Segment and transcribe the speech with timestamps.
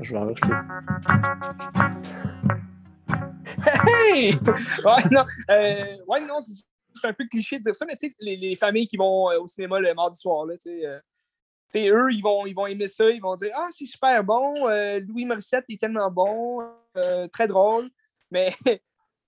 [0.00, 0.34] Je vais en.
[3.86, 4.38] Hey!
[4.84, 6.64] Ouais, non, euh, ouais, non c'est
[7.00, 9.30] c'est un peu cliché de dire ça, mais tu sais, les, les familles qui vont
[9.30, 10.98] euh, au cinéma le mardi soir, là, tu sais, euh,
[11.88, 15.00] eux, ils vont, ils vont aimer ça, ils vont dire Ah, c'est super bon, euh,
[15.00, 16.62] Louis Morissette est tellement bon,
[16.96, 17.88] euh, très drôle.
[18.30, 18.72] Mais tu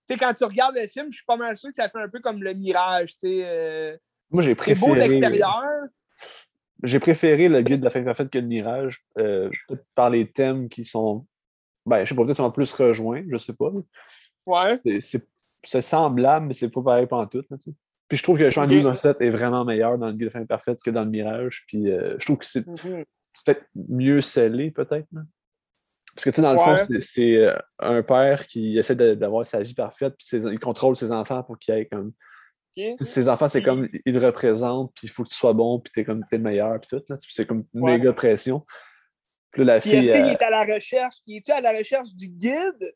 [0.09, 2.09] sais, quand tu regardes le film, je suis pas mal sûr que ça fait un
[2.09, 3.43] peu comme le mirage, tu sais.
[3.45, 3.97] euh,
[4.31, 5.09] Moi, j'ai c'est beau préféré.
[5.09, 5.63] l'extérieur.
[6.83, 9.49] J'ai préféré le guide de la fin parfaite que le mirage, euh,
[9.95, 11.27] par les thèmes qui sont.
[11.87, 13.71] Ben, je sais pas, peut-être sont plus rejoints, je sais pas.
[14.45, 14.75] Ouais.
[15.63, 17.43] C'est semblable, mais c'est pas pareil pendant tout.
[18.09, 18.61] Puis je trouve que.
[18.67, 21.65] Louis Morissette est vraiment meilleur dans le guide de fin parfaite que dans le mirage.
[21.67, 22.77] Puis euh, je trouve que c'est Mhm.
[23.35, 25.07] c'est peut-être mieux scellé, peut-être.
[26.15, 29.61] Parce que, tu sais, dans le fond, c'est- euh, un père qui essaie d'avoir sa
[29.61, 32.09] vie parfaite, puis ses- il contrôle ses enfants pour qu'ils aient comme.
[32.79, 32.85] Ok.
[32.97, 33.89] tu sais, Ses enfants, c'est comme.
[34.07, 36.43] Ils le représentent, puis il faut que tu sois bon, puis t'es comme t'es le
[36.43, 37.03] meilleur, puis tout.
[37.19, 37.99] C'est comme une Ouais.
[37.99, 38.65] méga pression.
[39.51, 39.99] Puis là, la Puis fille.
[40.01, 41.17] est-ce qu'il est à la recherche?
[41.27, 42.95] Il est-tu à la recherche du guide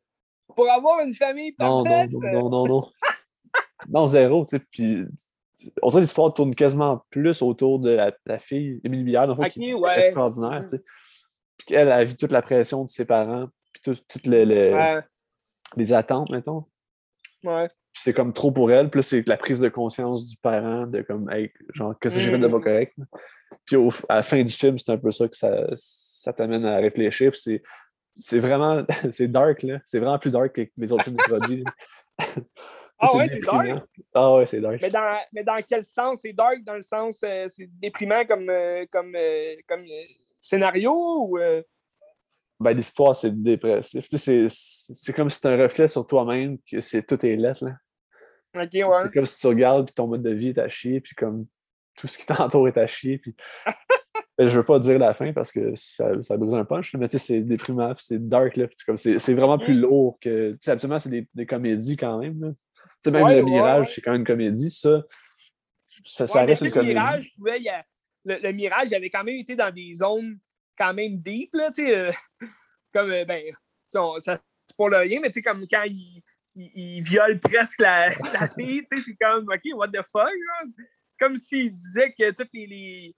[0.55, 2.11] pour avoir une famille non, non, parfaite?
[2.12, 2.88] non, non, non, non.
[3.89, 4.62] non, zéro, tu sais.
[4.70, 5.05] Puis.
[5.83, 9.34] On dirait que l'histoire tourne quasiment plus autour de la, la fille, Émilie Bière, dans
[9.34, 10.83] le fond, qui est extraordinaire, tu sais.
[11.59, 15.03] Puis elle vit toute la pression de ses parents, puis tout- toutes les, les- Ouais,
[15.77, 16.64] les attentes, mettons.
[17.45, 17.69] ouais.
[17.92, 18.89] Puis c'est comme trop pour elle.
[18.89, 22.31] Puis c'est la prise de conscience du parent de comme, hey, genre, qu'est-ce que j'ai
[22.31, 22.62] fait de pas Mm.
[22.62, 22.94] correct?
[23.67, 26.65] Puis au- à la fin du film, c'est un peu ça que ça, ça t'amène
[26.65, 27.34] à réfléchir.
[27.34, 27.62] C'est,
[28.17, 29.78] c'est vraiment, c'est dark, là.
[29.84, 31.65] C'est vraiment plus dark que les autres films de Prodigy.
[33.01, 33.69] Ah ouais, c'est dark?
[34.15, 34.79] Ah ouais, c'est dark.
[34.83, 36.20] Mais dans, mais dans quel sens?
[36.23, 39.84] C'est dark dans le sens, euh, c'est déprimant comme, euh, comme, euh, comme
[40.39, 41.39] scénario ou.
[42.61, 44.06] Ben, l'histoire, c'est dépressif.
[44.09, 47.37] Tu sais, c'est, c'est comme si c'était un reflet sur toi-même, que c'est tout est
[47.37, 47.73] lettre, là.
[48.55, 49.03] Ok, ouais.
[49.05, 51.47] C'est comme si tu regardes, puis ton mode de vie est à chier, puis comme
[51.97, 53.19] tout ce qui t'entoure est à chier.
[53.19, 53.34] Puis...
[54.39, 57.09] Ben, je veux pas dire la fin parce que ça, ça brise un punch, mais
[57.09, 58.65] tu sais, c'est déprimant, c'est dark, là.
[58.75, 59.81] c'est C'est c'est vraiment plus Mm.
[59.81, 60.53] lourd que.
[60.53, 62.41] Tu sais, habituellement, c'est des, des comédies quand même.
[62.41, 62.49] là.
[63.03, 63.93] Sais, même Ouais, le Mirage, ouais.
[63.94, 65.03] c'est quand même une comédie, ça.
[66.05, 66.94] Ça, ça reste une comédie.
[66.94, 67.84] mirage, il a-
[68.25, 70.38] le, le mirage il avait quand même été dans des zones
[70.78, 71.94] quand même deep, là, tu sais.
[71.97, 72.12] euh,
[72.93, 73.43] comme, euh, ben,
[73.89, 76.22] c'est pour le rien, mais tu sais, comme quand il,
[76.55, 80.31] il, il viole presque la, la fille, tu sais, c'est comme, OK, what the fuck?
[81.10, 83.15] C'est comme s'il disait que tous les,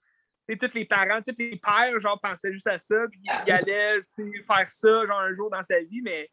[0.49, 4.31] les tous parents, tous les pères, genre, pensaient juste à ça, puis ils allaient tu
[4.31, 6.29] sais, faire ça, genre, un jour dans sa vie, mais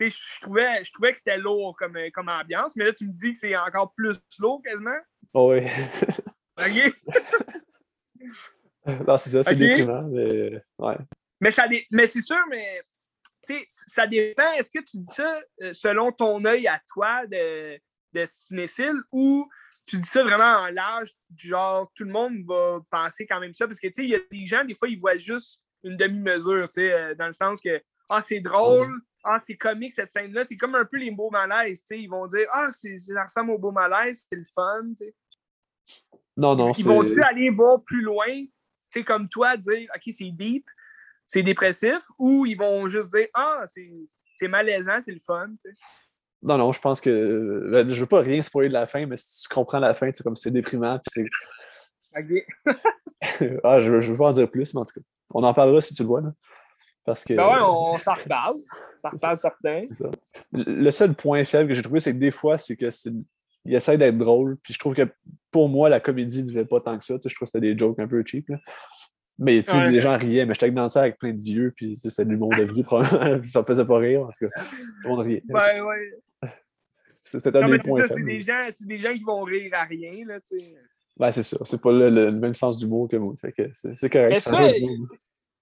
[0.00, 3.12] je trouvais, je trouvais que c'était lourd comme, euh, comme ambiance, mais là, tu me
[3.12, 4.98] dis que c'est encore plus lourd quasiment.
[5.34, 5.66] Oh, oui.
[6.58, 6.94] OK?
[9.06, 10.96] non, c'est ça, c'est déprimant, mais ouais.
[11.40, 12.80] Mais, ça mais c'est sûr, mais
[13.46, 14.52] tu sais, ça dépend.
[14.52, 17.78] Est-ce que tu dis ça euh, selon ton œil à toi de,
[18.12, 19.48] de cinéphile ou
[19.86, 23.66] tu dis ça vraiment en large, genre tout le monde va penser quand même ça?
[23.66, 25.96] Parce que tu sais, il y a des gens, des fois, ils voient juste une
[25.96, 30.10] demi-mesure, tu sais, euh, dans le sens que Ah, c'est drôle, ah, c'est comique cette
[30.10, 30.44] scène-là.
[30.44, 32.00] C'est comme un peu les beaux malaises, tu sais.
[32.00, 35.14] Ils vont dire Ah, c'est, ça ressemble au beau malaise, c'est le fun, tu sais.
[36.36, 38.50] Non, non, Ils vont-ils aller voir plus loin, tu
[38.90, 40.66] sais, comme toi, dire OK, c'est deep,
[41.26, 43.90] c'est dépressif, ou ils vont juste dire Ah, c'est
[44.36, 45.76] c'est malaisant, c'est le fun, tu sais?
[46.42, 47.68] Non, non, je pense que.
[47.70, 50.10] ben, je veux pas rien spoiler de la fin, mais si tu comprends la fin,
[50.12, 51.26] c'est comme c'est déprimant, puis c'est.
[53.64, 55.54] Ah, je, veux- je veux pas en dire plus, mais en tout cas, on en
[55.54, 56.20] parlera si tu le vois.
[56.20, 56.32] Là.
[57.04, 57.34] Parce que.
[57.34, 58.56] Ben ouais, on s'en reparle.
[58.56, 59.86] On s'en reparle certain.
[59.90, 60.10] c'est ça.
[60.52, 63.12] Le seul point faible que j'ai trouvé, c'est que des fois, c'est que c'est.
[63.64, 65.06] Il essaie d'être drôle, puis je trouve que
[65.52, 67.14] pour moi, la comédie ne vivait pas tant que ça.
[67.14, 68.48] Je trouve que c'était des jokes un peu cheap.
[68.48, 68.58] là.
[69.38, 69.90] Mais tu sais, Ouais.
[69.90, 72.50] les gens riaient, mais j'étais dans ça avec plein de vieux, puis c'était de l'humour
[72.56, 73.40] de vieux, probablement.
[73.40, 74.60] puis ça me faisait pas rire, en tout cas.
[74.60, 75.42] Tout le monde riait.
[75.48, 76.50] Ouais, ouais.
[77.22, 78.26] C'était un Non, des mais c'est points ça, c'est faibles.
[78.26, 80.74] des, gens, des gens qui vont rire à rien, là, tu sais.
[81.18, 81.56] Ben, c'est ça.
[81.64, 83.34] C'est pas le, le- le même sens d'humour que moi.
[83.40, 84.30] Fait que c'est correct.
[84.32, 84.58] Mais ça ça,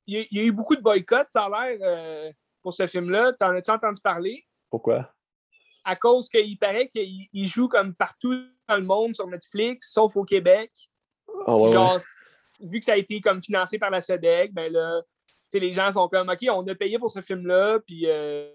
[0.07, 2.33] il y, a- eu beaucoup de boycotts, ça a l'air, euh,
[2.63, 3.33] pour ce film-là.
[3.35, 4.45] T'en as-tu entendu parler?
[4.69, 5.13] Pourquoi?
[5.85, 8.35] À cause qu'il paraît qu'il il joue comme partout
[8.69, 10.71] dans le monde sur Netflix, sauf au Québec.
[11.47, 11.99] Ah ouais, genre,
[12.61, 15.73] vu que ça a été comme financé par la SEDEC, ben là, tu sais, les
[15.73, 18.51] gens sont comme, OK, on a payé pour ce film-là, puis euh,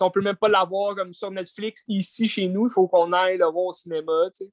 [0.00, 3.38] on peut même pas l'avoir comme sur Netflix ici chez nous, il faut qu'on aille
[3.38, 4.52] le voir au cinéma, tu sais.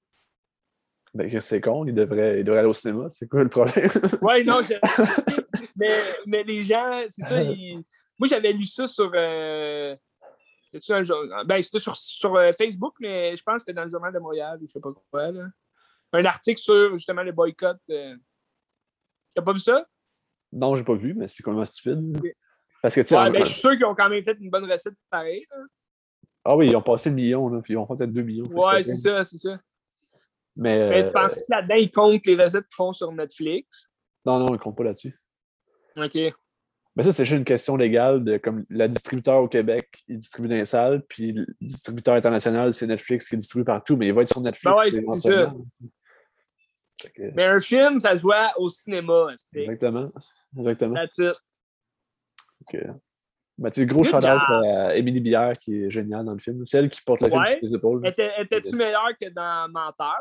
[1.14, 3.08] Ben, c'est con, il devrait, il devrait aller au cinéma.
[3.12, 3.92] C'est quoi le problème?
[4.22, 5.43] Ouais, non, je-
[5.76, 5.90] mais,
[6.26, 7.82] mais les gens, c'est ça, ils-
[8.20, 9.12] moi j'avais lu ça sur.
[9.14, 9.96] euh,
[10.66, 13.84] c'était-tu un jour- Ben, c'était sur, sur euh, Facebook, mais je pense que c'était dans
[13.86, 15.32] le Journal de Montréal ou je sais pas quoi.
[15.32, 15.46] Là.
[16.14, 17.78] Un article sur justement le boycott.
[17.90, 18.16] euh.
[19.36, 19.86] T'as pas vu ça?
[20.52, 22.22] non, j'ai pas vu, mais c'est complètement stupide.
[22.82, 24.52] Parce que, tu sais, Ouais, ben, je suis sûr qu'ils ont quand même fait une
[24.52, 25.46] bonne recette pareil.
[25.50, 25.58] là.
[26.46, 28.46] ah oui, ils ont passé le million, là, puis ils ont fait peut-être 2 millions.
[28.52, 29.60] Ouais, c'est ça, c'est ça.
[30.56, 33.90] Mais, Mais euh, tu penses que là-dedans, ils comptent les recettes qu'ils font sur Netflix?
[34.26, 35.20] non, non, ils ne comptent pas là-dessus.
[35.98, 36.18] OK.
[36.96, 40.48] Mais ça, c'est juste une question légale de comme la distributeur au Québec, il distribue
[40.48, 44.22] dans les salles, puis le distributeur international, c'est Netflix qui distribue partout, mais il va
[44.22, 44.76] être sur Netflix.
[44.76, 44.92] Ben ouais,
[47.00, 49.28] c'est que- Mais un film, ça se voit au cinéma.
[49.56, 50.12] Exactement.
[50.56, 50.94] Exactement.
[50.94, 51.34] that's it.
[52.70, 52.78] Que-
[53.58, 56.66] Ben, tu sais, gros shout-out à Émilie Bière qui est géniale dans le film.
[56.68, 57.58] C'est elle qui porte le film Ouais.
[57.60, 58.06] sur ses épaules.
[58.06, 60.20] Étais-tu meilleur que dans Menteur?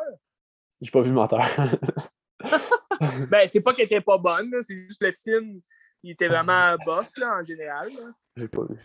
[0.81, 1.41] J'ai pas vu Menteur.
[3.31, 5.61] Ben, c'est pas qu'elle était pas bonne, c'est juste le film,
[6.03, 7.91] il était vraiment bof, là, en général.
[8.37, 8.77] J'ai pas vu.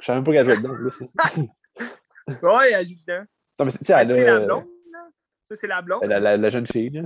[0.00, 1.48] Je savais même pas qu'elle jouait dedans.
[2.42, 3.24] Ouais, elle joue dedans.
[3.58, 5.08] Non, mais c'est- la blonde, là?
[5.44, 6.04] Ça, c'est la blonde?
[6.04, 7.02] la, la- la jeune fille, là.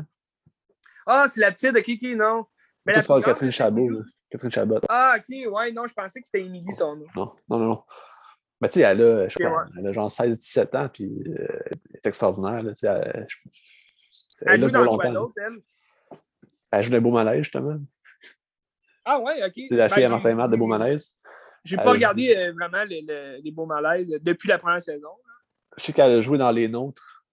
[1.06, 2.46] Ah, c'est la petite de Kiki, non.
[2.84, 3.88] Mais tu parles Catherine Chabot.
[3.88, 4.00] là.
[4.30, 4.80] Catherine Chabot.
[4.88, 7.06] Ah, ok, ouais, non, je pensais que c'était Émilie son nom.
[7.14, 7.84] Non, non, non, non.
[8.60, 9.70] Mais tu sais, elle a, je sais Ok, pas, ouais.
[9.78, 12.62] elle a genre 16-17 ans, puis euh, elle est extraordinaire.
[12.62, 13.36] Là, elle, je-
[14.46, 15.58] Elle joue dans quoi d'autre, elle?
[16.70, 17.78] Elle joue dans Beau Malaise, justement.
[19.04, 19.52] Ah, ouais, ok.
[19.68, 21.16] C'est la Ben, fille à Martin Matt de Beau Malaise.
[21.64, 25.10] J'ai pas regardé euh, vraiment les, les- beaux malaises euh, depuis la première saison.
[25.76, 27.24] Je sais qu'elle a joué dans Les Nôtres.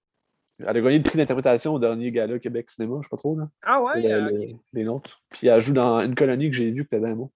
[0.59, 3.35] Elle a gagné le prix d'interprétation au dernier gala Québec Cinéma, je sais pas trop.
[3.37, 3.49] Là.
[3.63, 4.59] Ah, ouais, Le- euh, le- ok.
[4.73, 5.21] Les Nôtres.
[5.29, 7.31] Puis elle joue dans une colonie que j'ai vue que t'avais un mot.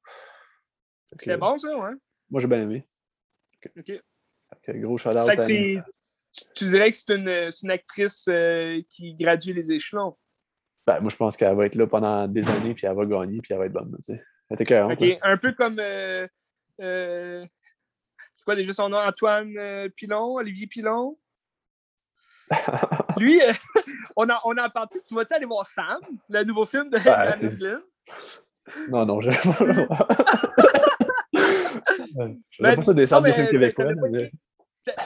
[1.17, 1.91] C'était bon, ça, ouais.
[2.29, 2.87] Moi, j'ai bien aimé.
[3.77, 3.85] Ok.
[3.87, 5.81] Fait que gros shout-out Fait que à- c'est-
[6.55, 10.17] tu, dirais que c'est une, actrice euh, qui gradue les échelons?
[10.85, 13.39] Ben, moi, je pense qu'elle va être là pendant des années, puis elle va gagner,
[13.41, 13.95] puis elle va être bonne.
[14.03, 14.23] tu sais.
[14.49, 14.93] Elle était carrément.
[14.93, 15.19] OK.
[15.21, 15.79] Un peu comme.
[15.79, 16.27] euh,
[16.81, 17.45] euh,
[18.35, 18.97] c'est quoi déjà son nom?
[18.97, 21.17] Antoine Pilon, Olivier Pilon?
[23.17, 23.39] Lui,
[24.15, 24.99] on, a, on a parti.
[25.07, 27.81] Tu vas-tu aller voir Sam, le nouveau film de Englund?
[28.89, 30.07] Non, non, je vais pas le voir.
[31.33, 33.85] Je Ben, vais pas ça descendre des films québécois.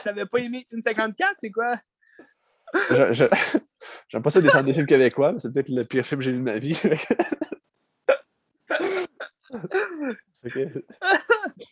[0.04, 1.76] T'avais pas aimé- une 54, c'est quoi?
[2.90, 3.24] je- je-
[4.08, 6.32] J'aime pas ça descendre des films québécois, mais c'est peut-être le pire film que j'ai
[6.32, 6.78] vu de ma vie.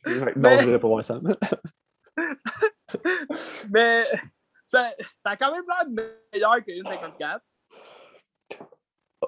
[0.06, 1.20] Non, Mais- je vais pas voir ça.
[3.70, 4.04] Mais
[4.64, 4.90] ça,
[5.22, 5.84] ça a quand même l'air
[6.32, 7.40] meilleur qu'une 54.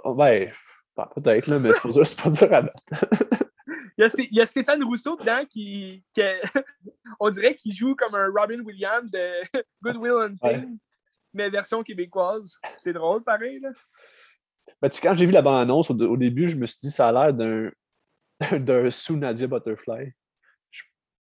[0.04, 0.50] Oh, Ben,
[0.96, 3.47] ben, peut-être, là, mais c'est pas dur, pas dur à battre.
[3.98, 6.22] Il y, a, il y a Stéphane Rousseau dedans qui, qui-
[7.20, 9.40] on dirait qu'il joue comme un Robin Williams de
[9.82, 10.78] Good Will Hunting,
[11.34, 12.56] mais version québécoise.
[12.78, 13.58] C'est drôle, pareil.
[13.60, 13.70] Là.
[14.80, 17.12] Ben, quand j'ai vu la bande-annonce, au, au début, je me suis dit, ça a
[17.12, 17.70] l'air d'un
[18.58, 20.12] d'un sous Nadia Butterfly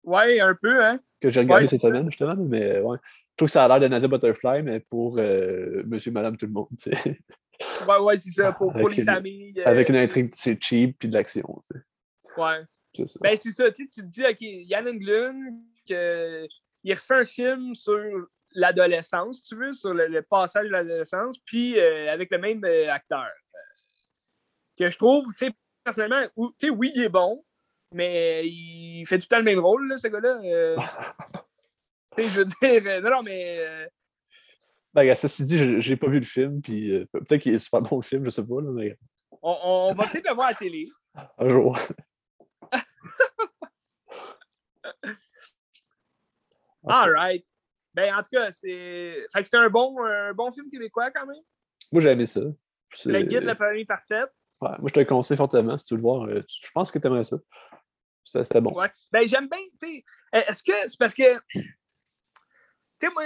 [0.04, 1.00] Ouais, un peu, hein?
[1.20, 2.36] que j'ai regardé Ouais, cette semaine, justement.
[2.38, 2.98] Mais ouais.
[3.02, 6.46] Je trouve que ça a l'air de Nadia Butterfly, mais pour euh, monsieur, madame, tout
[6.46, 6.68] le monde.
[6.80, 7.20] tu sais.
[7.88, 9.54] Ouais, ouais, c'est ça, pour, les une- familles.
[9.60, 11.60] euh, Avec une intrigue c'est cheap puis de l'action.
[11.72, 11.84] tu sais.
[12.38, 12.64] Ouais.
[12.96, 13.20] C'est ça.
[13.22, 16.48] Ben, c'est ça, tu te dis, OK, Yann Englund, que,
[16.84, 18.00] il refait un film sur
[18.54, 22.92] l'adolescence, tu veux, sur le, le passage de l'adolescence, puis euh, avec le même euh,
[22.92, 23.28] acteur.
[24.78, 25.52] Que je trouve, tu sais,
[25.84, 27.44] personnellement, ou- tu sais, oui, il est bon,
[27.94, 30.40] mais il fait tout le temps le même rôle, là, ce gars-là.
[30.44, 30.78] euh.
[32.18, 33.90] tu sais, je veux dire, euh, non, non, mais
[34.94, 38.02] Ben, ceci dit, j'ai- pas vu le film, puis peut-être qu'il est super bon le
[38.04, 38.98] film, je sais pas, là, mais
[39.42, 40.88] on, on va peut-être le voir à la télé.
[41.38, 41.78] un jour.
[46.88, 47.46] All right.
[47.94, 49.26] Ben, en tout cas, c'est.
[49.34, 51.42] Fait que c'est un bon, un bon film québécois quand même.
[51.92, 52.42] Moi, j'ai aimé ça.
[53.06, 54.30] Le guide de la famille parfaite.
[54.62, 56.24] Ouais, moi, je te le conseille fortement si tu veux le voir.
[56.28, 57.38] euh, Je pense que tu aimerais ça.
[58.24, 58.74] C'était bon.
[58.74, 58.92] Ouais.
[59.12, 60.04] Ben, j'aime bien, tu sais.
[60.34, 61.38] Est-ce que c'est parce que.
[61.54, 61.64] Tu
[63.00, 63.24] sais, moi,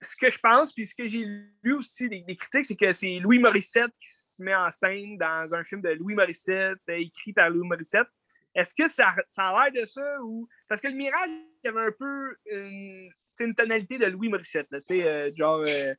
[0.00, 1.24] ce que je pense, puis ce que j'ai
[1.62, 5.16] lu aussi des, des critiques, c'est que c'est Louis Morissette qui se met en scène
[5.16, 8.08] dans un film de Louis Morissette, euh, écrit par Louis Morissette.
[8.56, 10.48] Est-ce que ça, ça a l'air de ça ou.
[10.66, 13.10] Parce que le Mirage, il y avait un peu une,
[13.40, 15.62] une tonalité de Louis Morissette, là, euh, genre.
[15.66, 15.94] euh,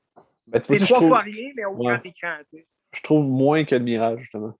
[0.47, 1.93] Ben, c'est trois trouve, fois rien, mais au Ouais.
[1.93, 2.67] grand écran, tu sais.
[2.93, 4.57] je trouve moins que le Mirage, justement.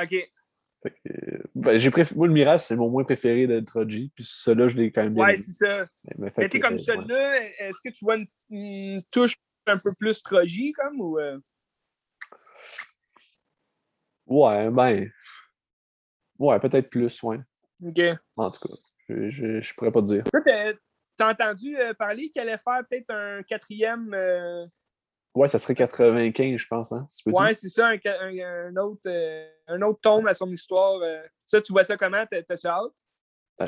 [0.00, 0.10] OK.
[0.10, 4.24] Que, euh, ben, j'ai préf- Moi, le Mirage, c'est mon moins préféré de Troji, puis
[4.26, 5.82] celui-là, je l'ai quand même bien Ouais, c'est ça.
[6.18, 6.78] Mais- mais que, comme ouais.
[6.78, 9.36] celui-là, est-ce que tu vois une, une touche
[9.66, 11.18] un peu plus trogie, comme, ou...
[11.18, 11.38] euh,
[14.26, 15.10] Ouais, ben.
[16.40, 17.38] Ouais, peut-être plus, ouais.
[17.86, 18.00] OK.
[18.36, 18.74] En tout cas,
[19.08, 20.24] je, je, je pourrais pas te dire.
[20.44, 20.72] T'as
[21.16, 24.12] t'as entendu euh, parler qu'il allait faire peut-être un quatrième...
[24.14, 24.66] euh,
[25.34, 27.06] Ouais, ça serait 95, je pense, hein?
[27.14, 30.50] Tu Ouais, c'est ça, un, ca- un- un autre, euh, un autre tome à son
[30.50, 30.94] histoire.
[31.02, 31.22] euh.
[31.46, 32.24] Ça, tu vois ça comment?
[32.28, 32.90] T'as- T'as-tu hâte?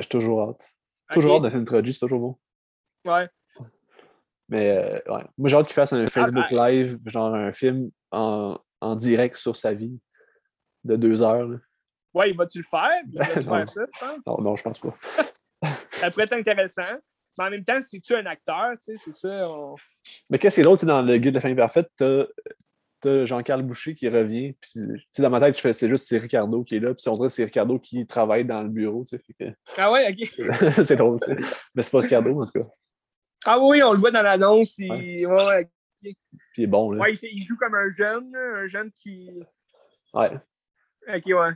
[0.01, 0.75] j'ai toujours hâte.
[1.13, 2.39] Toujours hâte faire une Troji, c'est toujours bon.
[3.13, 3.29] Ouais.
[4.49, 5.25] Mais euh, ouais.
[5.39, 6.69] Moi, j'ai hâte qu'il fasse un Facebook ben.
[6.71, 10.01] Live, genre un film en, en direct sur sa vie
[10.85, 11.47] de deux heures.
[11.49, 11.59] là.
[12.15, 12.91] Ouais, il va-tu le faire?
[13.11, 13.55] Il va-tu Non.
[13.57, 14.19] faire ça, tu penses?
[14.27, 14.95] Non, non, je pense pas.
[15.93, 16.83] Ça pourrait être intéressant.
[17.39, 19.49] Mais en même temps, si tu es un acteur, tu sais, c'est ça.
[19.49, 19.75] on-
[20.31, 22.25] Mais qu'est-ce que c'est l'autre, c'est dans le guide de la famille parfaite, t'as
[23.01, 26.07] t'as Jean-Carl Boucher qui revient, puis tu sais, dans ma tête, je fais c'est juste
[26.07, 28.69] c'est Ricardo qui est là, puis on dirait que c'est Ricardo qui travaille dans le
[28.69, 30.29] bureau, tu sais, fait que Ah ouais, ok.
[30.87, 31.41] c'est- drôle, tu sais.
[31.75, 32.69] Mais c'est pas Ricardo, en tout cas.
[33.47, 34.79] Ah oui, on le voit dans l'annonce.
[34.79, 34.89] Il...
[34.93, 35.27] Ouais.
[35.27, 35.69] Ouais, ouais.
[36.03, 36.17] Puis
[36.59, 37.01] il est bon, là.
[37.03, 39.31] Ouais, il, il joue comme un jeune, un jeune qui.
[40.15, 40.31] Ouais.
[41.09, 41.51] Ok, ouais.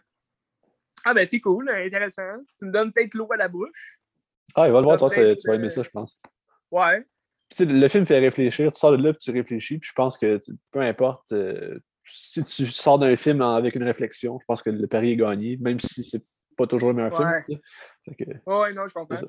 [1.09, 2.33] Ah ben c'est cool, intéressant.
[2.59, 4.01] Tu me donnes peut-être l'eau à la bouche.
[4.57, 6.19] Ah, il va le voir, toi, tu vas aimer euh, ça, je pense.
[6.73, 7.07] Ouais.
[7.49, 10.19] Puis, le film fait réfléchir, tu sors de là, puis tu réfléchis, puis je pense
[10.19, 10.41] que
[10.73, 14.87] peu importe, euh, si tu sors d'un film avec une réflexion, je pense que le
[14.89, 16.25] pari est gagné, même si c'est
[16.57, 17.45] pas toujours le meilleur Ouais.
[17.45, 18.17] film.
[18.19, 19.21] que- Ouais, non, je comprends.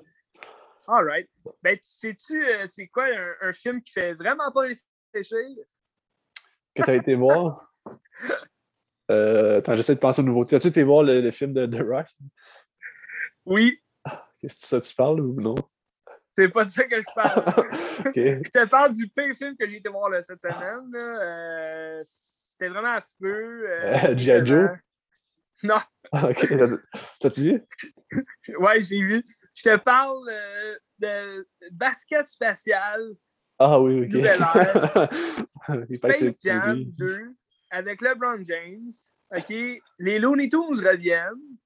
[0.87, 1.29] All right.
[1.61, 5.37] Ben, sais-tu, euh, c'est quoi un, un film qui fait vraiment pas réfléchir?
[6.75, 7.71] que tu as été voir?
[9.09, 10.55] Euh, attends, j'essaie de penser aux nouveautés.
[10.57, 12.07] As-tu été voir le, le film de The Rock?
[13.45, 13.81] Oui,
[14.39, 15.55] Qu'est-ce que ça tu parles ou non?
[16.35, 17.43] c'est pas de ça que je parle.
[18.15, 20.91] je te parle du pire film que j'ai été voir là, cette semaine.
[20.91, 21.21] là.
[21.23, 23.65] Euh, C'était vraiment affreux.
[23.67, 24.45] euh, Euh, G.I.
[24.45, 24.45] Joe?
[24.45, 24.77] décevant.
[25.63, 25.77] Non,
[26.11, 26.47] Ah, ok.
[26.47, 27.63] T'as- T'as-tu vu?
[28.59, 29.25] ouais, j'ai vu.
[29.55, 33.01] Je te parle euh, de basket spatial
[33.57, 34.11] Ah oui, ok.
[35.91, 36.85] Space Jam TV.
[36.85, 37.33] 2
[37.69, 38.91] avec LeBron James.
[39.35, 39.81] OK?
[39.99, 41.57] Les Looney Tunes reviennent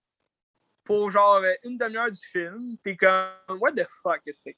[0.83, 2.77] pour genre une demi-heure du film.
[2.83, 4.55] T'es comme, what the fuck, c'est?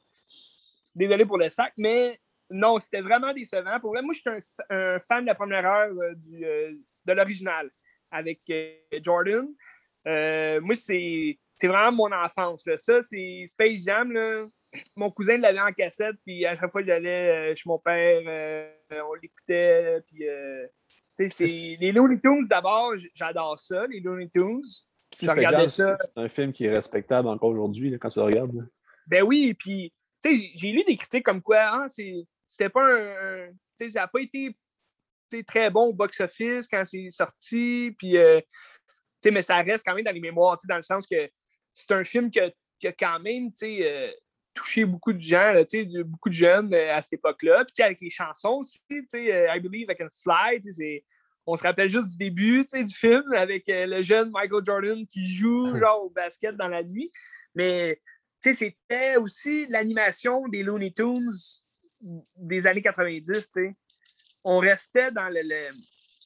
[0.95, 2.19] Désolé pour le sac, mais
[2.49, 3.79] non, c'était vraiment décevant.
[3.79, 6.71] Pour vrai, moi, je suis un, fan de la première heure euh, du, euh,
[7.05, 7.69] de l'original
[8.11, 9.47] avec euh, Jordan.
[10.05, 12.63] Moi, c'est vraiment mon enfance.
[12.77, 14.11] Ça, c'est Space Jam.
[14.11, 14.45] Là.
[14.95, 19.13] Mon cousin l'avait en cassette, puis à chaque fois que j'allais chez mon père, on
[19.15, 20.01] l'écoutait.
[20.07, 20.25] Puis,
[21.79, 24.63] les Looney Tunes, d'abord, j'adore ça, les Looney Tunes.
[25.13, 25.95] Si regardais ça.
[25.99, 28.55] C'est un film qui est respectable encore aujourd'hui, quand tu le regardes.
[28.55, 28.63] là.
[29.05, 29.93] Ben oui, puis,
[30.23, 33.45] j'ai- lu des critiques comme quoi, ah, c'était pas un.
[33.47, 34.55] un- tu sais, ça n'a pas été,
[35.47, 38.39] très bon au box-office quand c'est sorti, puis, euh,
[39.25, 41.29] mais ça reste quand même dans les mémoires, dans le sens que
[41.73, 42.51] c'est un film qui a
[42.91, 44.11] quand même, tu sais, euh,
[44.53, 45.63] touché beaucoup de gens, là,
[46.05, 47.65] beaucoup de jeunes euh, à cette époque-là.
[47.65, 51.03] Puis, avec les chansons aussi, euh, I Believe I Can Fly,
[51.45, 55.27] on se rappelle juste du début, du film avec euh, le jeune Michael Jordan qui
[55.27, 57.11] joue, genre, au basket dans la nuit.
[57.55, 57.99] Mais,
[58.41, 61.31] c'était aussi l'animation des Looney Tunes
[62.35, 63.75] des années 90, tu sais.
[64.43, 65.41] On restait dans le...
[65.41, 65.73] le-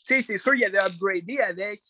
[0.04, 1.82] Tu sais, c'est sûr, il y avait upgradé avec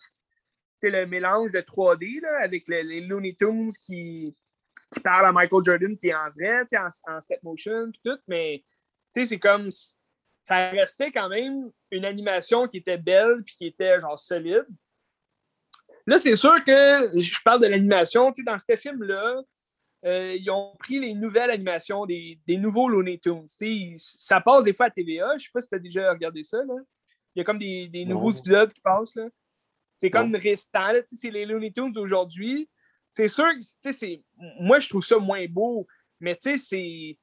[0.84, 4.36] le mélange de 3D, là, avec le- les Looney Tunes qui,
[4.91, 8.20] qui parlent à Michael Jordan qui est en vrai, en, en step motion, puis tout,
[8.27, 8.63] mais
[9.13, 9.70] tu sais, c'est comme...
[10.44, 14.65] Ça restait quand même une animation qui était belle puis qui était, genre, solide.
[16.06, 19.41] Là, c'est sûr que je parle de l'animation, tu sais, dans ce film-là,
[20.06, 23.46] euh, ils ont pris les nouvelles animations des, des nouveaux Looney Tunes.
[23.98, 25.32] Ça passe des fois à TVA.
[25.32, 26.58] Je ne sais pas si tu as déjà regardé ça.
[26.58, 26.75] Là.
[27.36, 29.15] Il y a comme des, des nouveaux épisodes qui passent.
[29.15, 29.27] là.
[30.00, 30.56] C'est comme sais,
[31.03, 32.70] C'est les Looney Tunes d'aujourd'hui.
[33.11, 33.45] C'est sûr
[33.89, 34.23] c'est-
[34.59, 35.87] moi, je trouve ça moins beau,
[36.19, 37.17] mais tu sais, c'est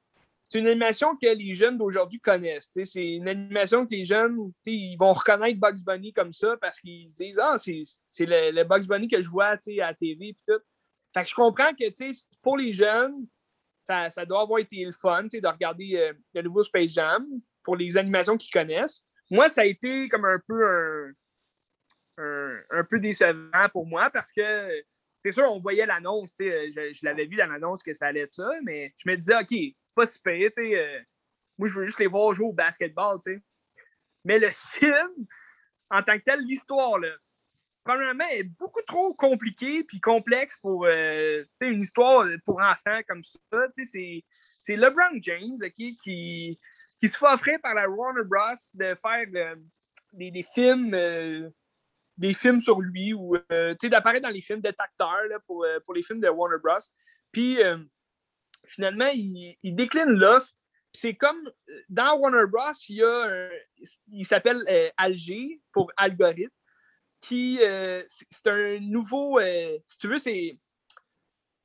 [0.49, 2.69] c'est une animation que les jeunes d'aujourd'hui connaissent.
[2.85, 4.37] C'est une animation que les jeunes,
[4.67, 8.63] ils vont reconnaître Bugs Bunny comme ça parce qu'ils se disent Ah, c'est le, le
[8.63, 10.37] Bugs Bunny que je vois à la TV.
[10.47, 10.59] Tout.
[11.13, 11.85] Fait que je comprends que
[12.41, 13.25] pour les jeunes,
[13.83, 17.25] ça, ça doit avoir été le fun de regarder euh, le nouveau Space Jam
[17.63, 19.03] pour les animations qu'ils connaissent.
[19.31, 21.11] Moi, ça a été comme un peu un,
[22.19, 24.41] un, un peu décevant pour moi parce que
[25.25, 28.31] c'est sûr, on voyait l'annonce, je, je l'avais vu dans l'annonce que ça allait être
[28.31, 30.99] ça, mais je me disais, OK, pas si pire, tu sais, euh,
[31.57, 33.41] moi, je veux juste les voir jouer au basketball, tu sais.
[34.23, 35.25] Mais le film,
[35.89, 37.09] en tant que tel, l'histoire, là,
[37.83, 43.39] premièrement, est beaucoup trop compliquée puis complexe pour euh, une histoire pour enfants comme ça.
[43.83, 44.23] C'est,
[44.59, 46.59] c'est LeBron James ok, qui,
[46.99, 48.53] qui se fait offrir par la Warner Bros.
[48.75, 49.55] de faire euh,
[50.13, 50.93] des, des films.
[50.93, 51.49] euh,
[52.17, 55.79] des films sur lui ou euh, d'apparaître dans les films d'être acteur là, pour, euh,
[55.85, 56.79] pour les films de Warner Bros.
[57.31, 57.77] Puis euh,
[58.67, 60.49] finalement, il, décline l'offre.
[60.93, 63.49] C'est comme euh, dans Warner Bros, il y a
[64.07, 64.61] il s'appelle
[64.97, 66.49] Alger pour algorithme,
[67.19, 67.59] qui
[68.07, 69.39] c'est un nouveau,
[69.85, 70.57] si tu veux, c'est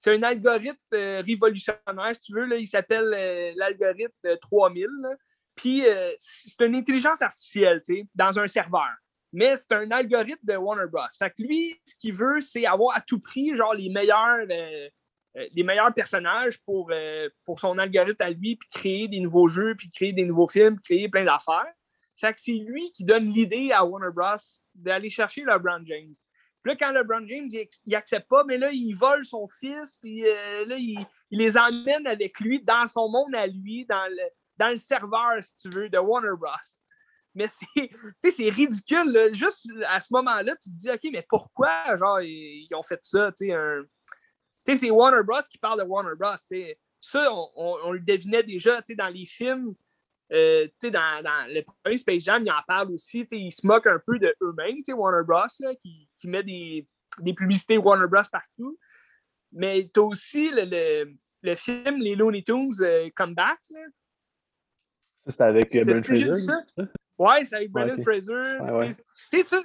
[0.06, 2.46] un algorithme révolutionnaire, si tu veux.
[2.46, 4.86] Là, il s'appelle l'algorithme euh, 3000.
[5.02, 5.10] là.
[5.54, 5.84] Puis
[6.16, 7.82] c'est une intelligence artificielle,
[8.14, 8.90] dans un serveur.
[9.32, 11.02] Mais c'est un algorithme de Warner Bros.
[11.18, 14.88] Fait que lui, ce qu'il veut, c'est avoir à tout prix, genre, les meilleurs, euh,
[15.36, 19.48] euh, les meilleurs personnages pour, euh, pour son algorithme à lui, puis créer des nouveaux
[19.48, 21.72] jeux, puis créer des nouveaux films, créer plein d'affaires.
[22.20, 24.36] Que c'est lui qui donne l'idée à Warner Bros.
[24.74, 26.12] d'aller chercher LeBron James.
[26.62, 27.48] Puis là, quand LeBron James,
[27.86, 30.98] il, accepte pas, mais là, il vole son fils, puis là, il,
[31.30, 34.24] les emmène avec lui dans son monde à lui, dans le,
[34.58, 36.50] dans le serveur, si tu veux, de Warner Bros.
[37.34, 39.30] Mais c'est ridicule.
[39.32, 43.30] Juste à ce moment-là, tu te dis, OK, mais pourquoi, genre, ils, ont fait ça?
[43.34, 45.40] Sais, c'est Warner Bros.
[45.50, 46.36] qui parle de Warner Bros.
[47.00, 49.74] Ça, on, le devinait déjà dans les films.
[50.32, 53.26] Euh, dans, dans, le premier Space Jam, il en parle aussi.
[53.32, 56.86] Ils se moquent un peu de eux-mêmes, Warner Bros., qui, qui, met des,
[57.18, 58.22] des, publicités Warner Bros.
[58.30, 58.78] partout.
[59.52, 63.58] Mais tu as aussi le, le, film Les Looney Tunes euh, Comeback.
[63.62, 66.52] Ça, c'était avec euh, Brendan Fraser?
[67.20, 68.32] Ouais, c'est avec Brendan Fraser.
[68.72, 68.92] Ouais,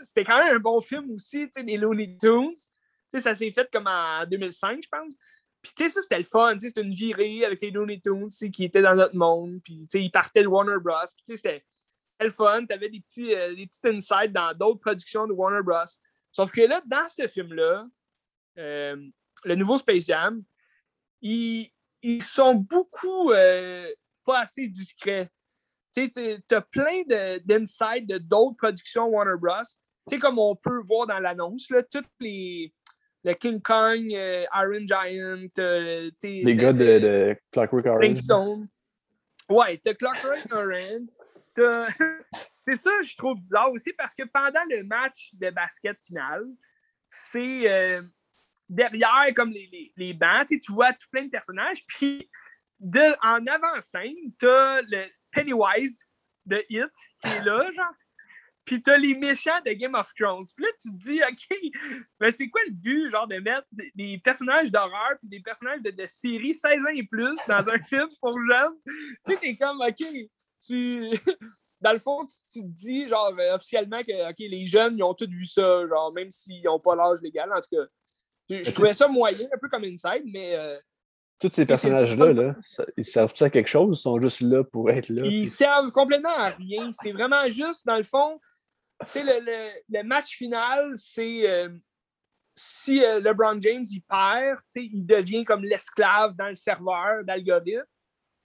[0.03, 2.53] C'était quand même un bon film aussi, les Looney Tunes.
[3.17, 5.15] ça s'est fait comme en 2005, je pense.
[5.61, 6.59] Puis, tu sais, ça, c'était le fun.
[6.59, 9.61] C'était une virée avec les Looney Tunes qui étaient dans notre monde.
[9.63, 11.05] Puis, tu sais, ils partaient de Warner Bros.
[11.25, 11.63] Puis, c'était
[12.19, 12.65] le fun.
[12.65, 15.85] Tu avais des petits, euh, des petits insights dans d'autres productions de Warner Bros.
[16.33, 17.87] Sauf que là, dans ce film-là,
[18.57, 18.97] euh,
[19.45, 20.43] le nouveau Space Jam,
[21.21, 21.71] ils,
[22.01, 23.89] ils sont beaucoup euh,
[24.25, 25.29] pas assez discrets.
[25.95, 26.11] Tu
[26.51, 27.03] as plein
[27.45, 29.63] d'insights de d'autres productions Warner Bros.
[30.07, 32.73] Tu sais, comme on peut voir dans l'annonce, toutes les
[33.25, 38.17] le King Kong, euh, Iron Giant, euh, les gars de, de, Clockwork Orange.
[38.17, 38.67] Stone.
[39.49, 41.07] Ouais, t'as Clockwork Orange.
[42.67, 46.43] c'est ça, je trouve bizarre aussi parce que pendant le match de basket final,
[47.09, 48.03] c'est euh,
[48.69, 51.83] derrière comme les, les, les bancs, tu vois tout plein de personnages.
[51.87, 52.29] Puis
[52.79, 55.05] de, en avant-scène, t'as le
[55.35, 56.01] Pennywise
[56.45, 57.93] de Hit qui est là, genre.
[58.63, 60.45] Puis t'as les méchants de Game of Thrones.
[60.55, 61.71] Puis là, tu te dis, OK,
[62.19, 65.91] mais c'est quoi le but, genre, de mettre des, personnages d'horreur puis des personnages de,
[65.91, 68.73] de série 16 ans et plus dans un film pour jeunes?
[69.25, 70.03] Tu sais, t'es comme, OK,
[70.65, 71.11] tu.
[71.81, 75.13] Dans le fond, tu, te dis, genre, euh, officiellement que, OK, les jeunes, ils ont
[75.13, 77.51] tous vu ça, genre, même s'ils n'ont pas l'âge légal.
[77.53, 77.85] En tout cas,
[78.49, 80.55] je, trouvais ça moyen, un peu comme Inside, mais.
[80.55, 80.79] Euh,
[81.39, 82.55] tous ces personnages-là, là,
[82.97, 83.99] ils servent-tu à quelque chose?
[83.99, 85.25] Ils sont juste là pour être là?
[85.25, 86.91] Ils servent complètement à rien.
[86.93, 88.39] C'est vraiment juste, dans le fond,
[89.15, 91.69] le, le, match final, c'est euh,
[92.55, 97.83] si euh, LeBron James il perd, il devient comme l'esclave dans le serveur d'algorithme.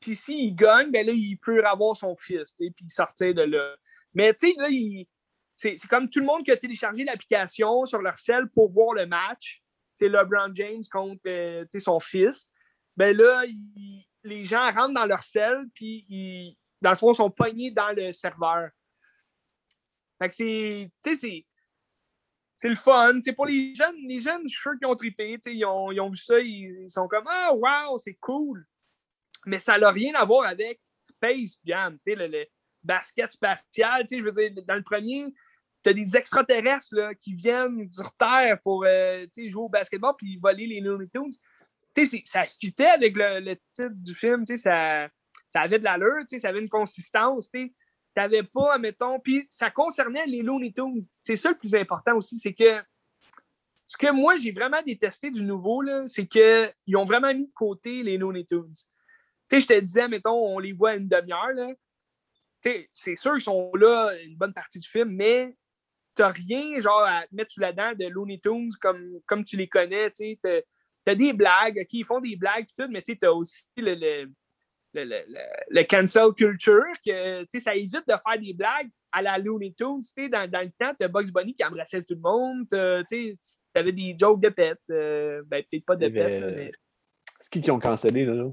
[0.01, 3.77] Puis s'il gagne, ben là, il peut avoir son fils, puis sortir de là.
[4.15, 4.69] Mais tu sais, là,
[5.55, 9.07] c'est comme tout le monde qui a téléchargé l'application sur leur cell pour voir le
[9.07, 9.63] match.
[9.95, 12.50] C'est LeBron James contre euh, son fils.
[12.97, 13.45] Ben là,
[14.25, 18.71] les gens rentrent dans leur cell, puis dans le fond, sont pognés dans le serveur.
[20.21, 20.91] Fait que c'est.
[21.15, 21.47] c'est.
[22.57, 23.21] C'est le fun.
[23.35, 25.39] pour les jeunes, les jeunes, je suis sûr qu'ils ont trippé.
[25.47, 28.67] Ils ont, ils ont vu ça, ils, sont comme Ah, wow, c'est cool.
[29.47, 32.45] Mais ça n'a rien à voir avec Space Jam, le, le
[32.83, 34.05] basket spatial.
[34.11, 35.33] Je veux dire, dans le premier,
[35.83, 40.37] tu as des extraterrestres là, qui viennent sur Terre pour euh, jouer au basketball puis
[40.37, 41.33] voler les Looney Tunes.
[42.25, 44.45] Ça fitait avec le, titre du film.
[44.47, 45.09] Ça,
[45.49, 47.51] ça avait de l'allure, ça avait une consistance
[48.15, 51.01] t'avais pas, mettons, puis ça concernait les Looney Tunes.
[51.21, 52.83] C'est ça le plus important aussi, c'est que
[53.87, 58.03] ce que moi j'ai vraiment détesté du nouveau, c'est qu'ils ont vraiment mis de côté
[58.03, 58.73] les Looney Tunes.
[59.49, 61.75] Tu je te disais, mettons, on les voit une demi-heure,
[62.93, 65.57] c'est sûr qu'ils sont là une bonne partie du film, mais
[66.15, 69.69] t'as rien genre à mettre sous la dent de Looney Tunes comme, comme tu les
[69.69, 70.67] connais, tu sais.
[71.05, 74.27] T'as des blagues, OK, ils font des blagues et tout, mais tu as aussi le
[74.93, 75.23] le, le,
[75.71, 80.01] le, cancel culture, que ça évite de faire des blagues à la Looney Tunes.
[80.29, 82.67] Dans, dans le temps, tu Bugs Bunny qui embrassait tout le monde.
[83.09, 83.37] Tu
[83.75, 84.81] avais des jokes de pète.
[84.91, 86.73] Euh, ben, peut-être pas de pète, mais.
[87.39, 88.51] C'est qui qui ont cancellé, là?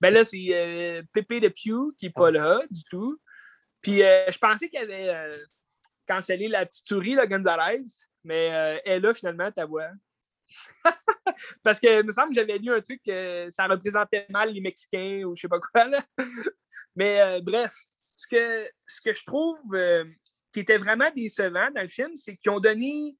[0.00, 3.18] Ben là, c'est euh, Pépé de Pew qui n'est pas là du tout.
[3.80, 5.38] Puis euh, je pensais qu'il avait euh,
[6.06, 7.82] cancellé la petite souris, là, Gonzalez,
[8.24, 8.46] mais
[8.84, 9.88] elle est là finalement, ta voix.
[11.62, 14.60] Parce que il me semble que j'avais lu un truc que ça représentait mal les
[14.60, 15.86] Mexicains ou je sais pas quoi.
[16.96, 17.74] Mais euh, bref,
[18.14, 20.04] ce que, ce que je trouve euh,
[20.52, 23.16] qui était vraiment décevant dans le film, c'est qu'ils ont donné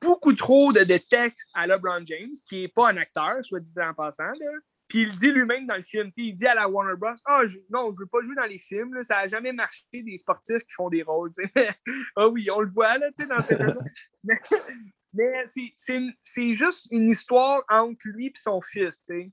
[0.00, 3.72] beaucoup trop de, de texte à LeBron James, qui n'est pas un acteur, soit dit
[3.80, 4.32] en passant.
[4.88, 7.12] Puis il dit lui-même dans le film, il dit à la Warner Bros.
[7.26, 10.64] Ah, non, je veux pas jouer dans les films, ça n'a jamais marché des sportifs
[10.64, 11.30] qui font des rôles.
[12.16, 13.78] ah oui, on le voit là, dans ce film.
[15.14, 19.32] C'est juste une histoire entre lui et son fils, tu sais.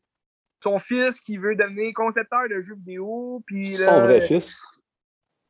[0.63, 3.43] Son fils qui veut devenir concepteur de jeux vidéo.
[3.45, 4.59] Puis son vrai fils?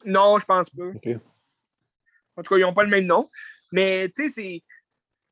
[0.03, 0.83] Non, je pense pas.
[0.83, 3.29] En tout cas, ils n'ont pas le même nom.
[3.71, 4.63] Mais tu sais, c'est.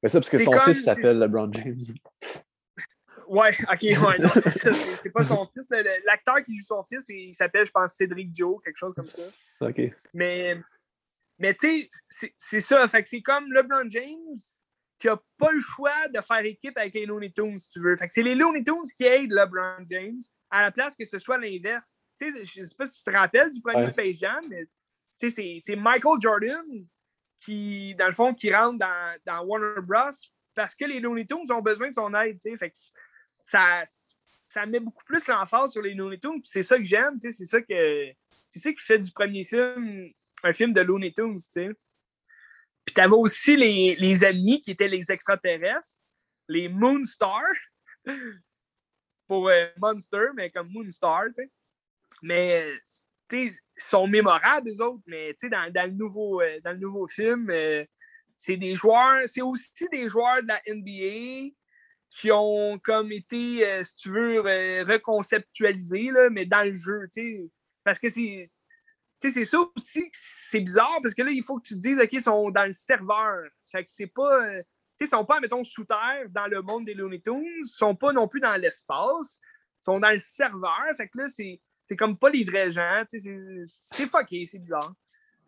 [0.01, 1.82] Mais ça, parce que son fils s'appelle LeBron James.
[3.27, 4.29] Ouais, ok, ouais, non,
[5.01, 5.67] c'est pas son fils.
[6.06, 9.23] L'acteur qui joue son fils, il s'appelle, je pense, Cédric Joe, quelque chose comme ça.
[9.62, 9.82] Ok.
[10.13, 10.58] Mais
[11.39, 12.88] Mais tu sais, c'est ça.
[12.88, 14.38] Fait que c'est comme LeBron James
[15.03, 17.97] qui n'a pas le choix de faire équipe avec les Looney Tunes, si tu veux.
[17.97, 21.19] Fait que c'est les Looney Tunes qui aident LeBron James à la place que ce
[21.19, 21.97] soit l'inverse.
[22.21, 24.65] Je sais pas si tu te rappelles du premier Space Jam, mais
[25.19, 26.65] c'est Michael Jordan
[27.37, 30.11] qui, dans le fond, qui rentre dans, dans Warner Bros.
[30.55, 32.39] parce que les Looney Tunes ont besoin de son aide.
[32.57, 32.77] Fait que
[33.43, 33.83] ça,
[34.47, 36.39] ça met beaucoup plus l'emphase sur les Looney Tunes.
[36.45, 40.13] C'est ça que j'aime, c'est ça que c'est ça qui fait du premier film
[40.43, 41.71] un film de Looney Tunes, sais.
[42.85, 46.01] Puis t'avais aussi les, les, ennemis qui étaient les extraterrestres,
[46.47, 47.41] les Moonstars,
[49.27, 51.51] pour euh, Monster, mais comme Moonstar, tu sais.
[52.21, 52.65] Mais,
[53.29, 56.77] tu ils sont mémorables, les autres, mais, tu dans, dans, le nouveau, euh, dans le
[56.77, 57.85] nouveau film, euh,
[58.35, 61.53] c'est des joueurs, c'est aussi des joueurs de la NBA
[62.09, 64.39] qui ont comme été, si tu veux,
[64.83, 67.49] reconceptualisés, là, mais dans le jeu, tu sais.
[67.83, 68.51] Parce que c'est.
[69.29, 72.09] C'est ça aussi, c'est bizarre parce que là, il faut que tu te dises, OK,
[72.12, 73.47] ils sont dans le serveur.
[73.63, 74.45] Fait que c'est pas.
[74.45, 74.65] Euh, tu
[74.97, 77.43] sais, ils sont pas, mettons, sous terre dans le monde des Looney Tunes.
[77.59, 79.39] Ils sont pas non plus dans l'espace.
[79.81, 80.83] Ils sont dans le serveur.
[80.97, 81.59] Fait que là, c'est
[81.97, 83.03] comme pas les vrais gens.
[83.07, 84.93] C'est fucké, c'est bizarre.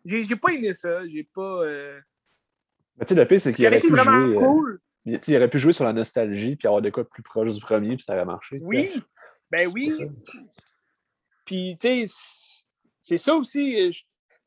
[0.04, 1.06] J'ai pas aimé ça.
[1.06, 1.64] J'ai pas.
[2.96, 4.80] Mais tu sais, le pire, c'est qu'il aurait pu vraiment jouer, cool.
[5.04, 7.96] Il, aurait pu jouer sur la nostalgie puis avoir des quoi plus proches du premier,
[7.96, 8.58] puis ça aurait marché.
[8.62, 8.90] Oui,
[9.50, 9.94] ben oui.
[11.44, 12.55] Puis, tu sais,
[13.06, 13.80] c'est ça aussi.
[13.80, 13.90] Euh,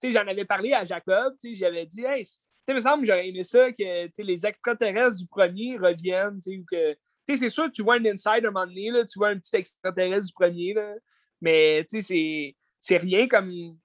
[0.03, 2.25] j'en avais parlé à Jacob, j'avais dit, hey,
[2.67, 6.95] il me semble que j'aurais aimé ça que les extraterrestres du premier reviennent, ou que.
[7.25, 10.25] C'est sûr, tu vois un insider un moment donné, là, tu vois un petit extraterrestre
[10.25, 10.95] du premier, là,
[11.41, 13.77] mais sais, c'est rien comme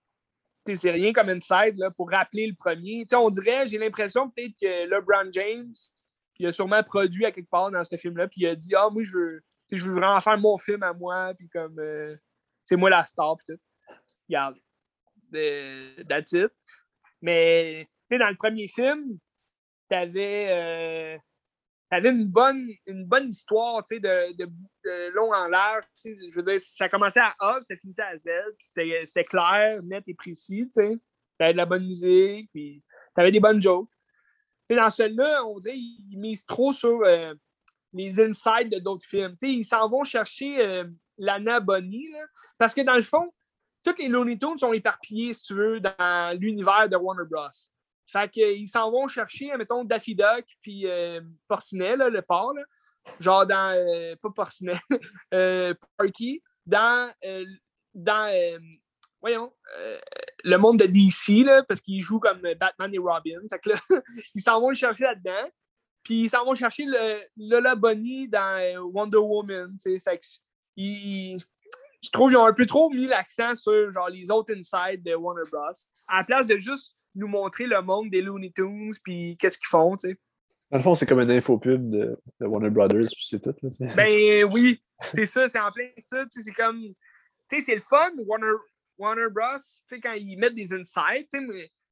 [0.74, 3.04] c'est rien comme inside là, pour rappeler le premier.
[3.12, 5.74] on dirait, j'ai l'impression peut-être que LeBron James,
[6.38, 8.88] il a sûrement produit à quelque part dans ce film-là, puis il a dit Ah,
[8.90, 12.16] moi, je veux, je veux vraiment faire mon film à moi, puis comme euh,
[12.64, 13.36] c'est moi la star.
[14.28, 14.56] Regarde,
[15.32, 16.52] it.
[17.22, 19.18] Mais, tu sais, dans le premier film,
[19.88, 21.18] t'avais euh,
[21.90, 25.84] avais une bonne, une bonne histoire, tu sais, de, de, long en large.
[26.04, 28.28] Je veux dire, ça commençait à A, ça finissait à Z,
[28.60, 30.98] c'était clair, net et précis, tu sais.
[31.38, 32.82] T'avais de la bonne musique, puis
[33.14, 33.88] t'avais des bonnes jokes
[34.72, 37.34] dans celui-là, on dirait qu'ils misent trop sur euh,
[37.92, 39.36] les insides de d'autres films.
[39.42, 40.84] ils s'en vont chercher euh,
[41.60, 42.08] Bonnie,
[42.58, 43.32] parce que dans le fond,
[43.84, 47.48] tous les Looney Tunes sont éparpillés, si tu veux, dans l'univers de Warner Bros.
[48.06, 52.54] Fait qu'ils s'en vont chercher, mettons, Daffy Duck puis euh, Porcinet, le porc,
[53.20, 54.78] genre dans, pas Porcinet,
[55.96, 57.12] Parky, dans,
[57.94, 58.58] dans
[59.24, 59.98] voyons, euh,
[60.44, 63.40] le monde de DC, là, parce qu'ils jouent comme Batman et Robin.
[63.48, 63.76] Fait que là,
[64.34, 65.50] ils s'en vont chercher là-dedans.
[66.02, 69.78] Puis ils s'en vont chercher le, Lola Bunny dans euh, Wonder Woman.
[69.82, 70.24] Fait que
[72.04, 75.14] je trouve qu'ils ont un peu trop mis l'accent sur genre, les autres inside de
[75.14, 75.72] Warner Bros.
[76.08, 79.68] À la place de juste nous montrer le monde des Looney Tunes puis qu'est-ce qu'ils
[79.68, 79.96] font.
[79.98, 80.16] sais.
[80.70, 83.54] Dans le fond, c'est comme une infopub de, de Warner Brothers, puis c'est tout.
[83.62, 86.24] Là, ben oui, c'est ça, c'est en plein ça.
[86.30, 86.82] C'est comme.
[87.48, 88.56] Tu sais, c'est le fun, Warner,
[88.98, 89.58] Warner Bros.,
[90.02, 91.30] quand ils mettent des insights,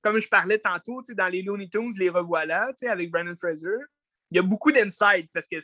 [0.02, 3.78] comme je parlais tantôt, dans les Looney Tunes, les revoilà, avec Brandon Fraser,
[4.30, 5.58] il y a beaucoup d'insights parce que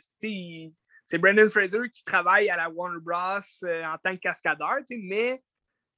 [1.09, 3.39] c'est Brandon Fraser qui travaille à la Warner Bros.
[3.63, 5.41] Euh, en tant que cascadeur, mais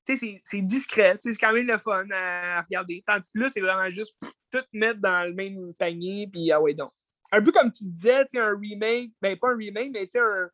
[0.05, 3.03] c'est discret, c'est quand même le fun à regarder.
[3.05, 4.15] Tandis que là, c'est vraiment juste
[4.49, 6.91] tout mettre dans le même panier, puis ah ouais, donc.
[7.33, 10.49] Un peu comme tu disais, un remake, ben pas un remake, mais un,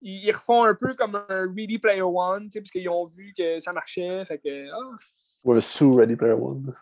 [0.00, 3.72] ils, refont un peu comme un Ready Player One, parce qu'ils ont vu que ça
[3.72, 4.24] marchait.
[4.26, 4.68] Fait que.
[4.76, 4.94] Oh.
[5.42, 6.72] Ouais, sous Ready Player One.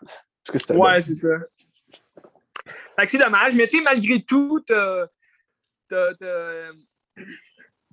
[0.45, 1.35] Parce que ouais, c'est ça.
[2.95, 5.07] Fait que c'est dommage, mais tu sais, malgré tout, t'as.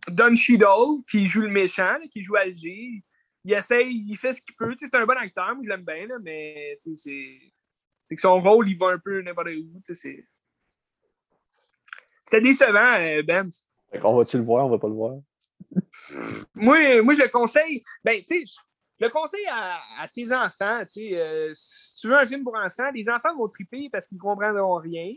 [0.08, 3.02] Don Cheadle qui joue le méchant, qui joue Alger.
[3.44, 4.74] Il essaye, il fait ce qu'il peut.
[4.78, 8.78] C'est un bon acteur, moi je l'aime bien, là, mais c'est que son rôle, il
[8.78, 9.80] va un peu n'importe où.
[12.24, 13.48] C'est décevant, euh, Ben.
[14.02, 15.18] On va-tu le voir, on va pas le voir?
[16.54, 17.84] moi, moi, je le conseille.
[18.02, 18.54] Ben, tu sais,
[18.98, 20.82] je le conseille à, tes enfants.
[20.96, 24.22] Euh, si tu veux un film pour enfants, les enfants vont triper parce qu'ils ne
[24.22, 25.12] comprendront rien.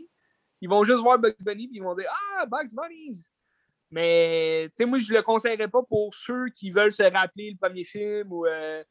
[0.60, 3.24] Ils vont juste voir Bugs Bunny et ils vont dire Ah, Bugs Bunny!
[3.90, 7.56] Mais, tu sais, moi, je le conseillerais pas pour ceux qui veulent se rappeler le
[7.56, 8.46] premier film ou.
[8.46, 8.82] Euh,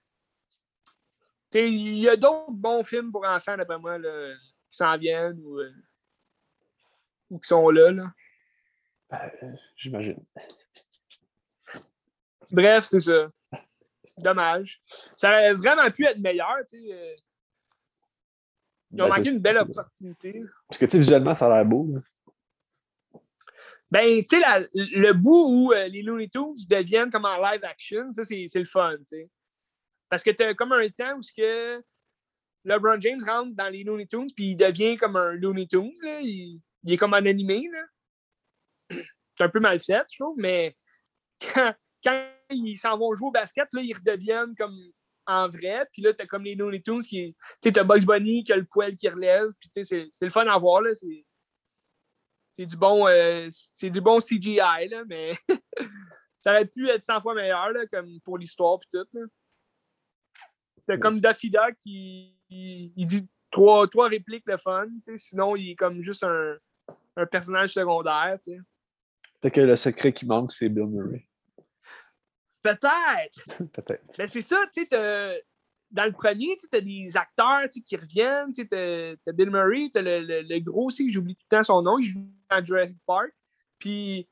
[1.53, 5.71] il y a d'autres bons films pour enfants, d'après moi, qui s'en viennent ou, euh,
[7.29, 7.91] ou qui sont là.
[7.91, 8.11] là.
[9.09, 10.23] Ben, j'imagine.
[12.51, 13.29] Bref, c'est ça.
[14.17, 14.81] Dommage.
[15.15, 16.93] Ça aurait vraiment pu être meilleur, tu sais.
[16.93, 17.15] Euh.
[18.91, 20.43] Ils ont ben, manqué une belle opportunité.
[20.67, 21.87] Parce que, tu sais, visuellement, ça a l'air beau.
[23.89, 28.13] Ben, tu sais, le bout où euh, les Looney Tunes deviennent comme en live action,
[28.13, 29.29] ça, c'est le fun, tu sais.
[30.09, 31.81] Parce que tu as comme un temps où que
[32.65, 35.93] LeBron James rentre dans les Looney Tunes, puis il devient comme un Looney Tunes.
[36.03, 36.19] Là.
[36.21, 37.61] Il, il, est comme un animé.
[38.89, 40.75] C'est un peu mal fait, je trouve, mais
[41.53, 41.73] quand,
[42.03, 44.77] quand ils s'en vont jouer au basket, là, ils redeviennent comme
[45.27, 45.85] en vrai.
[45.93, 47.35] Puis là, t'as comme les Looney Tunes qui.
[47.61, 49.49] Tu sais, t'as Bugs Bunny qui a le poil qui relève.
[49.59, 50.81] Puis tu sais, c'est le fun à voir.
[50.81, 50.95] Là.
[50.95, 51.25] C'est
[52.65, 53.07] du bon.
[53.07, 54.55] Euh, c'est du bon CGI,
[54.89, 55.33] là, mais
[56.41, 59.29] ça aurait pu être 100 fois meilleur, là, comme pour l'histoire puis tout.
[60.87, 64.87] C'est comme Daffy Duck qui il, dit trois, trois répliques le fun.
[65.17, 66.55] Sinon, il est comme juste un,
[67.17, 68.37] un personnage secondaire.
[69.41, 71.27] Peut-être que le secret qui manque, c'est Bill Murray.
[72.63, 73.45] Peut-être.
[73.73, 74.03] Peut-être.
[74.17, 75.43] Mais c'est ça, tu sais,
[75.89, 78.51] dans le premier, tu as des acteurs qui reviennent.
[78.51, 81.63] Tu as, Bill Murray, tu as le, le, gros aussi, que j'oublie tout le temps
[81.63, 83.31] son nom, il joue dans Jurassic Park.
[83.79, 84.27] Puis,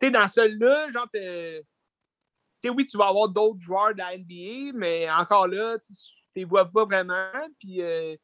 [0.00, 4.72] tu sais, dans celui-là, genre, tu oui, tu vas avoir d'autres joueurs de la NBA,
[4.74, 5.92] mais encore là, tu
[6.36, 7.30] les vois pas vraiment.
[7.58, 8.16] Puis, euh,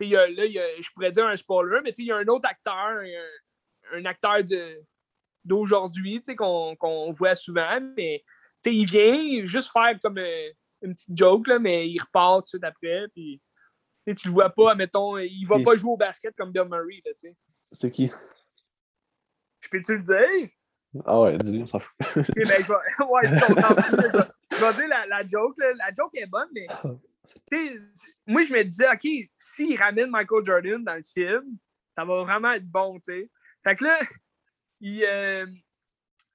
[0.00, 2.28] y a, là, y a, je pourrais dire un spoiler, mais il y a un
[2.28, 4.38] autre acteur, un, un acteur
[5.44, 8.22] d'aujourd'hui qu'on voit souvent, mais
[8.66, 10.50] il vient juste faire comme euh,
[10.82, 13.06] une petite joke, là, mais il repart tout de suite après.
[13.14, 13.40] Puis,
[14.06, 17.02] tu le vois pas, mettons, il va pas jouer au basket comme Bill Murray.
[17.72, 18.12] C'est qui?
[19.60, 20.50] Je peux-tu le dire?
[21.04, 21.94] Ah ouais, dis-le, on s'en fout.
[21.98, 22.74] ben, je vais...
[23.08, 24.00] Ouais, on s'en fout.
[24.52, 25.56] Je vais dire la, la joke.
[25.58, 25.72] Là.
[25.74, 26.66] La joke est bonne, mais
[28.26, 29.06] moi, je me disais, OK,
[29.38, 31.56] s'il ramène Michael Jordan dans le film,
[31.94, 33.30] ça va vraiment être bon, tu sais.
[33.62, 33.98] Fait que là,
[34.84, 35.46] euh,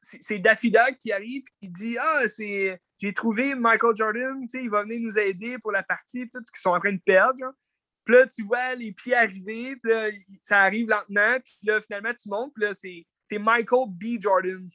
[0.02, 4.48] c'est Daffy Duck qui arrive et il dit Ah, c'est j'ai trouvé Michael Jordan, tu
[4.58, 7.02] sais, il va venir nous aider pour la partie, tout, qui sont en train de
[7.06, 7.38] perdre.
[7.40, 7.54] Genre.
[8.10, 10.10] Puis là, tu vois les pieds arriver, puis là,
[10.42, 14.20] ça arrive lentement, puis là, finalement, tu montes, puis là, c'est Michael B.
[14.20, 14.68] Jordan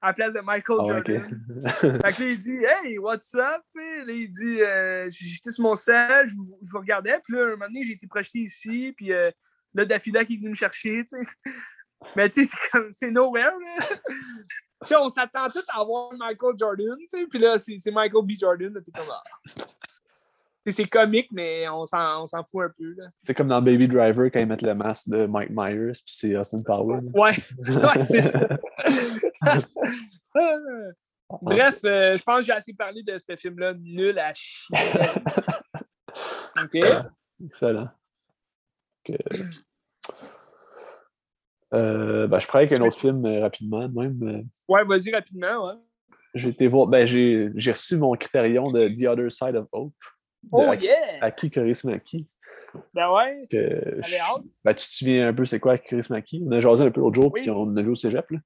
[0.00, 1.42] à la place de Michael ah, Jordan.
[1.80, 3.62] fait que là, il dit Hey, what's up?
[3.76, 7.44] Là, il dit euh, J'étais sur mon sel, je vous, je vous, regardais, puis là,
[7.44, 9.30] un moment donné, j'ai été projeté ici, puis euh,
[9.74, 11.04] là, Daffila qui est venu me chercher.
[11.06, 11.16] sais.
[12.16, 13.52] Mais tu sais, c'est comme c'est nowhere.
[13.56, 15.00] Là.
[15.00, 16.96] on s'attend tous à avoir Michael Jordan,
[17.30, 18.32] puis là, c'est Michael B.
[18.36, 18.74] Jordan.
[18.74, 19.22] Là, comme, ah
[20.72, 22.96] c'est comique, mais on s'en fout un peu.
[23.22, 26.36] C'est comme dans Baby Driver quand ils mettent le masque de Mike Myers, puis c'est
[26.36, 27.00] Austin Powers.
[27.14, 27.32] Ouais,
[27.68, 28.40] ouais c'est ça.
[31.42, 34.74] Bref, euh, je pense que j'ai assez parlé de ce film-là nul à chier.
[36.62, 36.76] OK.
[37.44, 37.88] excellent.
[41.74, 44.48] Euh, ben, je pourrais avec un autre film euh, rapidement, même.
[44.66, 45.74] Ouais, vas-y rapidement, ouais.
[46.34, 49.94] J'ai été voir, ben, j'ai reçu mon critérium de The Other Side of Hope.
[50.52, 51.22] Oh yeah!
[51.22, 51.50] Aki
[51.84, 52.26] Maki.
[52.94, 53.46] Ben ouais.
[53.50, 54.00] Que
[54.64, 55.76] ben, tu te souviens un peu c'est quoi
[56.10, 56.44] Maki?
[56.46, 58.30] On a jasé un peu l'autre jour, puis on a vu au cégep.
[58.30, 58.38] Là.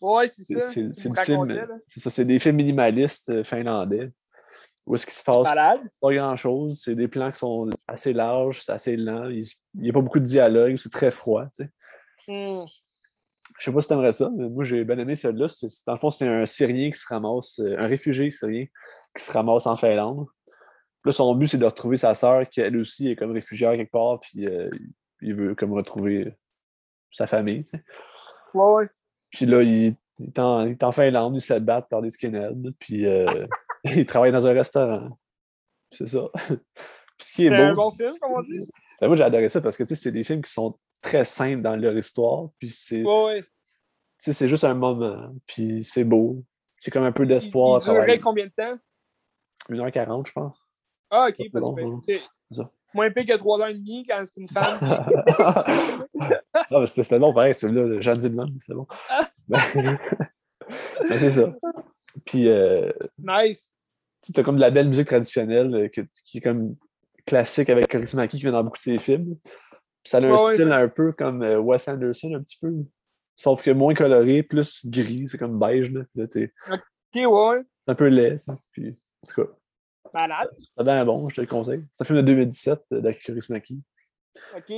[0.00, 0.60] Ouais, c'est ça.
[0.70, 1.66] C'est du film.
[1.88, 4.10] C'est ça, c'est des films minimalistes euh, finlandais.
[4.84, 5.48] Où est-ce qu'il se passe
[6.00, 6.80] pas grand-chose.
[6.82, 9.30] C'est des plans qui sont assez larges, c'est assez lent.
[9.30, 11.44] Il n'y a pas beaucoup de dialogue, c'est très froid.
[11.56, 11.70] Tu sais.
[12.28, 12.64] Hmm.
[13.58, 15.46] Je sais pas si tu aimerais ça, mais moi j'ai bien aimé celui-là.
[15.86, 18.66] Dans le fond, c'est un Syrien qui se ramasse, euh, un réfugié syrien
[19.16, 20.26] qui se ramasse en Finlande.
[21.04, 23.90] Là, son but, c'est de retrouver sa sœur, qui elle aussi est comme réfugiée quelque
[23.90, 24.70] part, puis euh,
[25.20, 26.32] il veut comme retrouver
[27.10, 27.64] sa famille.
[27.64, 27.84] Tu sais.
[28.54, 28.88] Ouais, ouais.
[29.30, 32.72] Puis là, il, est en, il est en Finlande, il se bat par des skinheads,
[32.78, 33.46] puis euh,
[33.84, 35.18] il travaille dans un restaurant.
[35.90, 36.28] C'est ça.
[37.18, 38.58] C'est un bon film, comme on dit.
[39.00, 41.96] Moi, j'ai adoré ça parce que c'est des films qui sont très simples dans leur
[41.96, 43.04] histoire, puis c'est.
[43.04, 43.44] Ouais, ouais.
[44.18, 46.42] C'est juste un moment, puis c'est beau.
[46.80, 47.80] C'est comme un peu d'espoir.
[47.86, 48.76] Il, il combien de temps?
[49.68, 50.56] 1h40, je pense.
[51.14, 52.20] Ah, ok, parce que
[52.50, 54.78] c'est moins pire que 3h30 quand c'est une femme.
[56.54, 58.86] ah, mais c'était bon, pareil, celui-là, Jean Dillman, c'était bon.
[59.46, 59.98] Ben, ben,
[61.08, 61.54] c'est ça.
[62.24, 62.48] Puis.
[62.48, 63.74] Euh, nice.
[64.22, 66.76] Tu as comme de la belle musique traditionnelle euh, qui est comme
[67.26, 69.36] classique avec Coris Maki qui vient dans beaucoup de ses films.
[69.42, 72.72] Puis ça a un style un peu comme euh, Wes Anderson, un petit peu.
[73.36, 75.90] Sauf que moins coloré, plus gris, c'est comme beige.
[75.90, 76.02] Là.
[76.14, 76.36] là ok,
[77.14, 77.62] ouais.
[77.84, 78.56] C'est un peu laid, ça.
[78.70, 79.50] Puis, en tout cas.
[80.12, 80.50] Malade.
[80.76, 81.84] C'est bien bon, je te le conseille.
[81.92, 83.82] C'est un film de 2017 d'Akaris Maki.
[84.56, 84.72] OK.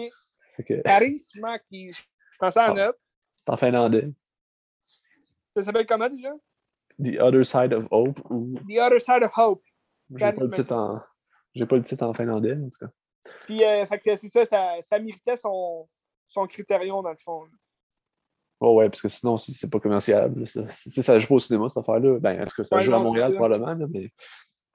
[0.59, 0.83] Okay.
[0.85, 1.91] Karis Maki.
[1.91, 2.97] Je prends ça en note.
[3.39, 4.11] C'est en finlandais.
[5.57, 6.33] Ça s'appelle comment déjà?
[7.03, 8.21] The Other Side of Hope.
[8.31, 8.55] Ou...
[8.69, 9.63] The Other Side of Hope.
[10.11, 11.01] J'ai pas, le titre en...
[11.55, 12.93] J'ai pas le titre en finlandais, en tout cas.
[13.47, 15.89] Puis, euh, c'est ça, ça, ça méritait son,
[16.29, 17.45] son critérium, dans le fond.
[18.61, 20.33] Oh ouais, parce que sinon, c'est pas commercial.
[20.47, 22.19] Ça, ça joue pas au cinéma, cette affaire-là.
[22.19, 24.13] Ben, en tout cas, ça joue à Montréal, probablement, mais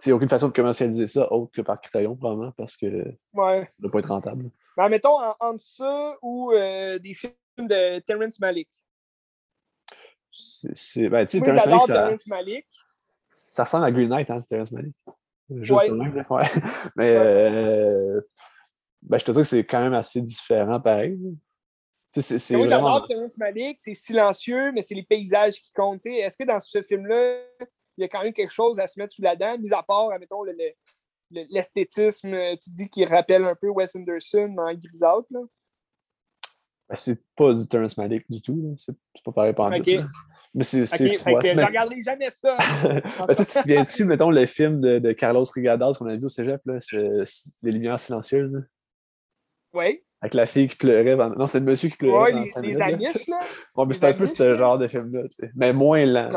[0.06, 2.86] il n'y a aucune façon de commercialiser ça autre que par Critérion, probablement, parce que
[3.34, 3.64] ouais.
[3.64, 4.50] ça ne doit pas être rentable.
[4.78, 8.70] Ben, mettons entre ça ou euh, des films de Terrence Malick.
[10.32, 12.66] C'est, ben, sais, Terrence Malick, ça, Malick.
[13.30, 14.96] Ça ressemble à Green Knight, hein, c'est Terrence Malick.
[15.50, 15.90] Juste ouais.
[15.90, 16.46] même, ouais.
[16.96, 18.22] Mais euh,
[19.02, 21.20] ben, je te dis que c'est quand même assez différent pareil.
[22.12, 23.06] C'est, oui, vraiment...
[23.06, 26.06] Terrence Malik, c'est silencieux, mais c'est les paysages qui comptent.
[26.08, 27.44] Est-ce que dans ce film-là,
[28.00, 29.84] il y a quand même quelque chose à se mettre sous la dent, mis à
[29.84, 30.54] part, admettons, le,
[31.32, 35.42] l'esthétisme, tu dis qu'il rappelle un peu Wes Anderson dans Gris Out, là?
[36.88, 38.76] Ben, c'est pas du Terrence Malick du tout.
[38.80, 40.02] C'est pas pareil par okay.
[40.56, 41.40] Mais c'est okay, froid.
[41.44, 42.58] Je regarderai jamais ça.
[42.84, 46.30] ben, tu te souviens-tu, mettons, le film de, de Carlos Rigadas qu'on a vu au
[46.30, 46.80] cégep, là,
[47.62, 48.66] Les Lumières Silencieuses?
[49.74, 50.02] Oui.
[50.21, 51.15] Avec la fille qui pleurait.
[51.15, 52.34] Non, c'est le monsieur qui pleurait.
[52.34, 53.39] Oui, les, les Amish, là.
[53.75, 55.51] Bon, mais c'est un peu ce genre de film-là, tu sais.
[55.55, 56.27] Mais moins lent.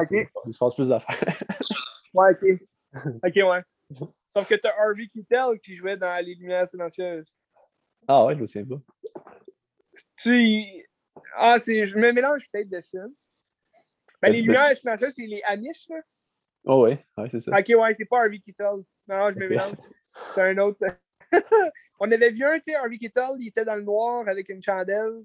[0.46, 1.18] Il se passe plus d'affaires.
[2.14, 3.04] ouais, ok.
[3.24, 3.62] Ok, ouais.
[4.28, 7.34] Sauf que t'as Harvey Keitel qui jouait dans Les Lumières Silencieuses.
[8.06, 8.80] Ah ouais, je me souviens pas.
[10.16, 10.64] Tu.
[11.36, 11.86] Ah, c'est.
[11.86, 13.12] Je me mélange peut-être de films.
[14.20, 15.96] Ben, les Lumières Silencieuses, c'est les Amish, là.
[16.64, 17.58] Oh ouais, ouais, c'est ça.
[17.58, 18.84] Ok, ouais, c'est pas Harvey Keitel.
[19.08, 19.74] Non, je me mélange.
[20.34, 20.78] C'est un autre.
[22.04, 24.60] On avait vu un, tu sais, Harvey Keitel, il était dans le noir avec une
[24.60, 25.22] chandelle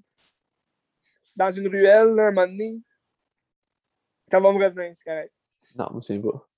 [1.34, 2.80] dans une ruelle, là, un moment donné.
[4.28, 5.32] Ça va me revenir, c'est correct.
[5.76, 6.48] Non, moi, c'est pas.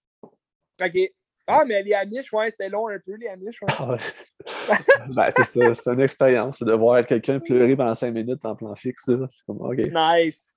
[0.84, 1.12] OK.
[1.46, 3.62] Ah, mais les Amish, ouais, c'était long un peu, les Amish.
[3.62, 3.68] Ouais.
[3.78, 3.96] Ah
[5.08, 8.74] ben, c'est ça, c'est une expérience, de voir quelqu'un pleurer pendant cinq minutes en plan
[8.74, 9.08] fixe.
[9.08, 9.26] Là.
[9.46, 9.78] Comme, OK.
[9.78, 10.54] Nice.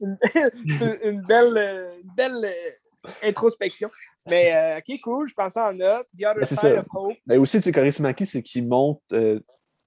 [0.00, 0.16] Une,
[1.04, 3.90] une belle, une belle euh, introspection.
[4.28, 6.06] Mais, euh, OK, cool, je pense en note.
[6.18, 7.16] The Other ben, Side of Hope.
[7.26, 9.40] Mais aussi, tu sais, c'est qu'il montre euh,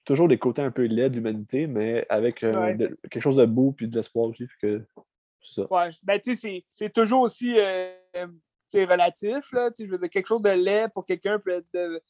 [0.05, 3.87] toujours des côtés un peu laids de l'humanité, mais avec quelque chose de beau puis
[3.87, 4.47] de l'espoir aussi.
[4.61, 4.83] que,
[5.43, 5.67] c'est ça.
[5.71, 7.55] Ouais, ben, tu sais, c'est toujours aussi
[8.69, 9.51] c'est relatif.
[9.51, 12.01] Là, je veux dire, quelque chose de laid pour quelqu'un peut être,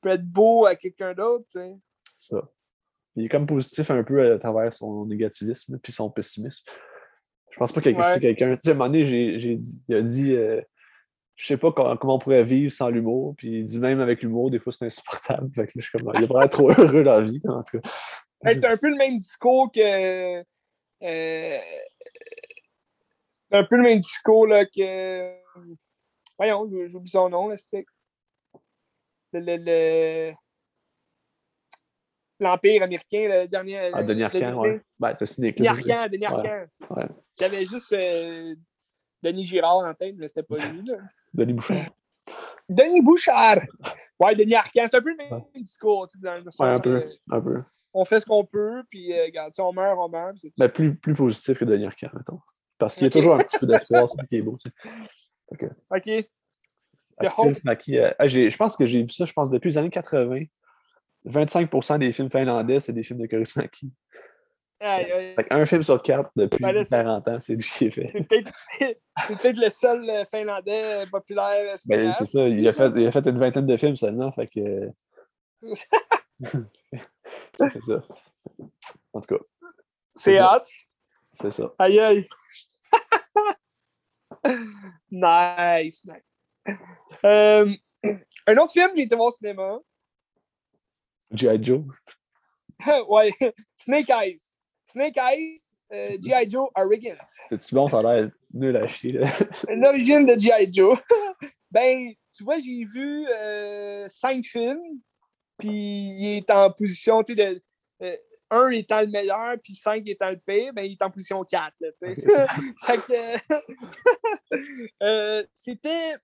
[0.00, 1.44] peut être beau à quelqu'un d'autre.
[2.16, 2.42] Ça.
[3.16, 6.64] Il est comme positif un peu à travers son négativisme puis son pessimisme.
[7.50, 8.54] Je pense pas que c'est quelqu'un.
[8.56, 10.60] Tu sais, à un moment donné, j'ai, dit, il a dit euh,
[11.36, 13.34] Je sais pas comment, on pourrait vivre sans l'humour.
[13.36, 15.50] Puis il dit même avec l'humour, des fois c'est insupportable.
[15.54, 17.62] Fait que là, je suis comme, il est vraiment trop heureux dans la vie, en
[17.62, 17.90] tout cas.
[18.44, 20.40] c'est un peu le même discours que.
[21.02, 21.58] Euh,
[23.50, 25.30] un peu le même discours là, que
[26.38, 27.84] Voyons, j'oublie son nom, là, c'est.
[29.32, 30.32] Le, le,
[32.40, 33.90] l'Empire américain, le dernier.
[33.92, 34.78] Ah, Denis Arcand, oui.
[34.98, 36.66] Ben, c'est Denis Arcand, Denis Arcand.
[36.90, 37.06] Ouais.
[37.38, 38.54] J'avais juste euh,
[39.22, 40.96] Denis Girard en tête, mais c'était pas lui, là.
[41.36, 41.86] Denis Bouchard.
[42.68, 43.60] Denis Bouchard!
[44.18, 46.68] Ouais, Denis Arcand, c'est un peu le même discours, tu sais, dans le sens, ouais,
[46.68, 47.62] un peu, un peu.
[47.92, 50.36] On fait ce qu'on peut, puis euh, regarde, si on meurt, on meurt.
[50.58, 52.40] Mais plus, plus positif que Denis Arcand, mettons.
[52.78, 54.70] Parce qu'il y a toujours un petit peu d'espoir, c'est ce qui est beau, tu
[54.70, 55.70] sais.
[55.90, 56.08] OK.
[57.22, 60.44] Euh, ah, je pense que j'ai vu ça, je pense, depuis les années 80.
[61.26, 63.92] 25% des films finlandais, c'est des films de Chris Maki.
[64.80, 68.10] Un film sur quatre depuis 40 ben ans, c'est lui qui est fait.
[68.12, 71.76] C'est peut-être le seul euh, finlandais euh, populaire.
[71.86, 74.48] Ben, c'est ça, il a, fait, il a fait une vingtaine de films seulement, fait
[74.48, 74.90] que.
[77.70, 78.02] c'est ça.
[79.14, 79.44] En tout cas.
[80.14, 80.68] C'est hâte.
[81.32, 81.74] C'est ça.
[81.78, 82.28] Aïe aïe.
[85.10, 86.76] nice, nice.
[87.24, 87.72] Euh,
[88.46, 89.78] un autre film que j'ai été voir au cinéma.
[91.32, 91.62] G.I.
[91.62, 91.84] Joe.
[93.08, 93.32] ouais,
[93.76, 94.55] Snake Eyes.
[94.86, 95.60] Snake Eyes,
[95.92, 96.48] euh, G.I.
[96.48, 97.18] Joe Origins.
[97.50, 99.20] C'est-tu bon, ça a l'air nul à chier.
[99.68, 100.72] L'origine de G.I.
[100.72, 100.98] Joe.
[101.70, 105.00] ben, tu vois, j'ai vu euh, cinq films,
[105.58, 107.62] puis il est en position, tu sais, de.
[108.02, 108.16] Euh,
[108.50, 111.74] 1 étant le meilleur, puis 5 étant le pire, ben, il est en position 4.
[112.86, 113.36] Fait que,
[115.02, 116.16] euh, c'était,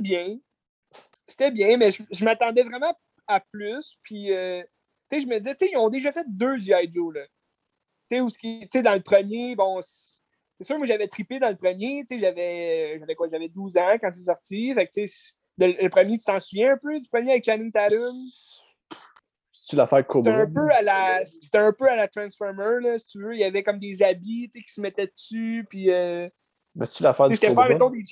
[0.00, 0.38] bien.
[1.26, 3.98] C'était bien, mais je, m'attendais vraiment à plus.
[4.02, 4.62] Puis, euh,
[5.10, 6.90] je me disais, ils ont déjà fait deux G.I.
[6.90, 7.14] Joe.
[7.14, 7.22] Là.
[8.10, 12.04] Tu sais, dans le premier, bon, c'est sûr, moi, j'avais trippé dans le premier.
[12.10, 13.28] J'avais, j'avais quoi?
[13.30, 14.74] J'avais 12 ans quand c'est sorti.
[14.74, 15.00] Fait que,
[15.58, 18.14] le, le, premier, tu t'en souviens un peu du premier avec Channing Tatum?
[19.76, 20.32] l'affaire Cobra.
[20.32, 23.34] C'était un, peu à la, c'était un peu à la Transformer, là, si tu veux.
[23.34, 25.66] Il y avait comme des habits qui se mettaient dessus.
[25.68, 26.28] Puis, euh...
[26.74, 27.68] Mais c'est l'affaire du Cobra?
[27.68, 28.02] Mettons, des...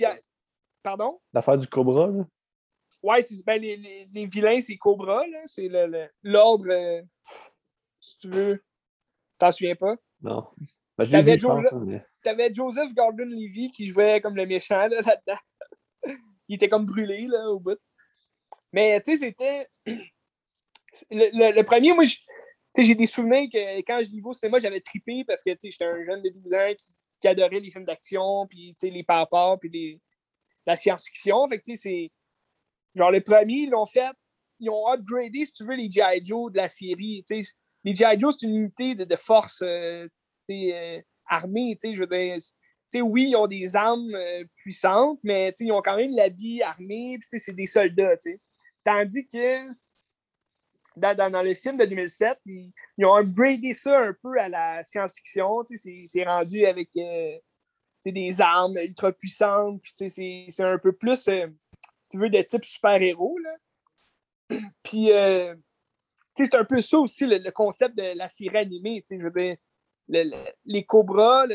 [0.82, 1.20] Pardon?
[1.32, 2.24] L'affaire du Cobra, là?
[3.02, 5.42] Ouais, c'est, ben, les, les, les, vilains, c'est Cobra, là.
[5.46, 7.02] C'est le, l'ordre, euh,
[8.00, 8.62] si tu veux.
[9.38, 9.96] T'en souviens pas?
[10.20, 10.48] Non.
[10.96, 12.52] Ben, je t'avais, jo- mais...
[12.52, 16.16] Joseph Gordon-Levy qui jouait comme le méchant là, là-dedans.
[16.48, 17.78] Il était comme brûlé là, au bout.
[18.72, 19.66] Mais tu sais, c'était
[21.10, 22.04] le, premier, moi,
[22.76, 26.04] j'ai des souvenirs que quand je vu au cinéma, j'avais trippé parce que j'étais un
[26.04, 26.72] jeune de 12 ans
[27.20, 30.00] qui, adorait les films d'action, puis les papas, puis
[30.66, 31.46] la science-fiction.
[31.48, 32.10] Fait que c'est.
[32.94, 34.14] Genre, les premiers, ils l'ont fait.
[34.60, 36.24] Ils ont upgradé, si tu veux, les G.I.
[36.24, 37.24] Joe de la série.
[37.84, 38.18] Les G.I.
[38.18, 39.62] Joe, c'est une unité de, force
[41.28, 41.76] armée.
[42.94, 47.54] Oui, ils ont des armes euh, puissantes, mais ils ont quand même l'habit armé, c'est
[47.54, 48.16] des soldats.
[48.84, 49.68] Tandis que
[50.96, 52.72] dans, le film de 2007, ils,
[53.04, 55.64] ont upgradé ça un peu à la science-fiction.
[56.06, 57.38] C'est rendu avec euh,
[58.06, 59.82] des armes ultra puissantes.
[59.84, 61.46] C'est un peu plus, euh,
[62.10, 63.38] tu veux, de type super-héros.
[64.82, 65.10] Puis,
[66.46, 69.02] c'est un peu ça aussi, le, concept de la série animée.
[70.08, 71.46] Les cobras,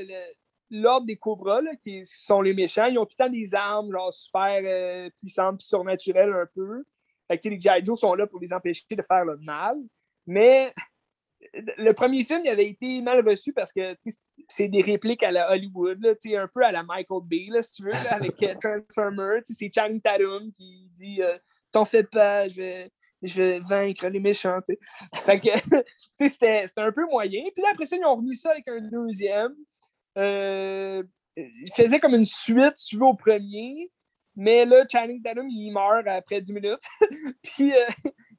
[0.69, 4.13] l'ordre des cobras, qui sont les méchants, ils ont tout le temps des armes genre
[4.13, 6.83] super puissantes et surnaturelles un peu.
[7.29, 7.83] Les G.I.
[7.83, 9.77] Joe sont là pour les empêcher de faire le mal.
[10.25, 10.73] Mais
[11.77, 13.95] le premier film il avait été mal reçu parce que
[14.47, 17.73] c'est des répliques à la Hollywood, là, un peu à la Michael Bay, là, si
[17.73, 19.39] tu veux, avec euh, Transformer.
[19.45, 21.37] C'est Chang Tatum qui dit euh,
[21.71, 22.91] T'en fais pas, je vais,
[23.23, 24.59] je vais vaincre les méchants.
[25.25, 25.49] Fait que
[26.27, 27.43] c'était un peu moyen.
[27.55, 29.53] Puis là, après ça, ils ont remis ça avec un deuxième.
[30.17, 31.03] Euh,
[31.35, 33.91] il faisait comme une suite, tu veux, au premier.
[34.35, 36.83] Mais là, Channing Tatum, il meurt après 10 minutes.
[37.43, 37.85] puis euh,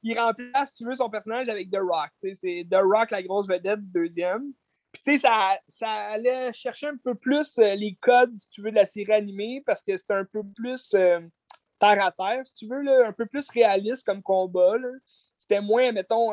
[0.03, 2.11] il remplace, tu veux, son personnage avec The Rock.
[2.17, 4.53] C'est The Rock, la grosse vedette du deuxième.
[4.91, 8.61] Puis tu sais, ça, ça allait chercher un peu plus euh, les codes, si tu
[8.61, 11.19] veux, de la série animée, parce que c'était un peu plus euh,
[11.79, 14.75] terre à terre, si tu veux, là, un peu plus réaliste comme combat.
[15.37, 16.31] C'était moins, mettons,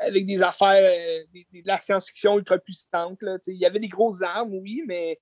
[0.00, 0.82] avec des affaires,
[1.32, 3.18] de la science-fiction ultra puissante.
[3.46, 5.20] Il y avait des grosses armes, oui, mais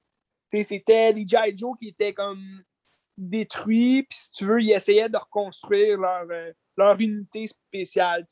[0.51, 1.57] c'était les G.I.
[1.57, 2.62] Joe qui étaient comme
[3.16, 8.26] détruits, puis si tu veux, ils essayaient de reconstruire leur, euh, leur unité spéciale.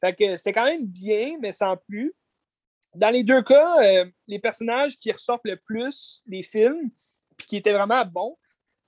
[0.00, 2.14] Fait que c'était quand même bien, mais sans plus.
[2.94, 6.90] Dans les deux cas, euh, les personnages qui ressortent le plus des films,
[7.36, 8.36] puis qui étaient vraiment bons,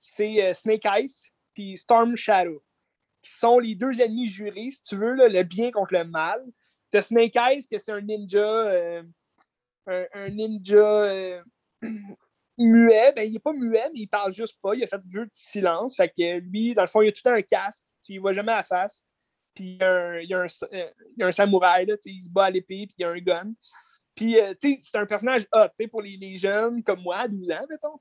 [0.03, 2.63] c'est euh, Snake Eyes puis Storm Shadow,
[3.21, 6.41] qui sont les deux ennemis jurés, si tu veux, le bien contre le mal.
[6.89, 8.93] T'as Snake Eyes, que c'est un ninja,
[9.85, 11.43] un, ninja
[12.57, 14.73] muet, ben, il n'est pas muet, mais il parle juste pas.
[14.75, 15.95] Il a fait jeu de silence.
[15.95, 17.83] Fait que lui, dans le fond, il a tout un casque.
[18.03, 19.05] Tu ne vois jamais la face.
[19.53, 20.47] Puis il y a un,
[21.19, 23.53] un, samouraï, là, il se bat à l'épée, puis il y a un gun.
[24.15, 27.97] Puis, euh, c'est un personnage hot, pour les, les, jeunes comme moi, 12 ans, mettons.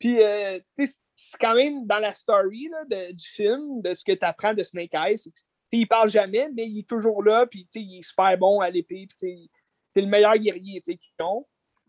[0.00, 4.24] Puis, euh, c'est quand même dans la story là, du film, de ce que tu
[4.24, 5.30] apprends de Snake Eyes.
[5.70, 9.06] Il parle jamais, mais il est toujours là, puis il est super bon à l'épée,
[9.06, 9.50] puis
[9.92, 11.46] c'est le meilleur guerrier qu'ils ont.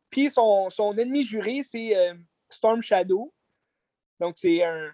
[0.09, 2.13] Puis son, ennemi juré, c'est euh,
[2.49, 3.33] Storm Shadow.
[4.19, 4.91] Donc, c'est un,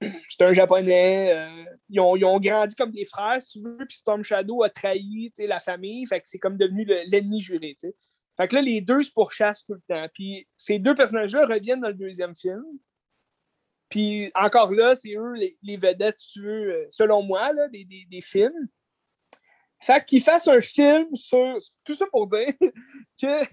[0.00, 1.32] c'est un japonais.
[1.34, 3.84] Euh, ils, ont, grandi comme des frères, si tu veux.
[3.86, 6.06] Puis Storm Shadow a trahi la famille.
[6.06, 7.76] Fait que c'est comme devenu l'ennemi juré.
[8.36, 10.06] Fait que là, les deux se pourchassent tout le temps.
[10.14, 12.64] Puis ces deux personnages-là reviennent dans le deuxième film.
[13.88, 17.84] Puis encore là, c'est eux les, vedettes, si tu veux, euh, selon moi, là, des,
[17.84, 18.68] des, films.
[19.80, 21.58] Fait qu'ils fassent un film sur.
[21.84, 22.46] Tout ça pour dire
[23.20, 23.44] que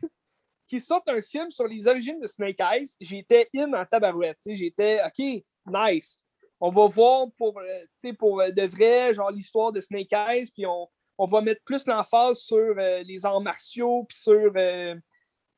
[0.69, 4.37] qui sortent un film sur les origines de Snake Eyes, j'étais in en tabarouette.
[4.45, 6.23] J'étais, OK, nice.
[6.61, 10.65] On va voir pour, euh, pour euh, de vrai, genre l'histoire de Snake Eyes, puis
[10.65, 10.87] on,
[11.19, 14.51] on va mettre plus l'emphase sur euh, les arts martiaux, puis sur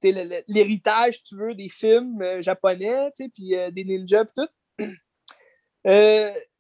[0.04, 4.46] l'héritage, tu veux, des films japonais, puis des ninjas, puis
[4.78, 4.86] tout.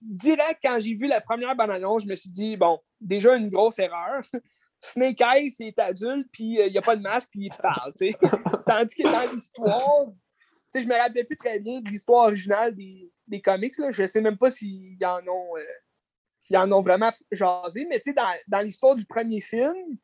[0.00, 3.78] direct, quand j'ai vu la première bande je me suis dit, bon, déjà une grosse
[3.78, 4.22] erreur.
[4.80, 7.92] Snake Eyes, c'est adulte, puis euh, il n'y a pas de masque, puis il parle.
[8.66, 10.06] Tandis que dans l'histoire,
[10.74, 13.76] je me rappelle plus très bien de l'histoire originale des, des comics.
[13.78, 13.90] Là.
[13.90, 15.56] Je ne sais même pas s'ils en ont.
[15.56, 15.64] Euh,
[16.54, 19.96] en ont vraiment jasé, mais dans, dans l'histoire du premier film,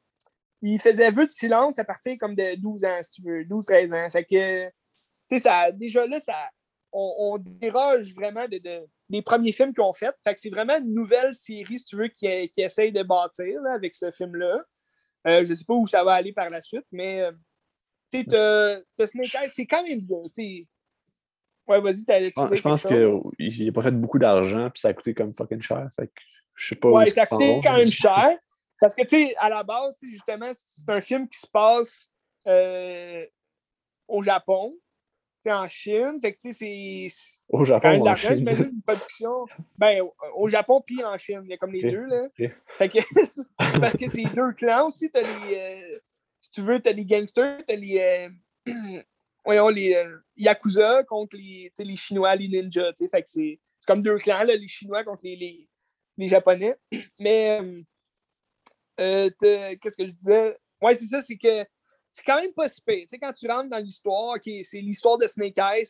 [0.62, 3.94] il faisait vœu de silence à partir comme de 12 ans, si tu veux, 12-13
[3.94, 4.10] ans.
[4.10, 4.66] Fait que,
[5.28, 6.34] tu sais, déjà là, ça,
[6.92, 8.60] on, déroge vraiment de,
[9.08, 10.14] des premiers films qu'ils ont fait.
[10.22, 12.26] Fait que c'est vraiment une nouvelle série, si tu veux, qui,
[12.56, 14.62] essaye de bâtir avec ce film-là.
[15.26, 17.32] Euh, je sais pas où ça va aller par la suite, mais euh,
[18.12, 20.22] tu sais, c'est quand même bien.
[21.72, 22.04] Ouais, vas-y,
[22.54, 25.88] Je pense qu'il n'a pas fait beaucoup d'argent, puis ça a coûté comme fucking cher.
[25.96, 26.12] Fait que
[26.54, 26.90] je sais pas.
[26.90, 28.36] Ouais, ça a coûté quand même cher.
[28.80, 32.08] Parce que, tu sais, à la base, justement, c'est un film qui se passe
[32.48, 33.24] euh,
[34.08, 34.74] au Japon
[35.46, 36.18] en Chine.
[36.20, 37.08] Fait que, c'est.
[37.48, 38.48] Au Japon, ou en Chine.
[38.48, 39.46] une production.
[39.78, 40.02] Ben,
[40.34, 41.42] au, Japon puis en Chine.
[41.44, 42.28] Il y a comme les deux, là.
[42.66, 42.98] Fait que,
[43.80, 45.10] parce que c'est deux clans aussi.
[45.10, 45.56] T'as les.
[45.56, 45.98] Euh,
[46.40, 48.30] si tu veux, t'as les gangsters, t'as les.
[48.68, 49.02] Euh,
[49.44, 52.92] voyons, les euh, Yakuza contre les, les Chinois, les ninjas.
[52.96, 55.68] C'est comme deux clans, là, les Chinois contre les, les,
[56.16, 56.76] les Japonais.
[57.18, 57.60] Mais.
[58.96, 60.56] Qu'est-ce que je disais?
[60.80, 61.64] Ouais, c'est ça, c'est que
[62.12, 63.06] c'est quand même pas si pire.
[63.20, 65.86] quand tu rentres dans l'histoire, c'est l'histoire de Snake Eyes,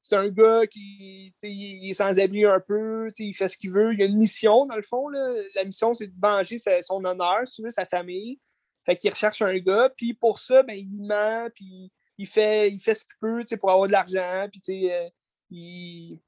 [0.00, 3.94] c'est un gars qui est sans abri un peu, il fait ce qu'il veut.
[3.94, 5.08] Il a une mission, dans le fond.
[5.08, 8.40] La mission, c'est de venger son honneur, sa famille.
[8.84, 12.80] Fait qu'il recherche un gars, puis pour ça, ben, il ment, puis il fait, il
[12.80, 15.08] fait ce qu'il peut pour avoir de l'argent, puis euh,
[15.50, 16.18] il,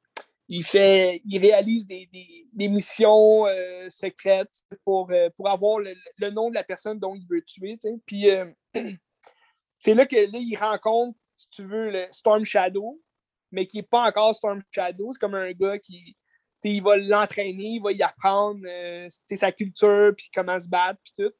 [0.49, 2.09] il, fait, il réalise des,
[2.68, 7.43] missions euh, secrètes pour, euh, pour avoir le, nom de la personne dont il veut
[7.43, 7.76] tuer.
[8.07, 8.26] Puis
[9.78, 13.01] c'est là que là, il rencontre, si tu veux, le Storm Shadow,
[13.53, 15.12] mais qui n'est pas encore Storm Shadow.
[15.12, 16.16] C'est comme un gars qui
[16.66, 18.66] il va l'entraîner, il va y apprendre
[19.30, 21.35] sa culture, puis comment se battre, puis tout.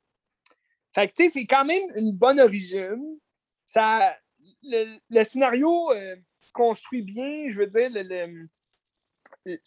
[0.95, 3.18] Fait que, c'est quand même une bonne origine.
[3.66, 4.16] Ça,
[4.65, 6.17] le, scénario euh,
[6.53, 7.91] construit bien, je veux dire,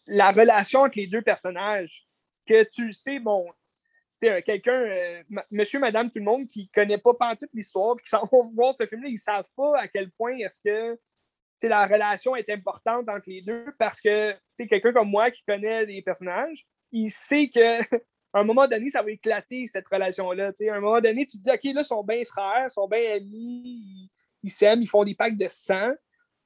[0.06, 2.06] la relation entre les deux personnages.
[2.46, 3.46] Que tu le sais, bon,
[4.20, 8.26] quelqu'un, euh, monsieur, madame, tout le monde qui ne connaît pas toute l'histoire, qui s'en
[8.32, 11.00] vont voir ce film-là, ils ne savent pas à quel point est-ce que
[11.68, 16.02] la relation est importante entre les deux parce que quelqu'un comme moi qui connaît les
[16.02, 17.80] personnages, il sait que
[18.40, 20.52] un moment donné, ça va éclater cette relation-là.
[20.70, 22.88] À un moment donné, tu te dis, OK, là, ils sont bien frères, ils sont
[22.88, 24.10] bien amis,
[24.48, 25.92] ils s'aiment, ils font des packs de sang.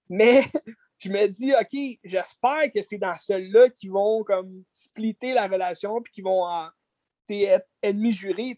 [0.09, 0.43] Mais
[0.97, 6.01] je me dis, OK, j'espère que c'est dans ceux-là qui vont comme splitter la relation
[6.01, 6.45] puis qui vont
[7.29, 8.57] être ennemis jurés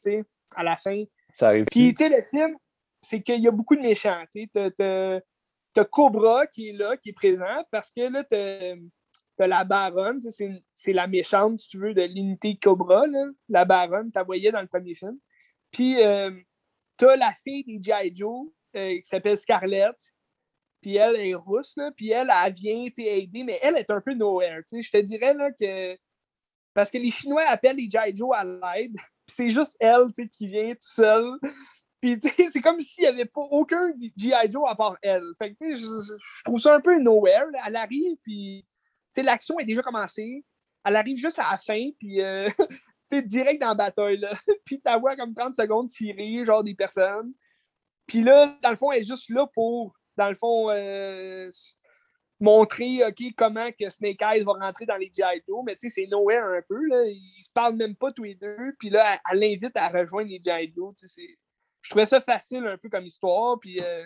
[0.56, 1.04] à la fin.
[1.36, 1.66] Ça arrive.
[1.66, 2.58] Puis, tu sais, le film,
[3.02, 4.24] c'est qu'il y a beaucoup de méchants.
[4.32, 9.64] Tu as, Cobra qui est là, qui est présent, parce que là, tu as, la
[9.64, 10.20] baronne,
[10.74, 13.06] c'est la méchante, si tu veux, de l'unité Cobra,
[13.50, 15.18] la baronne, tu la voyais dans le premier film.
[15.72, 16.32] Puis, euh,
[16.98, 18.16] tu as la fille des G.I.
[18.16, 19.96] Joe, euh, qui s'appelle Scarlett.
[20.82, 24.14] Puis elle est rousse, là, puis elle, elle vient aider, mais elle est un peu
[24.14, 24.62] nowhere.
[24.70, 25.98] Je te dirais là, que.
[26.74, 28.16] Parce que les Chinois appellent les G.I.
[28.16, 28.96] Joe à l'aide,
[29.28, 31.32] c'est juste elle qui vient tout seule.
[32.02, 34.52] Puis c'est comme s'il n'y avait pas aucun G.I.
[34.52, 35.24] Joe à part elle.
[35.40, 37.48] Fait je, trouve ça un peu nowhere.
[37.66, 38.66] Elle arrive, puis
[39.16, 40.44] l'action est déjà commencée.
[40.84, 42.50] Elle arrive juste à la fin, puis euh,
[43.22, 44.20] direct dans la bataille.
[44.66, 47.34] Puis tu vois comme 30 secondes tirer, genre des personnes.
[48.06, 51.50] Puis là, dans le fond, elle est juste là pour, dans le fond, euh,
[52.40, 53.02] montrer
[53.38, 55.42] comment que Snake Eyes va rentrer dans les G.I.
[55.48, 55.64] Joe.
[55.66, 56.86] Mais tu sais, c'est nowhere un peu.
[56.88, 57.06] Là.
[57.06, 58.76] Ils se parlent même pas tous les deux.
[58.80, 60.74] Puis là, elle l'invite à rejoindre les G.I.
[60.76, 60.94] Joe.
[61.82, 63.58] Je trouvais ça facile un peu comme histoire.
[63.60, 64.06] Puis euh,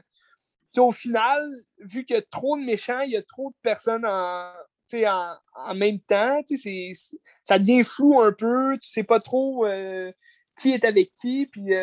[0.78, 1.41] au final,
[1.80, 4.52] vu qu'il y a trop de méchants, il y a trop de personnes en,
[4.93, 6.39] en, en même temps,
[7.43, 8.78] ça devient flou un peu.
[8.78, 10.12] Tu sais pas trop euh,
[10.60, 11.48] qui est avec qui.
[11.48, 11.76] Puis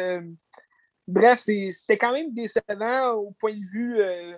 [1.06, 4.36] bref, c'était quand même décevant au point de vue euh,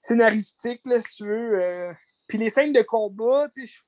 [0.00, 1.62] scénaristique, là, si tu veux.
[1.62, 1.92] Euh.
[2.26, 3.80] Puis les scènes de combat, tu sais,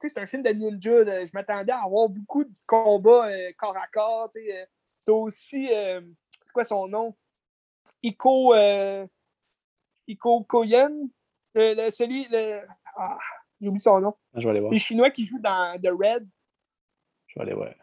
[0.00, 1.04] c'est un film de ninja.
[1.04, 4.30] je m'attendais à avoir beaucoup de combats euh, corps à corps.
[4.30, 7.16] Tu as aussi, c'est quoi son nom?
[8.02, 8.54] Iko,
[10.06, 11.08] Iko Koyen.
[11.54, 12.62] celui, le,
[12.96, 13.18] ah,
[13.60, 14.14] j'ai oublié son nom.
[14.34, 14.70] Ah, je vais aller voir.
[14.70, 16.28] C'est le Chinois qui joue dans The Red.
[17.26, 17.74] Je vais aller voir.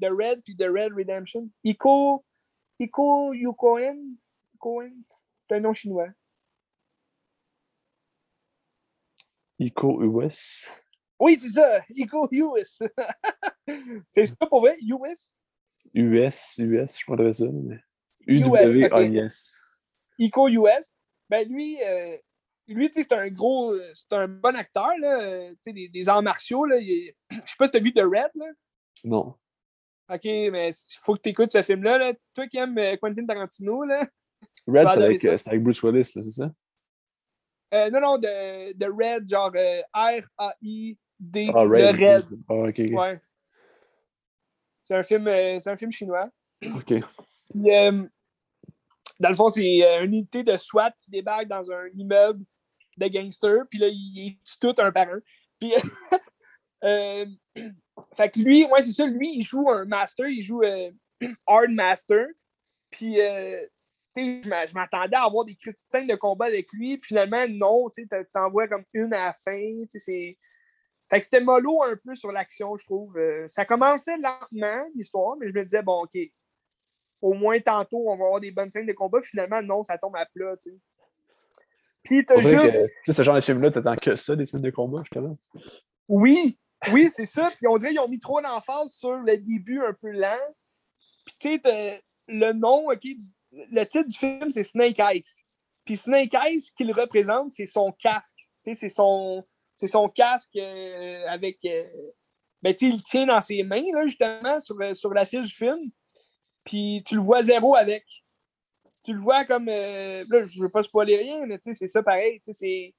[0.00, 1.48] The Red puis The Red Redemption.
[1.64, 2.24] Iko,
[2.78, 4.16] Iko Yukoen,
[5.48, 6.08] c'est un nom chinois.
[9.58, 10.70] Iko US.
[11.18, 12.82] Oui, c'est ça, Iko US.
[14.12, 15.38] c'est ça pour vrai, US?
[15.94, 17.46] US, US, je crois ça.
[17.50, 17.80] Mais...
[18.26, 19.58] UW, US.
[20.18, 20.94] Iko US.
[21.30, 22.16] Ben lui, euh,
[22.68, 26.66] lui, c'est un gros, c'est un bon acteur, là, des, des arts martiaux.
[26.66, 26.78] Là.
[26.78, 28.30] Il, je sais pas si tu as vu The Red.
[28.34, 28.46] Là.
[29.04, 29.34] Non.
[30.08, 31.98] OK, mais il faut que tu écoutes ce film-là.
[31.98, 32.12] Là.
[32.34, 34.06] Toi qui aimes euh, Quentin Tarantino, là.
[34.66, 36.50] Red, c'est avec, euh, avec, Bruce Willis, c'est ça?
[37.74, 41.96] Euh, non, non, de, de Red, genre euh, R-A-I-D, ah, Red.
[41.96, 42.26] Red.
[42.48, 42.90] Ah, ok, ok.
[42.92, 43.20] Ouais.
[44.84, 46.28] C'est un, film, euh, un film chinois.
[46.64, 46.94] OK.
[47.50, 47.62] Puis,
[49.18, 52.44] dans le fond, c'est une unité de SWAT qui débarque dans un immeuble
[52.96, 53.64] de gangsters.
[53.68, 55.20] Puis là, ils tuent tout un par un.
[55.58, 55.72] Puis,
[58.16, 60.90] Fait que lui, ouais, c'est ça, lui, il joue un master, il joue euh,
[61.46, 62.26] hard master.
[62.90, 63.66] Puis, euh,
[64.14, 65.56] tu sais, je m'attendais à avoir des
[65.88, 66.98] scènes de combat avec lui.
[66.98, 69.84] Puis finalement, non, tu t'en vois comme une à la fin.
[69.90, 70.38] c'est...
[71.08, 73.16] Fait que c'était mollo un peu sur l'action, je trouve.
[73.16, 76.18] Euh, ça commençait lentement, l'histoire, mais je me disais, bon, OK,
[77.22, 79.20] au moins tantôt, on va avoir des bonnes scènes de combat.
[79.22, 80.76] Finalement, non, ça tombe à plat, tu sais.
[82.02, 82.74] Puis t'as juste.
[82.74, 85.38] Tu sais, ce genre de film-là, t'attends que ça, des scènes de combat, justement.
[86.08, 86.58] Oui,
[86.92, 87.50] oui, c'est ça.
[87.56, 90.36] Puis on dirait qu'ils ont mis trop d'emphase sur le début un peu lent.
[91.24, 93.06] Puis tu sais, le nom, OK,
[93.52, 95.44] le titre du film, c'est Snake Eyes.
[95.84, 98.36] Puis Snake Eyes, ce qu'il représente, c'est son casque.
[98.64, 99.42] Tu sais, c'est son,
[99.84, 101.58] son casque euh, avec.
[101.64, 101.86] Euh,
[102.62, 105.54] ben, tu sais, il tient dans ses mains, là, justement, sur, euh, sur l'affiche du
[105.54, 105.90] film.
[106.64, 108.04] Puis tu le vois zéro avec.
[109.04, 109.66] Tu le vois comme.
[109.66, 112.40] là, je veux pas spoiler rien, mais tu sais, c'est ça pareil.
[112.40, 112.94] Tu sais, c'est.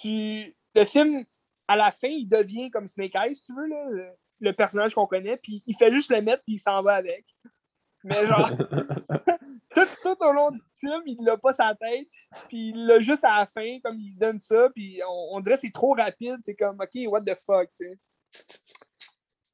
[0.00, 0.56] Tu...
[0.74, 1.24] Le film
[1.68, 5.06] à la fin, il devient comme Snake Eyes, si tu veux, là, le, personnage qu'on
[5.06, 7.26] connaît, puis il fait juste le mettre, puis il s'en va avec.
[8.04, 8.50] Mais genre,
[9.74, 10.50] tout, au long,
[10.80, 12.08] film, il l'a pas sa tête,
[12.48, 15.60] puis il l'a juste à la fin, comme il donne ça, puis on, dirait que
[15.60, 17.98] c'est trop rapide, c'est comme, OK, what the fuck, tu sais.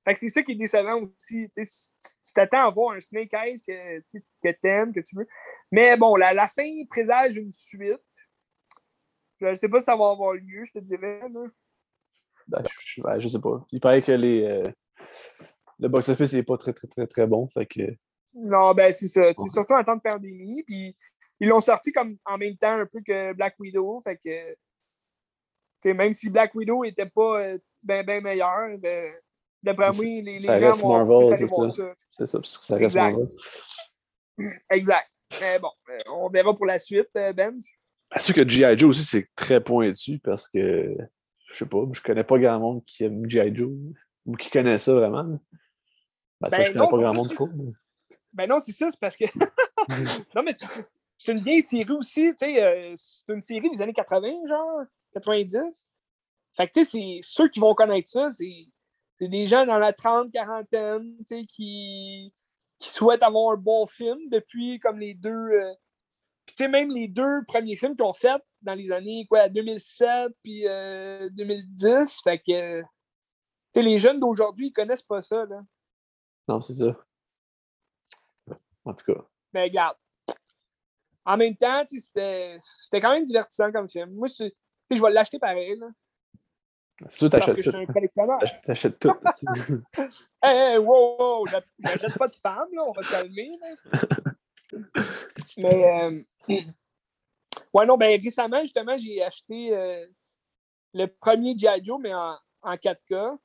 [0.04, 1.48] Fait que c'est ça qui est décevant aussi.
[1.54, 4.00] Tu t'attends à voir un Snake Eyes que,
[4.42, 5.26] que t'aimes, que tu veux.
[5.72, 7.98] Mais bon, la, la fin présage une suite.
[9.40, 11.22] Je ne sais pas si ça va avoir lieu, je te dirais.
[11.30, 11.50] Ben,
[13.18, 13.66] je, sais pas.
[13.70, 14.64] Il paraît que les, euh,
[15.78, 17.48] le box-office n'est pas très, très, très, très bon.
[17.48, 17.96] Fait que...
[18.34, 19.22] Non, ben c'est ça.
[19.38, 20.62] C'est Surtout en temps de pandémie.
[20.64, 20.94] Puis
[21.40, 24.02] ils l'ont sorti comme en même temps un peu que Black Widow.
[24.02, 25.92] Fait que.
[25.92, 29.14] même si Black Widow n'était pas euh, ben, ben meilleur, ben,
[29.62, 31.94] D'après moi, les, les gens vont Marvel, voir ça.
[32.10, 33.12] C'est ça, ça reste exact.
[33.12, 33.28] Marvel.
[34.70, 35.08] Exact.
[35.40, 37.56] Mais bon, euh, on verra pour la suite, Ben.
[38.16, 38.78] C'est sûr que G.I.
[38.78, 40.96] Joe aussi, c'est très pointu parce que,
[41.54, 43.54] je sais pas, je connais pas grand monde qui aime G.I.
[43.54, 43.70] Joe
[44.26, 45.38] ou qui connaît ça vraiment.
[46.40, 47.48] Ben, ça, ben je connais pas grand monde trop.
[48.32, 49.24] Ben non, c'est ça, c'est parce que.
[50.34, 50.52] non, mais
[51.16, 54.82] c'est une vieille série aussi, tu sais, euh, c'est une série des années 80, genre,
[55.12, 55.88] 90.
[56.56, 58.66] Fait que, tu sais, c'est ceux qui vont connaître ça, c'est
[59.18, 61.16] c'est des gens dans la 30 quarantaine
[61.48, 62.32] qui,
[62.78, 65.30] qui souhaitent avoir un bon film depuis comme les deux.
[65.30, 65.72] Euh,
[66.46, 69.48] puis tu sais, même les deux premiers films qu'ils ont fait dans les années quoi,
[69.48, 71.86] 2007 puis 2010.
[71.86, 72.82] Euh, fait que
[73.72, 75.44] tu les jeunes d'aujourd'hui, ils connaissent pas ça.
[75.46, 75.62] Là.
[76.48, 76.96] Non, c'est ça.
[78.84, 79.20] En tout cas.
[79.52, 79.96] Mais regarde.
[81.24, 82.60] En même temps, c'était
[82.92, 84.10] quand même divertissant comme film.
[84.10, 85.78] Moi, je vais l'acheter pareil.
[85.78, 85.86] Là.
[87.08, 87.72] C'est sûr, t'achètes tout.
[88.66, 89.10] T'achètes tout.
[90.42, 93.58] hey, hey, wow, wow, j'achète pas de femmes, là, on va se calmer.
[95.56, 96.20] Mais, euh...
[97.72, 100.06] ouais, non, ben récemment, justement, j'ai acheté euh,
[100.92, 101.84] le premier G.I.
[101.84, 103.38] Joe, mais en, en 4K.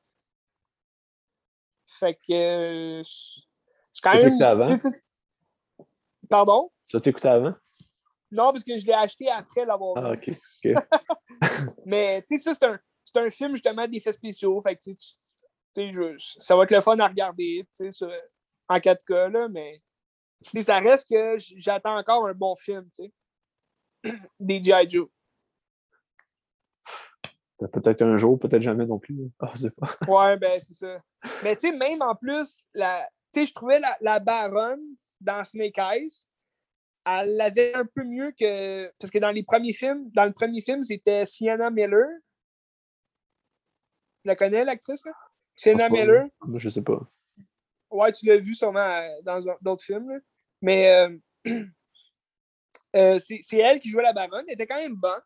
[1.99, 2.33] Fait que.
[2.99, 4.41] Euh, c'est quand même.
[4.41, 4.75] avant?
[6.29, 6.71] Pardon?
[6.85, 7.53] Ça t'écouté avant?
[8.31, 10.29] Non, parce que je l'ai acheté après l'avoir Ah, ok.
[10.63, 10.73] ok.
[11.85, 12.79] mais, tu sais, ça, c'est un
[13.11, 14.61] c'est un film justement d'effets spéciaux.
[14.61, 14.91] Fait que,
[16.39, 17.65] ça va être le fun à regarder
[18.67, 19.81] en 4K, là, mais
[20.61, 22.87] ça reste que j'attends encore un bon film
[24.39, 24.89] des G.I.
[24.89, 25.09] Joe.
[27.73, 29.17] Peut-être un jour, peut-être jamais non plus.
[29.39, 29.97] Ah, pas.
[30.07, 31.01] ouais, ben c'est ça.
[31.43, 34.81] Mais tu sais, même en plus, la, je trouvais la, la baronne
[35.19, 36.23] dans Snake Eyes,
[37.05, 38.89] elle l'avait un peu mieux que.
[38.99, 42.07] Parce que dans les premiers films, dans le premier film, c'était Sienna Miller.
[44.21, 45.03] Tu la connais, l'actrice?
[45.55, 46.27] Sienna Miller?
[46.55, 46.99] Je sais pas.
[47.91, 50.21] Ouais, tu l'as vu sûrement euh, dans d'autres films.
[50.61, 51.17] Mais euh,
[52.95, 54.45] euh, c'est elle qui jouait la baronne.
[54.47, 55.21] Elle était quand même bonne.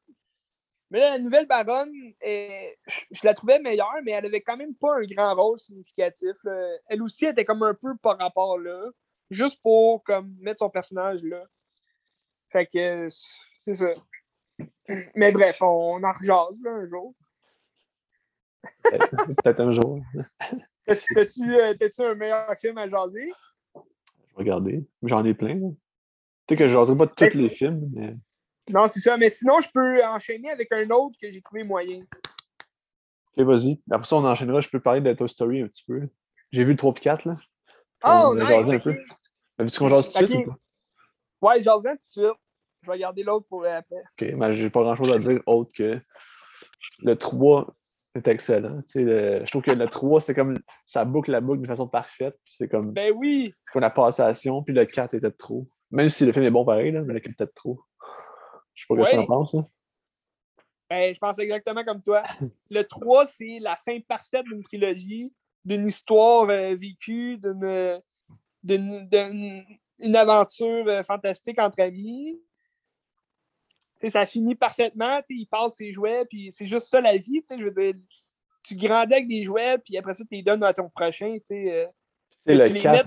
[0.91, 5.05] Mais la nouvelle baronne, je la trouvais meilleure, mais elle avait quand même pas un
[5.05, 6.35] grand rôle significatif.
[6.87, 8.91] Elle aussi était comme un peu par rapport là,
[9.31, 11.43] juste pour comme, mettre son personnage là.
[12.51, 13.93] Fait que c'est ça.
[15.15, 17.15] Mais bref, on, en rejase un jour.
[18.83, 19.99] Peut-être un jour.
[20.85, 23.31] T'as-tu euh, un meilleur film à jaser?
[24.33, 24.85] Je vais regarder.
[25.03, 25.59] J'en ai plein.
[25.59, 25.75] Tu
[26.49, 28.15] sais que je jaserai pas tous les films, mais.
[28.69, 29.17] Non, c'est ça.
[29.17, 32.03] Mais sinon, je peux enchaîner avec un autre que j'ai trouvé moyen.
[33.37, 33.81] Ok, vas-y.
[33.91, 34.61] Après ça, on enchaînera.
[34.61, 36.07] Je peux parler de Toy Story un petit peu.
[36.51, 37.37] J'ai vu le 3 et 4, là.
[38.05, 38.69] Oh, nice!
[38.69, 38.95] un peu.
[39.57, 40.57] As-tu qu'on jase tout de suite ou pas?
[41.41, 42.39] Ouais, jaser tout de suite.
[42.81, 43.95] Je vais garder l'autre pour après.
[43.95, 46.01] Ok, mais j'ai pas grand-chose à dire autre que
[46.99, 47.73] le 3
[48.15, 48.81] c'est excellent.
[48.85, 50.55] je trouve que le 3, c'est comme
[50.85, 52.39] ça boucle la boucle de façon parfaite.
[52.45, 52.91] C'est comme.
[52.91, 53.53] Ben oui!
[53.63, 55.67] C'est comme la passation, puis le 4 était trop.
[55.89, 57.81] Même si le film est bon pareil, là, mais le 4 était trop.
[58.75, 59.55] Je sais pas ce que tu en penses.
[60.89, 62.23] Ben, je pense exactement comme toi.
[62.69, 65.33] Le 3, c'est la fin parfaite d'une trilogie,
[65.65, 67.39] d'une histoire euh, vécue,
[68.63, 72.39] d'une aventure euh, fantastique entre amis
[74.09, 77.71] ça finit parfaitement, il passe ses jouets, puis c'est juste ça la vie, je veux
[77.71, 77.93] dire,
[78.63, 81.41] tu grandis avec des jouets, puis après ça, tu les donnes à ton prochain, tu
[81.45, 81.71] sais.
[81.71, 81.87] Euh,
[82.45, 83.03] tu les mets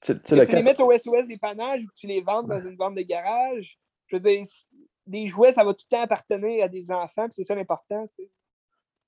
[0.00, 3.02] tu les mets au SOS dépannage ou que tu les vends dans une vente de
[3.02, 3.78] garage.
[4.06, 4.44] Je veux dire,
[5.06, 8.08] des jouets, ça va tout le temps appartenir à des enfants, puis c'est ça l'important.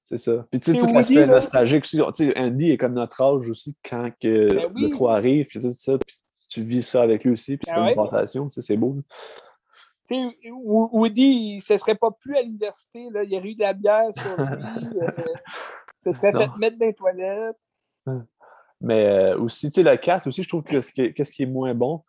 [0.02, 0.46] C'est ça.
[0.50, 1.98] Puis tu sais, tout l'aspect nostalgique aussi.
[1.98, 5.60] Tu sais, Andy est comme notre âge aussi quand que ben le 3 arrive, puis
[5.60, 6.16] tout ça, puis
[6.48, 8.96] tu vis ça avec lui aussi, puis c'est ben une sensation, c'est beau
[10.50, 13.08] Woody, se serait pas plus à l'université.
[13.24, 14.98] Il y aurait eu de la bière sur lui.
[15.02, 15.10] euh,
[16.02, 17.56] se serait fait mettre dans les toilettes.
[18.80, 21.30] Mais euh, aussi, tu sais, la 4 aussi, je trouve que ce qui est, ce
[21.30, 22.02] qui est moins bon,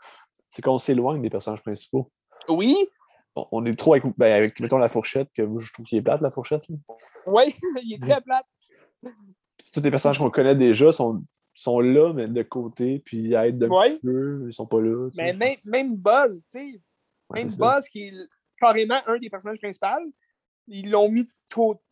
[0.50, 2.10] c'est qu'on s'éloigne des personnages principaux.
[2.48, 2.76] Oui.
[3.36, 6.22] On, est trop avec, ben, avec, mettons, la fourchette, que je trouve qu'il est plate,
[6.22, 6.64] la fourchette.
[7.26, 8.46] Oui, il est très plate.
[9.74, 11.24] tous les personnages qu'on connaît déjà sont,
[11.54, 15.10] sont là, mais de côté, puis aident d'un petit peu, ils sont pas là.
[15.16, 16.82] Mais même, même Buzz, tu sais,
[17.34, 18.14] Même Buzz, qui est
[18.60, 19.88] carrément un des personnages principaux,
[20.68, 21.28] ils l'ont mis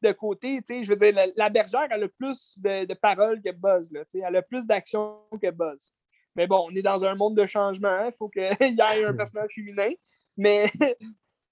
[0.01, 0.61] de côté.
[0.69, 3.91] Je veux dire, la, bergère, elle a plus de, paroles que Buzz.
[3.91, 5.93] Là, elle a plus d'action que Buzz.
[6.35, 8.05] Mais bon, on est dans un monde de changement.
[8.05, 9.91] Il faut qu'il y ait un personnage féminin.
[10.37, 10.87] Mais, tu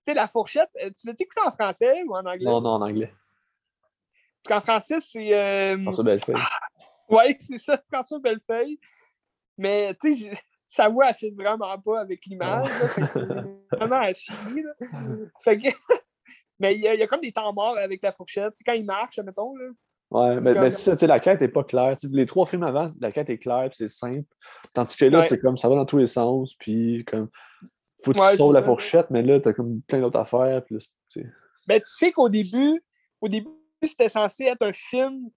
[0.06, 2.46] sais, la fourchette, euh, tu l'as écouté en français ou en anglais?
[2.46, 3.12] Non, non, en anglais.
[4.44, 5.34] Parce qu'en français, c'est.
[5.34, 5.82] Euh...
[5.82, 6.36] François Bellefeuille.
[6.38, 6.60] Ah,
[7.10, 8.80] oui, c'est ça, François Bellefeuille.
[9.58, 10.32] Mais, tu sais,
[10.68, 12.70] sa voix, elle fait vraiment pas avec l'image.
[13.12, 13.20] C'est
[13.72, 14.36] vraiment à chier.
[15.42, 15.70] Fait que.
[16.60, 18.54] Mais il y, a, comme des temps morts avec la fourchette.
[18.66, 19.56] quand il marche, mettons.
[19.56, 19.66] Là,
[20.10, 21.96] ouais, mais, mais ça, la quête n'est pas claire.
[22.12, 24.26] les trois films avant, la quête est claire c'est simple.
[24.74, 26.56] Tandis que là, c'est comme ça va dans tous les sens.
[26.56, 27.30] Puis comme
[28.04, 30.64] faut que tu sauves la fourchette, mais là, tu as comme plein d'autres affaires.
[30.66, 30.92] Plus,
[31.68, 32.84] ben, tu sais qu'au début,
[33.22, 33.50] au début,
[33.84, 35.30] c'était censé être un film,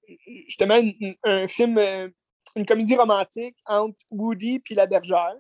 [0.47, 0.81] justement,
[1.25, 2.09] un, film, euh,
[2.57, 5.37] une comédie romantique entre Woody et la bergère.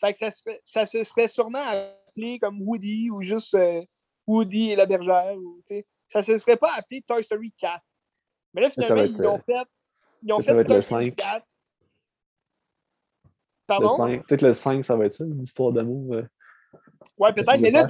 [0.00, 0.28] Fait que ça,
[0.64, 3.82] ça se serait sûrement appelé comme Woody ou juste euh,
[4.26, 5.36] Woody et la bergère.
[5.36, 5.62] Ou,
[6.08, 7.80] ça ne se serait pas appelé Toy Story 4.
[8.54, 9.66] Mais là, finalement, ils l'ont fait.
[10.22, 11.44] Ils ont fait Toy Story 4.
[13.66, 13.96] Pardon?
[14.26, 16.14] Peut-être le 5, ça va être ça, une histoire d'amour.
[16.14, 16.22] Euh,
[17.18, 17.60] ouais, peut-être.
[17.60, 17.86] Mais là,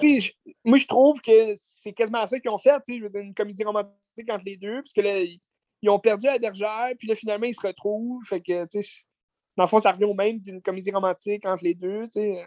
[0.65, 2.81] moi, je trouve que c'est quasiment ça qu'ils ont fait.
[2.89, 4.83] Je veux dire, une comédie romantique entre les deux.
[4.83, 5.41] Parce que là, ils
[5.89, 8.25] ont perdu la bergère, puis là, finalement, ils se retrouvent.
[8.27, 9.03] Fait que, tu sais,
[9.57, 12.05] dans le fond, ça revient au même d'une comédie romantique entre les deux.
[12.05, 12.47] Tu sais.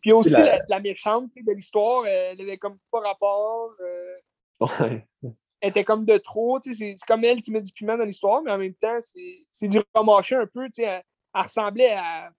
[0.00, 0.34] Puis aussi,
[0.68, 0.80] la...
[0.80, 3.72] méchante de l'histoire, elle avait comme pas rapport.
[3.80, 5.06] Euh, ouais.
[5.60, 6.58] Elle était comme de trop.
[6.60, 8.98] C'est comme elle qui met du piment dans l'histoire, mais en même temps,
[9.50, 10.68] c'est du remâché un peu.
[10.76, 11.02] Elle,
[11.34, 12.32] elle ressemblait à,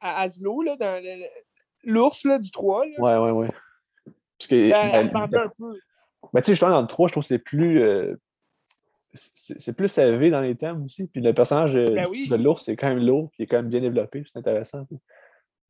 [0.00, 1.02] à Aslo, là, dans
[1.84, 2.86] l'ours du 3.
[2.86, 2.92] Là.
[2.98, 3.50] Ouais, ouais, ouais.
[4.38, 5.78] Parce que, elle, ben, ressemblait un peu.
[6.32, 7.82] Ben, tu sais, justement, dans le 3, je trouve que c'est plus.
[7.82, 8.20] Euh,
[9.14, 11.06] c'est plus élevé dans les thèmes aussi.
[11.06, 13.56] Puis le personnage euh, ben de l'ours, c'est quand même lourd, puis il est quand
[13.56, 14.86] même bien développé, c'est intéressant.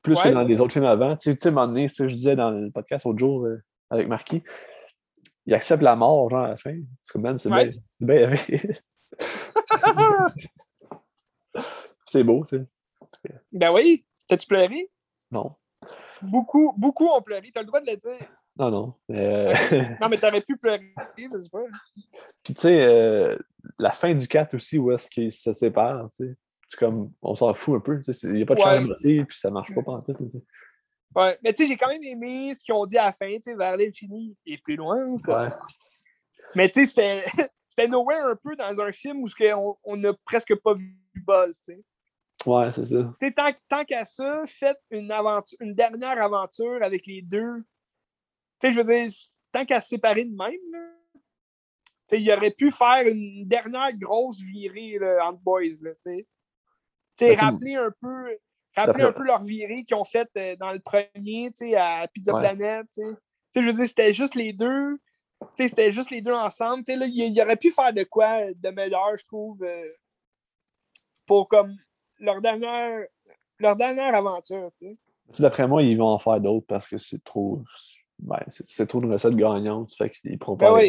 [0.03, 1.17] Plus que dans les autres films avant.
[1.17, 3.47] Tu sais, tu sais, un donné, ce que je disais dans le podcast l'autre jour
[3.47, 4.43] euh, avec Marquis,
[5.47, 6.77] il accepte la mort, genre, à la fin.
[7.03, 7.71] Parce que même, c'est bien,
[8.01, 8.81] bien élevé.
[12.07, 12.65] c'est beau, tu sais.
[13.53, 14.05] Ben oui.
[14.29, 14.91] T'as-tu pleuré?
[15.31, 15.55] Non.
[16.23, 17.51] Beaucoup, beaucoup ont pleuré.
[17.53, 18.29] T'as le droit de le dire.
[18.57, 18.95] Non, non.
[19.11, 19.55] Euh,
[20.01, 21.63] non, mais t'aurais pu pleurer, je sais pas.
[22.43, 23.37] Puis, tu sais, euh,
[23.79, 26.37] la fin du 4 aussi, où est-ce qu'ils se séparent, tu sais
[26.73, 28.03] c'est comme, on s'en fout un peu.
[28.23, 29.13] Il n'y a pas de ouais.
[29.13, 30.33] et puis ça marche pas pendant tout.
[31.15, 33.31] Ouais, mais tu sais, j'ai quand même aimé ce qu'ils ont dit à la fin,
[33.37, 35.19] tu sais, vers l'infini et plus loin.
[35.23, 35.51] Quoi.
[36.55, 37.25] Mais tu sais,
[37.69, 39.29] c'était nowhere un peu dans un film où
[39.85, 41.85] on n'a presque pas vu Buzz, tu sais.
[42.47, 43.15] Ouais, c'est ça.
[43.21, 47.63] Tu sais, tant, tant qu'à ça, faites une, aventure, une dernière aventure avec les deux.
[48.63, 49.11] Tu sais, je veux dire,
[49.51, 50.83] tant qu'à se séparer de même,
[52.13, 56.27] sais, il aurait pu faire une dernière grosse virée entre boys, là, tu sais.
[57.21, 58.39] Ben, rappeler un peu,
[58.77, 62.87] rappeler un peu leur virée qu'ils ont faite euh, dans le premier, à Pizza Planet.
[63.55, 64.99] Je veux dire, c'était juste les deux.
[65.57, 66.83] C'était juste les deux ensemble.
[66.89, 69.89] Là, il, aurait pu faire de quoi de meilleur, je trouve, euh,
[71.27, 71.77] pour comme
[72.19, 73.07] leur dernière,
[73.59, 74.71] leur dernière aventure.
[75.39, 77.63] D'après moi, ils vont en faire d'autres parce que c'est trop.
[78.23, 79.93] Ben, c'est trop de recettes gagnantes.
[79.95, 80.81] Fait qu'ils ben pas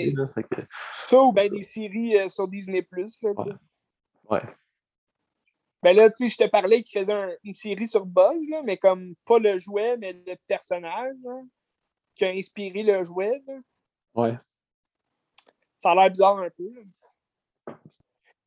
[0.93, 2.87] Ça ou ben des séries euh, sur Disney.
[2.91, 3.53] Là, ouais.
[4.29, 4.41] ouais.
[5.81, 8.77] Ben là, tu sais, je te parlais qu'il faisait une série sur Buzz, là, mais
[8.77, 11.15] comme pas le jouet, mais le personnage
[12.15, 13.41] qui a inspiré le jouet.
[13.47, 13.53] Là.
[14.13, 14.37] Ouais.
[15.79, 16.71] Ça a l'air bizarre un peu.
[16.71, 17.73] Là.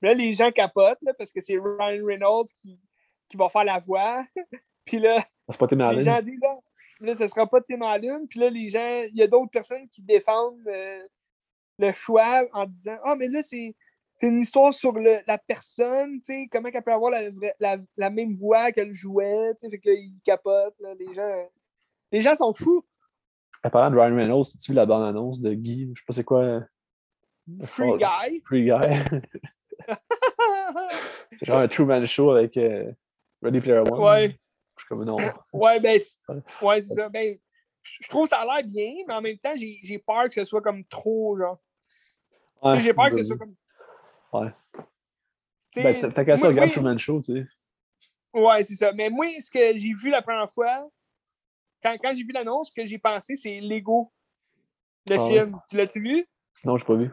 [0.01, 2.81] là, les gens capotent là, parce que c'est Ryan Reynolds qui,
[3.29, 4.25] qui va faire la voix.
[4.85, 5.27] Puis là,
[5.93, 6.57] les gens disent là,
[7.01, 8.27] là, ce sera pas Tim Allen.
[8.29, 11.03] Puis là, les gens, il y a d'autres personnes qui défendent euh,
[11.79, 13.75] le choix en disant Ah, mais là, c'est
[14.17, 17.29] c'est une histoire sur le, la personne, tu sais, comment elle peut avoir la,
[17.61, 21.13] la, la, même voix qu'elle jouait, tu sais, fait que là, il capote, là, les
[21.15, 21.51] gens,
[22.11, 22.83] les gens sont fous.
[23.63, 26.15] En parlant de Ryan Reynolds, tu as vu la bande-annonce de Guy, je sais pas
[26.15, 26.63] c'est quoi.
[27.65, 28.41] Free Guy.
[28.45, 29.21] Free Guy.
[31.39, 32.91] c'est genre un Truman Show avec euh,
[33.43, 34.01] Ready Player One.
[34.01, 34.39] Ouais.
[34.87, 35.17] Suis comme non.
[35.53, 36.01] Ouais, ben,
[36.63, 37.09] ouais, c'est ça.
[37.09, 37.37] Ben,
[37.83, 40.45] je trouve que ça a l'air bien, mais en même temps, j'ai peur que ce
[40.45, 41.59] soit comme trop, genre.
[42.63, 43.55] Ouais, j'ai peur que ce soit comme
[44.33, 44.53] Ouais.
[45.75, 47.47] Ben, T'as qu'à ça, regarde Truman Show, tu sais.
[48.33, 48.93] Ouais, c'est ça.
[48.93, 50.89] Mais moi, ce que j'ai vu la première fois,
[51.83, 54.13] quand, quand j'ai vu l'annonce, ce que j'ai pensé, c'est Lego,
[55.09, 55.61] le ah film.
[55.69, 56.27] Tu l'as-tu vu?
[56.65, 57.11] Non, je n'ai pas vu.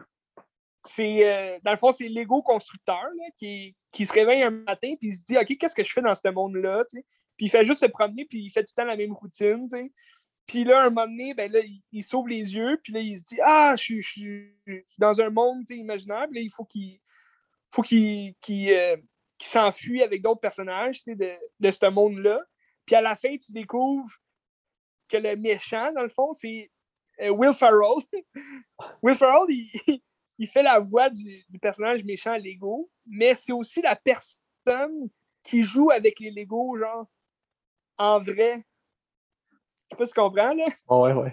[0.84, 4.94] C'est, euh, dans le fond, c'est Lego constructeur là, qui, qui se réveille un matin
[5.00, 6.84] il se dit OK, qu'est-ce que je fais dans ce monde-là?
[7.36, 9.68] Puis il fait juste se promener puis il fait tout le temps la même routine.
[9.68, 9.90] sais.
[10.46, 11.60] Puis là, un moment donné, ben là,
[11.90, 14.54] il, s'ouvre les yeux, puis là, il se dit Ah, je, suis
[14.98, 17.00] dans un monde imaginaire, là, il faut qu'il
[17.72, 18.96] faut qu'il euh,
[19.40, 22.40] s'enfuit avec d'autres personnages de, de ce monde-là.
[22.86, 24.10] Puis à la fin, tu découvres
[25.08, 26.70] que le méchant, dans le fond, c'est
[27.20, 28.02] euh, Will Ferrell.
[29.02, 29.46] Will Ferrell,
[30.38, 35.08] il, fait la voix du, personnage méchant Lego, mais c'est aussi la personne
[35.42, 37.06] qui joue avec les Lego, genre,
[37.98, 38.64] en vrai.
[39.90, 40.66] Je sais pas si tu comprends, là.
[40.88, 41.32] ouais, ouais.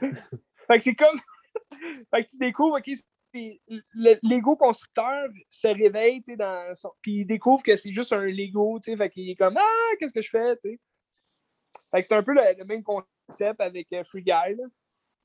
[0.68, 1.18] fait que c'est comme.
[2.14, 2.90] fait que tu découvres, OK,
[3.34, 6.92] le Lego constructeur se réveille, tu sais, dans son...
[7.02, 9.96] puis il découvre que c'est juste un Lego, tu sais, fait qu'il est comme Ah,
[10.00, 10.80] qu'est-ce que je fais, tu sais.
[11.92, 14.64] Fait que c'est un peu le, même concept avec euh, Free Guy, là.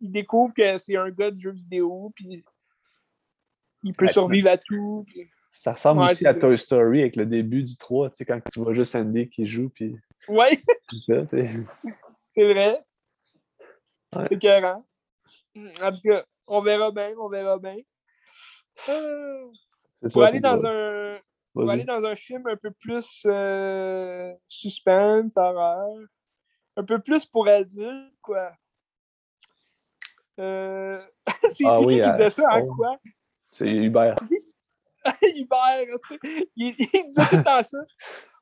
[0.01, 2.45] Il découvre que c'est un gars de jeux vidéo, puis
[3.83, 5.07] il peut survivre à tout.
[5.51, 8.61] Ça ressemble aussi à Toy Story avec le début du 3, tu sais, quand tu
[8.61, 9.97] vois juste Andy qui joue, puis...
[10.29, 10.61] Ouais!
[10.91, 11.27] c'est ça,
[12.33, 12.85] C'est vrai.
[14.13, 14.85] C'est écœurant.
[15.83, 17.77] En tout cas, on verra bien, on verra bien.
[18.89, 19.49] Euh,
[20.13, 21.19] pour aller dans un
[21.55, 25.97] pour aller dans un film un peu plus euh, suspense, horreur,
[26.77, 28.53] un peu plus pour adultes, quoi.
[30.39, 31.01] Euh...
[31.51, 32.99] c'est ah, oui, qui disait ça, hein, quoi?
[33.51, 34.17] C'est Hubert.
[35.37, 35.87] Hubert,
[36.23, 37.79] il, il, disait tout le temps ça.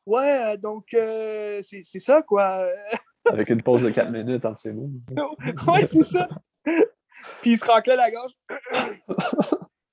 [0.07, 2.67] Ouais, donc euh, c'est ça, quoi.
[3.27, 4.91] Avec une pause de 4 minutes entre ces mots.
[5.69, 6.29] ouais, c'est ça.
[7.41, 8.33] Puis il se raclait la gorge.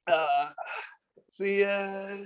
[0.05, 0.53] Ah,
[1.29, 1.65] c'est.
[1.65, 2.25] Euh,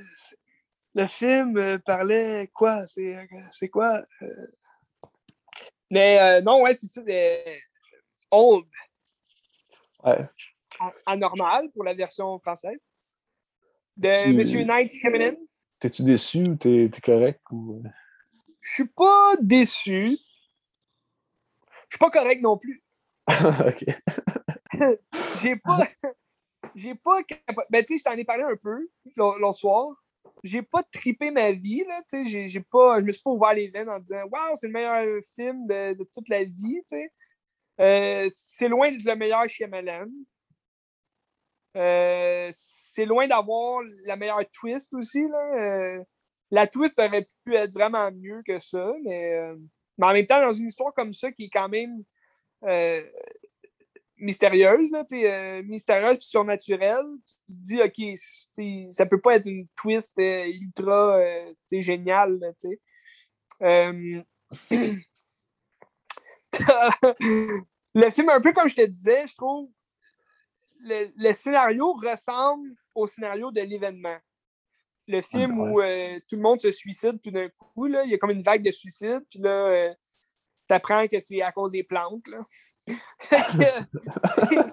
[0.95, 2.87] le film euh, parlait quoi?
[2.87, 4.01] C'est quoi?
[4.21, 4.47] Euh?
[5.91, 7.01] Mais non, ouais, c'est ça.
[8.31, 8.65] old.
[10.03, 10.27] Ouais.
[11.05, 12.89] Anormal pour la version française.
[13.95, 15.37] De Monsieur Knight Feminine.
[15.85, 17.41] T'es-tu déçu ou t'es es correct?
[17.51, 17.83] Ou...
[18.59, 20.17] Je suis pas déçu.
[21.69, 22.83] Je suis pas correct non plus.
[23.29, 23.85] ok.
[25.43, 25.87] J'ai pas
[26.75, 27.19] j'ai pas.
[27.69, 29.95] Ben, tu sais, je t'en ai parlé un peu l'autre soir.
[30.43, 32.01] J'ai pas tripé ma vie, là.
[32.09, 32.99] Tu sais, j'ai pas.
[32.99, 35.05] Je me suis pas ouvert les veines en disant Waouh, c'est le meilleur
[35.35, 37.11] film de, de toute la vie, tu sais.
[37.79, 40.11] Euh, c'est loin de le meilleur chez MLM.
[41.75, 45.27] Euh, c'est loin d'avoir la meilleure twist aussi.
[45.27, 45.55] Là.
[45.57, 46.03] Euh,
[46.51, 49.37] la twist aurait pu être vraiment mieux que ça, mais,
[49.97, 52.03] mais en même temps, dans une histoire comme ça qui est quand même
[54.17, 57.95] mystérieuse, là, euh, mystérieuse puis surnaturelle, tu te dis, OK,
[58.89, 62.39] ça peut pas être une twist euh, ultra euh, géniale.
[63.61, 64.21] Euh,
[67.93, 69.69] le film, un peu comme je te disais, je trouve,
[70.85, 74.17] le, scénario ressemble au scénario de l'événement.
[75.07, 78.17] Le film où tout le monde se suicide tout d'un coup, là, il y a
[78.17, 79.93] comme une vague de suicide, puis là,
[80.67, 82.25] tu apprends que c'est à cause des plantes.
[82.27, 82.39] Là.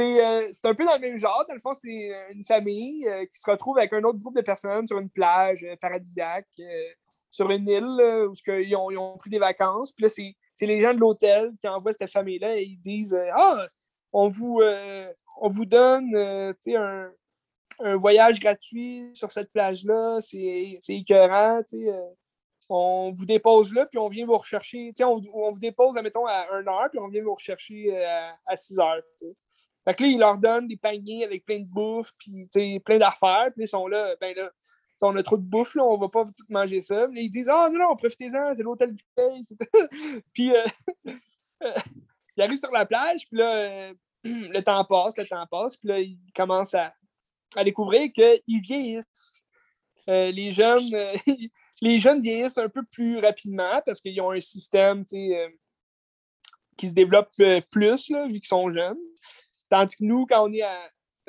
[0.00, 1.44] Euh, c'est un peu dans le même genre.
[1.48, 4.40] Dans le fond, c'est une famille euh, qui se retrouve avec un autre groupe de
[4.40, 6.48] personnes sur une plage euh, paradisiaque,
[7.30, 9.92] sur une île où ils ont, ils ont, pris des vacances.
[9.92, 13.66] Puis là, c'est les gens de l'hôtel qui envoient cette famille-là et ils disent Ah,
[14.12, 14.60] on vous,
[15.42, 17.10] vous donne un,
[17.80, 21.62] un voyage gratuit sur cette plage-là, c'est écœurant
[22.68, 24.92] on vous dépose là, puis on vient vous rechercher.
[25.00, 28.78] On, vous dépose, admettons, à 1 heure, puis on vient vous rechercher euh, à, 6
[28.78, 29.02] heures.
[29.84, 32.48] Fait que là, ils leur donnent des paniers avec plein de bouffe, puis
[32.80, 34.50] plein d'affaires, puis ils sont là, ben là,
[35.02, 37.06] on a trop de bouffe, là, on va pas tout manger ça.
[37.14, 39.42] ils disent Ah non, non, profitez-en, c'est l'hôtel du paye.
[40.32, 41.72] puis euh,
[42.36, 45.88] ils arrivent sur la plage, puis là, euh, le temps passe, le temps passe, puis
[45.88, 46.94] là, ils commencent à,
[47.56, 49.42] à découvrir qu'ils vieillissent.
[50.06, 50.94] les jeunes,
[51.80, 55.48] les jeunes vieillissent un peu plus rapidement parce qu'ils ont un système euh,
[56.76, 58.98] qui se développe euh, plus, vu qu'ils sont jeunes.
[59.70, 60.62] Tandis que nous, quand on est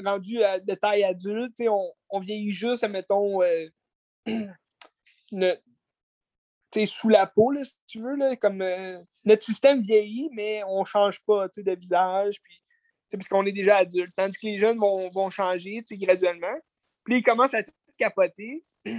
[0.04, 3.68] rendu à, de taille adulte, on, on, vieillit juste, mettons, euh,
[6.86, 8.36] sous la peau, si tu veux.
[8.36, 8.64] comme,
[9.24, 12.62] notre système vieillit, mais on ne change pas de visage, puis,
[13.14, 14.14] puisqu'on est déjà adulte.
[14.16, 16.60] Tandis que les jeunes vont, vont changer graduellement.
[17.06, 18.64] Puis ils commencent à tout capoter.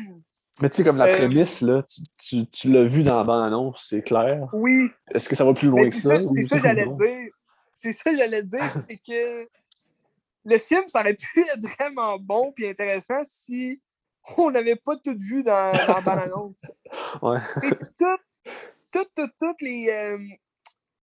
[0.63, 1.85] Mais tu sais, comme la euh, prémisse, là,
[2.17, 4.49] tu, tu, l'as vu dans la bande-annonce, c'est clair.
[4.55, 4.91] Oui.
[5.11, 6.19] Est-ce que ça va plus loin que ça?
[6.29, 7.31] C'est ça que j'allais dire.
[7.75, 9.47] C'est ça que j'allais dire, c'est que
[10.47, 13.83] le film, ça aurait pu être vraiment bon et intéressant si
[14.37, 16.57] on n'avait pas tout vu dans, dans la bande-annonce.
[17.21, 17.41] Ouais.
[17.99, 20.19] Tout, tout, tout, les, euh,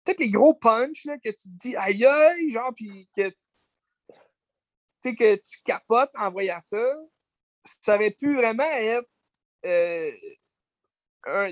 [0.04, 3.30] tous les gros punchs là, que tu te dis aïe aïe, genre, puis que,
[5.02, 6.80] que tu capotes en voyant ça,
[7.84, 9.08] ça aurait pu vraiment être
[9.66, 10.12] euh,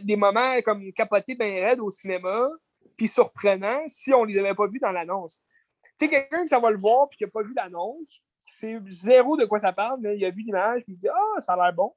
[0.02, 2.48] des moments comme capotés bien raide au cinéma,
[2.96, 5.44] puis surprenant si on les avait pas vus dans l'annonce.
[6.00, 8.80] Tu sais, quelqu'un qui ça va le voir puis qui n'a pas vu l'annonce, c'est
[8.88, 11.52] zéro de quoi ça parle, mais il a vu l'image puis il dit Ah, ça
[11.52, 11.94] a l'air bon.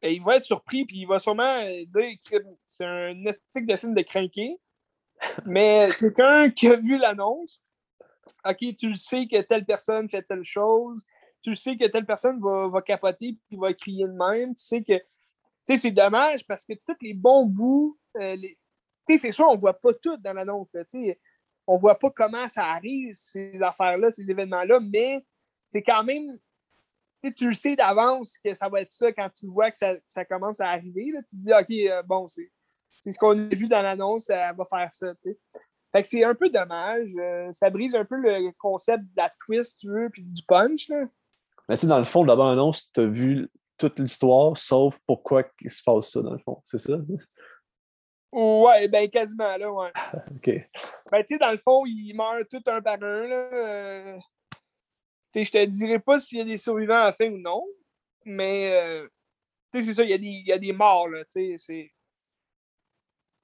[0.00, 3.76] Et il va être surpris, puis il va sûrement dire que c'est un esthétique de
[3.76, 4.58] film de crinqué.
[5.44, 7.60] Mais quelqu'un qui a vu l'annonce,
[8.46, 11.04] OK, tu le sais que telle personne fait telle chose,
[11.42, 14.82] tu sais que telle personne va, va capoter puis va crier de même, tu sais
[14.82, 15.04] que tu
[15.66, 18.56] sais, c'est dommage parce que tous les bons bouts, euh, tu
[19.06, 21.20] sais, c'est sûr, on ne voit pas tout dans l'annonce, tu sais,
[21.70, 25.24] on voit pas comment ça arrive, ces affaires-là, ces événements-là, mais
[25.70, 26.36] c'est quand même,
[27.36, 30.24] tu le sais d'avance que ça va être ça quand tu vois que ça, ça
[30.24, 33.68] commence à arriver, là, tu te dis, OK, euh, bon, c'est ce qu'on a vu
[33.68, 35.12] dans l'annonce, ça va faire ça.
[35.92, 37.10] Fait que c'est un peu dommage.
[37.16, 40.88] Euh, ça brise un peu le concept de la twist, tu veux, puis du punch.
[40.88, 41.04] Là.
[41.68, 45.44] Mais tu sais, dans le fond, d'abord annonce, tu as vu toute l'histoire, sauf pourquoi
[45.60, 46.62] il se passe ça, dans le fond.
[46.64, 46.98] C'est ça?
[48.32, 49.90] Ouais, ben quasiment, là, ouais.
[50.36, 50.68] OK.
[51.10, 53.50] Ben, tu sais, dans le fond, ils meurent tout un par un, là.
[53.52, 54.18] Euh...
[55.32, 57.38] Tu sais, je te dirais pas s'il y a des survivants à la fin ou
[57.38, 57.64] non,
[58.24, 59.08] mais, euh...
[59.72, 61.30] tu sais, c'est ça, il y, a des, il y a des morts, là, tu
[61.32, 61.92] sais, c'est...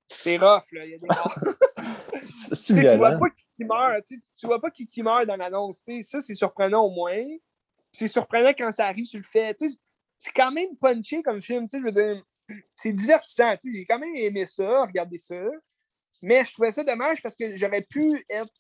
[0.09, 1.35] C'est rough, là, il y a des morts.
[2.67, 5.81] tu vois pas qui, meurt, tu vois pas qui, qui meurt dans l'annonce.
[6.03, 7.25] Ça, c'est surprenant au moins.
[7.91, 9.57] C'est surprenant quand ça arrive, tu le fais.
[10.17, 11.67] C'est quand même punché comme film.
[11.73, 12.23] Je veux dire,
[12.75, 13.55] c'est divertissant.
[13.65, 15.41] J'ai quand même aimé ça, regarder ça.
[16.23, 18.53] Mais je trouvais ça dommage parce que j'aurais pu être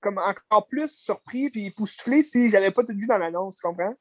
[0.00, 3.94] comme encore plus surpris puis époustouflé si j'avais pas tout vu dans l'annonce, tu comprends?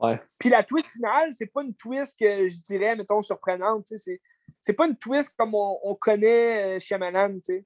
[0.00, 0.18] Ouais.
[0.38, 3.86] Puis la twist finale, c'est pas une twist que je dirais, mettons, surprenante.
[3.96, 4.20] C'est
[4.60, 7.64] c'est pas une twist comme on, connaît euh, Shyamalan, tu sais.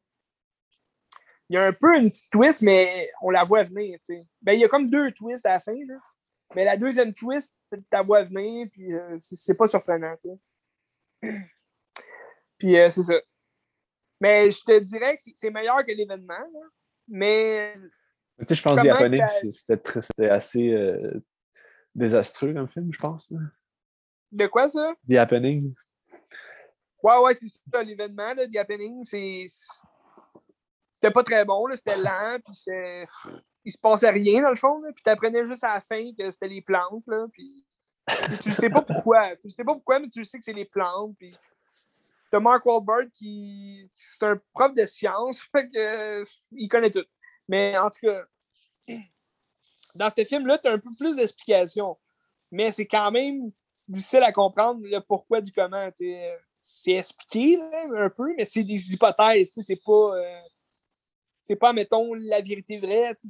[1.48, 4.26] Il y a un peu une petite twist, mais on la voit venir, tu sais.
[4.40, 5.94] Ben, il y a comme deux twists à la fin, là.
[6.54, 11.32] Mais la deuxième twist, tu la vois venir, puis euh, c'est pas surprenant, tu sais.
[12.58, 13.14] Puis euh, c'est ça.
[14.20, 16.60] Mais je te dirais que c'est meilleur que l'événement, là.
[17.08, 17.76] Mais.
[18.38, 20.02] Tu sais, je pense que ça...
[20.02, 20.74] c'était assez
[21.94, 23.32] désastreux comme film, je pense.
[24.30, 24.94] De quoi ça?
[25.08, 25.74] The Happening.
[27.02, 29.46] Ouais, ouais, c'est ça, l'événement, The Happening, c'est.
[30.94, 33.06] C'était pas très bon, c'était lent, puis c'était.
[33.64, 36.30] Il se passait rien, dans le fond, là, puis t'apprenais juste à la fin que
[36.30, 37.64] c'était les plantes, là, puis.
[38.42, 39.36] tu sais pas pourquoi.
[39.36, 41.36] Tu sais pas pourquoi, mais tu sais que c'est les plantes, puis.
[42.30, 43.88] T'as Mark Wahlberg qui.
[43.94, 46.24] C'est un prof de science, fait que.
[46.52, 47.04] il connaît tout.
[47.48, 48.22] Mais en tout cas.
[49.94, 51.98] Dans ce film-là, tu as un peu plus d'explications.
[52.50, 53.52] Mais c'est quand même
[53.86, 55.90] difficile à comprendre le pourquoi du comment.
[56.60, 57.60] c'est expliqué
[57.94, 59.52] un peu, mais c'est des hypothèses.
[59.58, 60.40] C'est pas, euh,
[61.42, 63.14] c'est pas, mettons, la vérité vraie.
[63.16, 63.28] Tu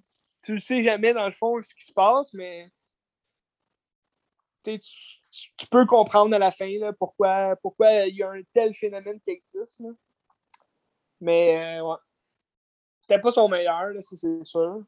[0.49, 2.71] ne sais jamais, dans le fond, ce qui se passe, mais
[4.65, 4.79] tu,
[5.71, 6.69] peux comprendre à la fin
[6.99, 9.81] pourquoi, pourquoi il y a un tel phénomène qui existe.
[11.21, 11.97] Mais euh, ouais.
[13.01, 14.85] C'était pas son meilleur, c'est sûr.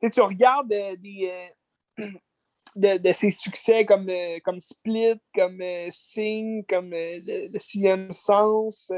[0.00, 1.50] tu regardes euh, des,
[2.76, 8.90] de, ses succès comme, euh, comme Split, comme euh, Sing, comme euh, le, sixième sens,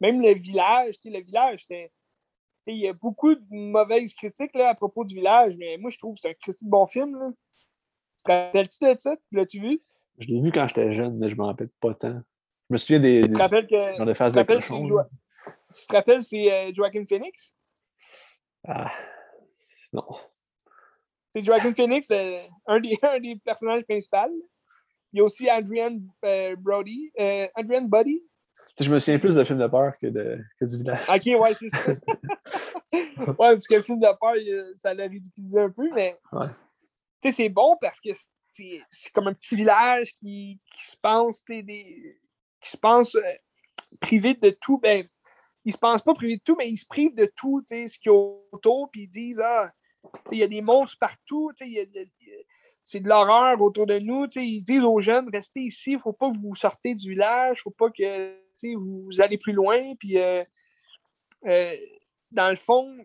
[0.00, 0.96] même le village.
[1.04, 1.66] Le village,
[2.72, 5.98] il y a beaucoup de mauvaises critiques là, à propos du village, mais moi je
[5.98, 7.18] trouve que c'est un critique bon film.
[7.18, 7.30] Là.
[8.18, 9.16] Tu te rappelles-tu de ça?
[9.32, 9.82] L'as-tu vu?
[10.18, 12.22] Je l'ai vu quand j'étais jeune, mais je ne m'en rappelle pas tant.
[12.70, 14.88] Je me souviens des, tu te rappelles que, dans phases de cochon.
[15.74, 17.52] Tu te rappelles, c'est Joaquin Phoenix?
[18.66, 18.90] Ah,
[19.92, 20.06] non.
[21.34, 24.16] C'est Joaquin Phoenix, un, des, un des personnages principaux.
[25.12, 28.22] Il y a aussi Adrian euh, Brody, euh, Adrian Buddy.
[28.80, 31.08] Je me souviens plus de films de peur que, de, que du village.
[31.08, 31.78] Ok, ouais, c'est ça.
[32.92, 34.34] ouais, parce que le film de peur,
[34.76, 37.30] ça l'a ridiculisé un peu, mais ouais.
[37.30, 38.10] c'est bon parce que
[38.52, 42.18] c'est comme un petit village qui, qui se pense des,
[42.60, 43.22] qui se pense euh,
[44.00, 44.78] privé de tout.
[44.78, 45.06] Ben,
[45.64, 47.90] ils se pensent pas privé de tout, mais ils se privent de tout, ce qu'il
[48.06, 49.70] y a autour, puis ils disent Ah,
[50.30, 54.26] il y a des monstres partout, c'est de l'horreur autour de nous.
[54.36, 57.58] Ils disent aux jeunes, restez ici, il ne faut pas que vous sortez du village,
[57.58, 58.43] il ne faut pas que
[58.76, 59.94] vous allez plus loin.
[59.96, 60.44] Puis, euh,
[61.46, 61.76] euh,
[62.30, 62.96] dans le fond,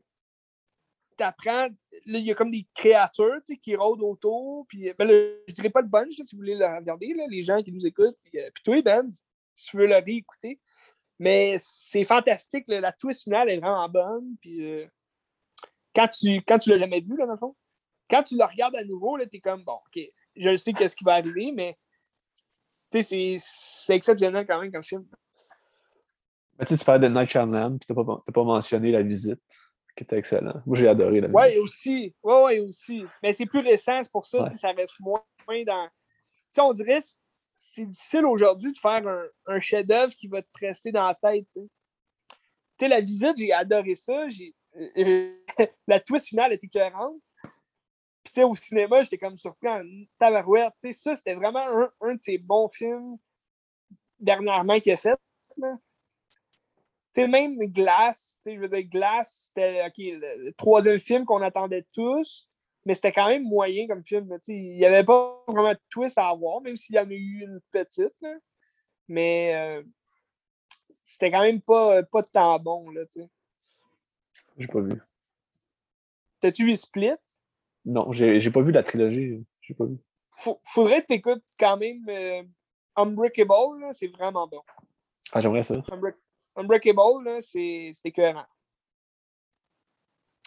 [1.17, 1.67] tu apprends,
[2.05, 4.65] il y a comme des créatures qui rôdent autour.
[4.67, 7.71] Puis, ben, je dirais pas le bunch, si vous voulez le regarder, les gens qui
[7.71, 8.17] nous écoutent.
[8.23, 10.59] Puis, euh, puis toi, Ben, si tu veux le réécouter.
[11.19, 14.37] Mais c'est fantastique, la twist finale est vraiment bonne.
[14.39, 14.85] Puis,
[15.93, 17.55] quand tu quand tu l'as jamais vu, là, dans le fond,
[18.09, 20.01] quand tu le regardes à nouveau, tu es comme, bon, OK,
[20.35, 21.77] je sais qu'est-ce qui va arriver, mais
[22.91, 23.37] c'est
[23.89, 25.05] exceptionnel quand même comme film.
[26.59, 29.41] Mais tu parlais de Night Shyamalan, puis tu n'as pas, pas, mentionné la visite,
[29.95, 30.61] qui était excellent.
[30.65, 31.39] Moi, j'ai adoré la visite.
[31.39, 32.15] Oui, aussi.
[32.21, 33.05] Oui, oui, aussi.
[33.23, 35.23] Mais c'est plus récent, c'est pour ça, ça reste moins,
[35.65, 35.87] dans.
[36.51, 37.01] sais, on dirait
[37.53, 41.47] c'est difficile aujourd'hui de faire un, un chef-d'œuvre qui va te rester dans la tête.
[42.79, 44.29] sais, la visite, j'ai adoré ça.
[44.29, 45.33] J'ai euh,
[45.87, 47.21] la twist finale était écœurante.
[48.23, 49.83] Puis, au cinéma, j'étais comme surpris en
[50.17, 50.73] tabarouette.
[50.81, 53.17] sais, ça, c'était vraiment un, un, de ses bons films
[54.19, 55.17] dernièrement qu'il a fait.
[55.55, 55.61] Tu
[57.21, 61.85] sais, même Glass, tu sais, je veux dire, Glass, c'était le, troisième film qu'on attendait
[61.93, 62.49] tous,
[62.85, 64.29] mais c'était quand même moyen comme film.
[64.47, 67.41] Il n'y avait pas vraiment de twist à avoir, même s'il y en a eu
[67.43, 68.13] une petite.
[69.07, 69.83] Mais euh,
[70.89, 73.29] c'était quand même pas, pas tant bon, là, tu sais.
[74.57, 75.01] J'ai pas vu.
[76.39, 77.17] T'as-tu vu Split?
[77.85, 79.45] Non, j'ai pas vu la trilogie.
[79.61, 79.97] J'ai pas vu.
[80.63, 82.43] faudrait que t'écoutes quand même euh,
[82.95, 84.61] Unbreakable, c'est vraiment bon.
[85.31, 85.75] Ah, j'aimerais ça.
[86.59, 88.45] Unbreakable, c'est écœurant.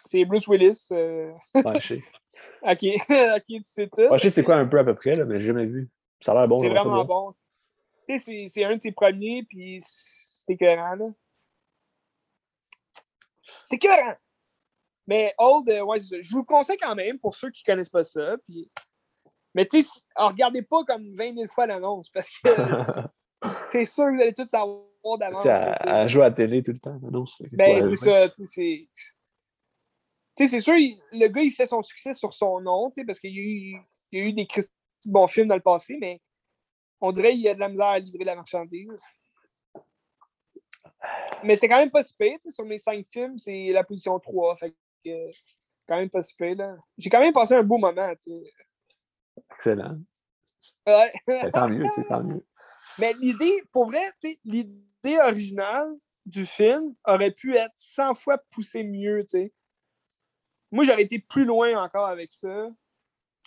[0.05, 0.87] C'est Bruce Willis.
[0.91, 1.31] Euh...
[1.55, 2.03] Ouais, je sais.
[2.61, 2.83] ok,
[3.35, 4.01] ok, tu sais tout.
[4.01, 5.89] Ouais, je sais c'est quoi un peu à peu près, là, mais j'ai jamais vu.
[6.19, 6.61] Ça a l'air bon.
[6.61, 7.33] C'est vraiment bon.
[8.07, 11.05] Tu sais, c'est un de ses premiers, puis c'est écœurant, là.
[13.65, 14.15] C'est écœurant!
[15.07, 17.89] Mais Old, euh, ouais, je vous le conseille quand même pour ceux qui ne connaissent
[17.89, 18.37] pas ça.
[18.45, 18.69] Puis...
[19.53, 22.49] Mais tu sais, regardez pas comme 20 000 fois l'annonce parce que
[23.67, 24.83] c'est sûr que vous allez tout savoir
[25.17, 25.45] d'avance.
[25.45, 26.99] À, jouer à la télé tout le temps.
[27.51, 28.87] Ben, c'est ça, tu sais,
[30.35, 30.47] c'est.
[30.47, 33.43] c'est sûr, le gars, il fait son succès sur son nom, parce qu'il y, a
[33.43, 33.81] eu,
[34.11, 34.47] il y a eu des
[35.05, 36.21] bons films dans le passé, mais
[37.01, 39.01] on dirait qu'il y a de la misère à livrer la marchandise.
[41.43, 44.55] Mais c'était quand même pas si pire, sur mes cinq films, c'est la position 3.
[44.57, 44.73] Fait
[45.03, 45.31] que,
[45.87, 46.77] quand même pas si là.
[46.97, 48.51] J'ai quand même passé un beau moment, tu sais.
[49.51, 49.99] Excellent.
[50.87, 51.13] Ouais.
[51.27, 52.45] Ben, tant mieux, tant mieux.
[52.99, 54.39] Mais l'idée, pour vrai, tu sais,
[55.03, 55.89] l'idée originale
[56.25, 59.53] du film aurait pu être 100 fois poussée mieux, tu sais.
[60.71, 62.67] Moi, j'aurais été plus loin encore avec ça.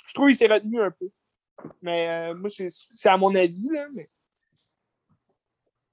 [0.07, 1.11] Je trouve qu'il s'est retenu un peu.
[1.83, 4.09] Mais euh, moi, c'est à mon avis, là, mais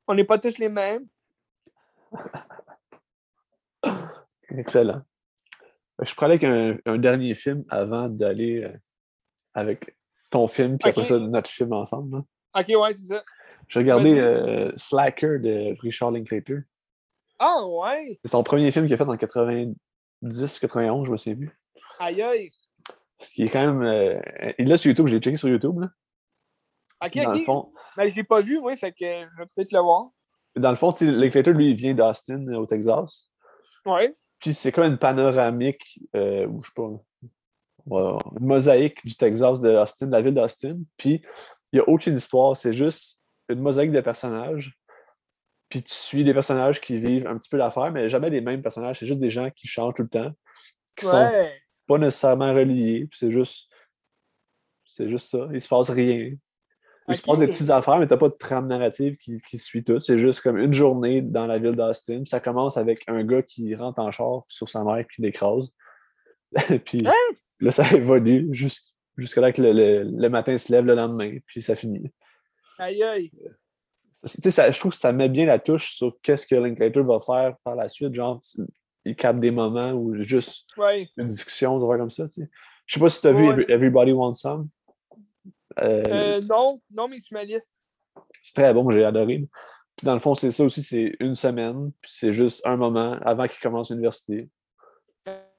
[0.08, 1.08] on n'est pas tous les mêmes.
[4.50, 5.02] Excellent.
[6.02, 8.78] Je parlais avec un, dernier film avant d'aller euh,
[9.54, 9.96] avec
[10.30, 12.24] ton film, puis après ça, notre film ensemble.
[12.56, 13.22] Ok, ouais, c'est ça.
[13.68, 16.60] J'ai regardé euh, Slacker de Richard Linklater.
[17.40, 18.20] Ah, ouais!
[18.24, 21.60] C'est son premier film qu'il a fait en 90, 91, je me souviens plus.
[22.00, 22.52] Aïe, aïe!
[23.20, 23.82] Ce qui est quand même.
[23.82, 24.20] Euh,
[24.58, 25.80] il est sur YouTube, je l'ai checké sur YouTube.
[25.80, 25.90] Là.
[27.06, 27.40] Ok, Dans ok.
[27.40, 27.72] Le fond...
[27.98, 30.10] Mais je l'ai pas vu, oui, fait que je vais peut-être le voir.
[30.56, 33.30] Dans le fond, Linklater, lui, il vient d'Austin, au Texas.
[33.86, 34.16] Ouais.
[34.40, 36.90] Puis c'est comme une panoramique, euh, ou je sais pas,
[38.40, 40.80] une mosaïque du Texas de Austin, de la ville d'Austin.
[40.98, 41.24] Puis
[41.72, 44.78] il n'y a aucune histoire, c'est juste une mosaïque de personnages.
[45.70, 48.62] Puis tu suis des personnages qui vivent un petit peu l'affaire, mais jamais les mêmes
[48.62, 49.00] personnages.
[49.00, 50.32] C'est juste des gens qui changent tout le temps,
[50.96, 51.32] qui sont
[51.88, 53.10] pas nécessairement reliés.
[53.14, 53.70] c'est juste,
[54.86, 55.50] c'est juste ça.
[55.52, 56.34] Il se passe rien.
[57.10, 59.84] Il se passe des petites affaires, mais tu n'as pas de trame narrative qui, suit
[59.84, 60.00] tout.
[60.00, 62.24] C'est juste comme une journée dans la ville d'Austin.
[62.26, 65.74] Ça commence avec un gars qui rentre en char sur sa mère qui l'écrase.
[66.86, 67.36] puis hein?
[67.60, 72.10] là, ça évolue jusqu'à là que le, matin se lève le lendemain, puis ça finit.
[72.80, 73.32] Aïe aïe!
[74.24, 77.58] Ça, je trouve que ça met bien la touche sur qu'est-ce que Linklater va faire
[77.64, 78.14] par la suite.
[78.14, 78.42] Genre,
[79.04, 80.66] il capte des moments où juste
[81.18, 82.28] une discussion, des comme ça.
[82.28, 82.50] Tu sais.
[82.86, 84.70] Je sais pas si tu as vu Everybody Wants Some.
[85.80, 87.86] Euh, euh, non, non, mais je liste.
[88.44, 89.48] C'est très bon, j'ai adoré.
[89.96, 93.14] Puis dans le fond, c'est ça aussi, c'est une semaine, puis c'est juste un moment
[93.22, 94.50] avant qu'il commence l'université.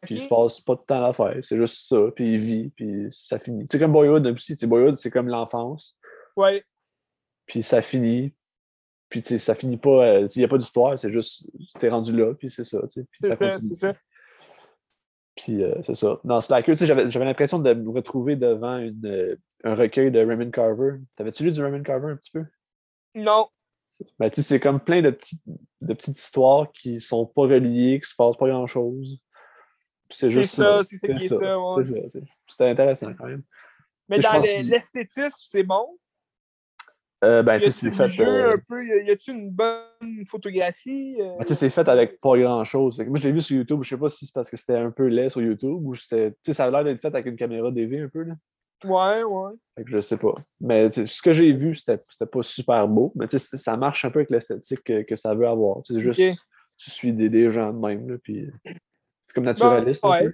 [0.02, 2.68] Puis il se passe pas de temps à faire, c'est juste ça, puis il vit,
[2.70, 3.66] puis ça finit.
[3.70, 5.96] C'est comme Boyhood aussi, Boyhood, c'est comme l'enfance.
[6.36, 6.62] Ouais.
[7.46, 8.34] Puis ça finit,
[9.08, 11.44] puis ça finit pas, euh, il n'y a pas d'histoire, c'est juste,
[11.78, 12.80] t'es rendu là, puis c'est ça.
[12.90, 13.94] C'est ça, c'est ça.
[15.36, 16.20] Puis euh, c'est ça.
[16.24, 20.50] Dans Slacker, j'avais, j'avais l'impression de me retrouver devant une, euh, un recueil de Raymond
[20.50, 20.98] Carver.
[21.16, 22.44] T'avais-tu lu du Raymond Carver un petit peu?
[23.14, 23.48] Non.
[24.18, 25.42] Ben, c'est comme plein de petites,
[25.80, 29.20] de petites histoires qui sont pas reliées, qui se passent pas grand-chose.
[30.10, 31.58] C'est juste ça, c'est ça qui est ça.
[32.48, 33.42] C'était intéressant quand même.
[34.08, 35.96] Mais dans l'esthétisme, c'est bon?
[37.24, 38.22] Euh, ben, c'est fait.
[38.22, 41.16] Euh, un peu, y a-tu une bonne photographie?
[41.20, 41.36] Euh?
[41.38, 42.98] Ben, c'est fait avec pas grand-chose.
[43.06, 43.80] Moi, je l'ai vu sur YouTube.
[43.82, 46.34] Je sais pas si c'est parce que c'était un peu laid sur YouTube ou c'était.
[46.52, 48.22] ça a l'air d'être fait avec une caméra DV un peu.
[48.22, 48.34] Là.
[48.84, 49.52] Ouais, ouais.
[49.76, 50.34] Fait que je sais pas.
[50.60, 53.12] Mais ce que j'ai vu, c'était pas super beau.
[53.14, 55.78] Mais ça marche un peu avec l'esthétique que, ça veut avoir.
[55.86, 56.20] C'est juste,
[56.76, 58.10] tu suis des, des, gens de même.
[58.10, 60.04] Là, puis c'est comme naturaliste.
[60.04, 60.28] ouais.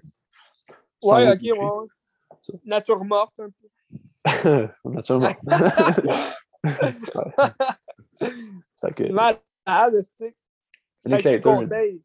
[1.04, 2.56] ouais, ok, ouais.
[2.64, 4.68] Nature morte un peu.
[4.84, 5.38] Nature morte.
[9.12, 10.34] Malade, c'est
[11.06, 12.02] un conseil.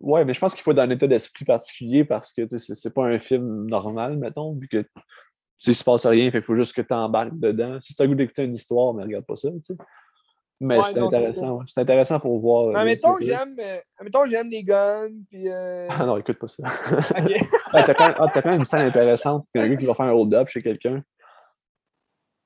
[0.00, 3.04] Ouais, mais je pense qu'il faut dans un état d'esprit particulier parce que c'est pas
[3.04, 4.84] un film normal, mettons, vu que
[5.66, 7.78] il se passe rien, il faut juste que tu embarques dedans.
[7.80, 9.74] Si tu as goût d'écouter une histoire, mais regarde pas ça, tu sais.
[10.60, 12.68] Mais c'est intéressant, c'est intéressant pour voir.
[12.68, 15.48] Mais admettons, j'aime, euh, j'aime les guns, puis.
[15.48, 15.88] Euh...
[15.90, 16.62] Ah non, écoute pas ça.
[17.74, 17.86] Ok.
[17.86, 19.46] t'as, quand même, ah, quand même une scène intéressante.
[19.56, 21.02] A un gars qui va faire un hold-up chez quelqu'un.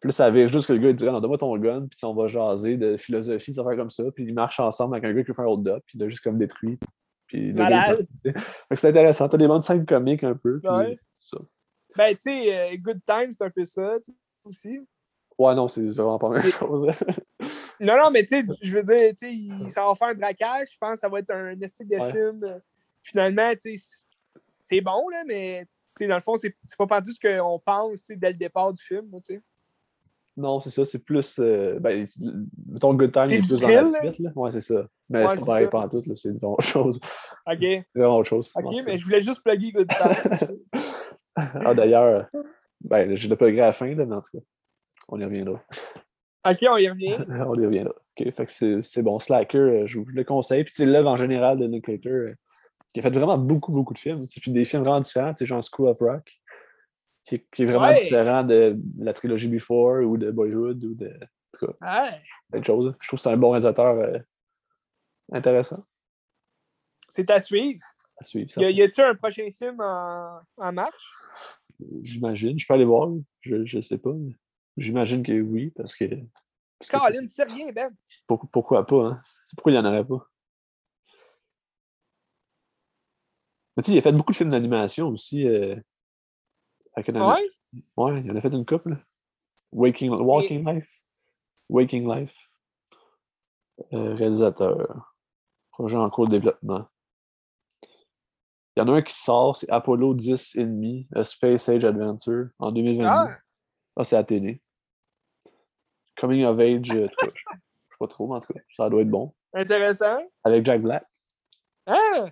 [0.01, 1.99] Puis là, ça vire juste que le gars il dirait Non, donne-moi ton gun, puis
[2.05, 4.05] on va jaser de philosophie, ça faire comme ça.
[4.15, 6.09] Puis ils marchent ensemble avec un gars qui veut faire un hold-up, puis il a
[6.09, 6.79] juste comme détruit.
[7.27, 8.07] Puis Malade.
[8.75, 9.29] c'est intéressant.
[9.29, 10.61] T'as des bonnes scènes comiques un peu.
[10.63, 10.99] ouais.
[11.21, 11.39] ça.
[11.97, 13.97] Ben, tu sais, euh, Good Time, c'est un peu ça,
[14.45, 14.79] aussi.
[15.37, 16.87] Ouais, non, c'est vraiment pas la même chose.
[17.81, 20.69] non, non, mais tu sais, je veux dire, tu sais, ça va faire un braquage.
[20.73, 22.61] Je pense que ça va être un esthétique de film.
[23.03, 24.05] Finalement, tu sais,
[24.65, 25.67] c'est bon, là, mais
[26.01, 29.35] dans le fond, c'est pas partout ce qu'on pense dès le départ du film, tu
[29.35, 29.41] sais.
[30.39, 31.41] Non, c'est ça, c'est plus.
[31.41, 32.07] Euh, ben,
[32.69, 34.13] mettons Good Time est, plus dans la là.
[34.37, 34.87] Ouais, c'est ça.
[35.11, 37.01] Mais c'est pas pareil pas en tout, c'est vraiment autre chose.
[37.45, 37.59] OK.
[37.61, 38.53] C'est vraiment autre chose.
[38.55, 40.59] OK, mais je voulais juste plugger Good Time.
[41.35, 42.29] ah, d'ailleurs,
[42.81, 44.45] ben, je l'ai plugué à la fin, là, mais en tout cas,
[45.09, 45.61] on y reviendra.
[46.49, 47.17] OK, on y revient.
[47.29, 47.95] on y reviendra.
[48.17, 49.19] OK, fait que c'est bon.
[49.19, 50.63] Slacker, euh, je, je, le conseille.
[50.63, 52.35] Puis, c'est l'œuvre en général de Nick Slater, euh,
[52.95, 54.27] qui a fait vraiment beaucoup, beaucoup de films.
[54.29, 56.31] Puis des films vraiment différents, tu genre School of Rock
[57.29, 61.09] qui, est vraiment différent de la trilogie Before ou de Boyhood ou de.
[61.09, 62.11] En tout cas,
[62.53, 62.63] ouais.
[62.63, 62.95] chose.
[63.01, 64.19] Je trouve que c'est un bon réalisateur euh,
[65.33, 65.85] intéressant.
[67.09, 67.81] C'est à suivre.
[68.19, 68.51] À suivre.
[68.51, 68.63] Ça.
[68.63, 71.13] Y a-t-il un prochain film en, en marche?
[72.03, 72.59] J'imagine.
[72.59, 73.09] Je peux aller voir.
[73.41, 74.13] Je ne sais pas.
[74.77, 76.05] J'imagine que oui, parce que.
[76.89, 77.91] Caroline, c'est rien, Ben.
[78.27, 79.23] Pourquoi, pourquoi pas, hein?
[79.57, 80.29] Pourquoi il n'y en aurait pas?
[83.77, 85.47] Mais tu sais, il a fait beaucoup de films d'animation aussi.
[85.47, 85.77] Euh,
[87.07, 87.51] ouais?
[87.97, 88.97] Ouais, il en a fait une couple.
[89.73, 90.89] Waking, Walking Life.
[91.69, 92.35] Waking Life.
[93.93, 95.15] Euh, réalisateur.
[95.71, 96.89] Projet en cours de développement.
[98.77, 102.49] Il y en a un qui sort, c'est Apollo 10 demi, A Space Age Adventure,
[102.59, 103.09] en 2022.
[103.09, 103.29] Ah,
[103.97, 104.63] ah c'est à télé.
[106.17, 107.41] Coming of Age, euh, je ne sais
[107.99, 109.35] pas trop, mais en tout cas, ça doit être bon.
[109.53, 110.19] Intéressant.
[110.45, 111.05] Avec Jack Black.
[111.87, 112.27] Ah!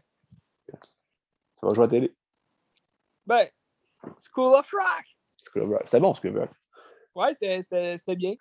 [1.60, 2.14] Ça va jouer à télé.
[3.26, 3.48] Ben,
[4.18, 5.04] School of Rock.
[5.42, 5.82] School of Rock.
[5.84, 6.50] C'était bon, School of Rock.
[7.14, 8.34] Ouais, c'était bien.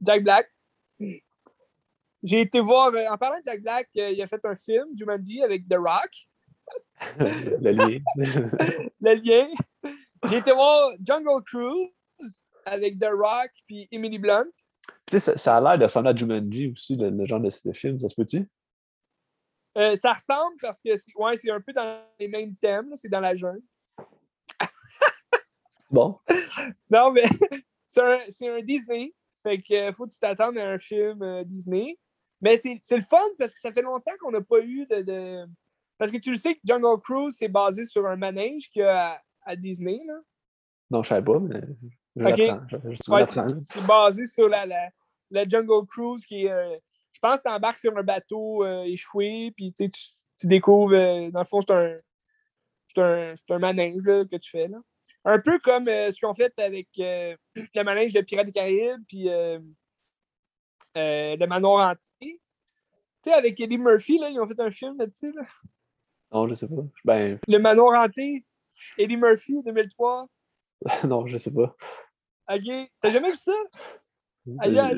[0.00, 0.52] Jack Black.
[2.22, 4.86] J'ai été voir, euh, en parlant de Jack Black, euh, il a fait un film,
[4.96, 6.28] Jumanji, avec The Rock.
[7.18, 7.98] le lien.
[9.00, 9.48] le lien.
[10.28, 11.90] J'ai été voir Jungle Cruise
[12.64, 14.50] avec The Rock puis Emily Blunt.
[15.06, 17.98] Tu sais, ça, a l'air de ressembler à Jumanji aussi, le, genre de, de, film,
[17.98, 18.48] ça se peut-tu?
[19.78, 23.20] Euh, ça ressemble parce que c'est ouais, un peu dans les mêmes thèmes, c'est dans
[23.20, 23.62] la jungle.
[25.92, 26.18] Bon.
[26.90, 27.24] non, mais
[27.86, 29.14] c'est un, Disney.
[29.42, 31.98] Fait que faut que tu t'attendes à un film euh, Disney.
[32.40, 35.46] Mais c'est le fun parce que ça fait longtemps qu'on n'a pas eu de,
[35.96, 38.84] Parce que tu le sais que Jungle Cruise, c'est basé sur un manège qu'il y
[38.84, 40.00] a à, Disney.
[40.04, 40.14] Là.
[40.90, 41.60] Non, je savais pas, mais.
[43.60, 44.66] c'est basé sur la,
[45.30, 46.50] la, Jungle Cruise qui est.
[46.50, 46.76] Euh,
[47.12, 51.30] je pense que tu embarques sur un bateau euh, échoué, puis tu, tu découvres.
[51.30, 52.00] dans le fond, c'est un,
[52.96, 54.66] un, un manège que tu fais.
[54.66, 54.78] Là.
[55.24, 57.36] Un peu comme euh, ce qu'ils ont fait avec euh,
[57.74, 59.58] le manège de Pirates des Caraïbes, puis euh,
[60.94, 62.40] le manoir hanté.
[63.22, 65.32] Tu sais, avec Eddie Murphy, là, ils ont fait un film là-dessus.
[65.32, 65.42] Là.
[66.32, 66.82] Non, je sais pas.
[67.04, 67.38] Ben...
[67.48, 68.44] Le manoir hanté,
[68.98, 70.26] Eddie Murphy, 2003.
[71.04, 71.76] non, je sais pas.
[72.50, 72.90] Ok.
[73.00, 73.52] T'as jamais vu ça?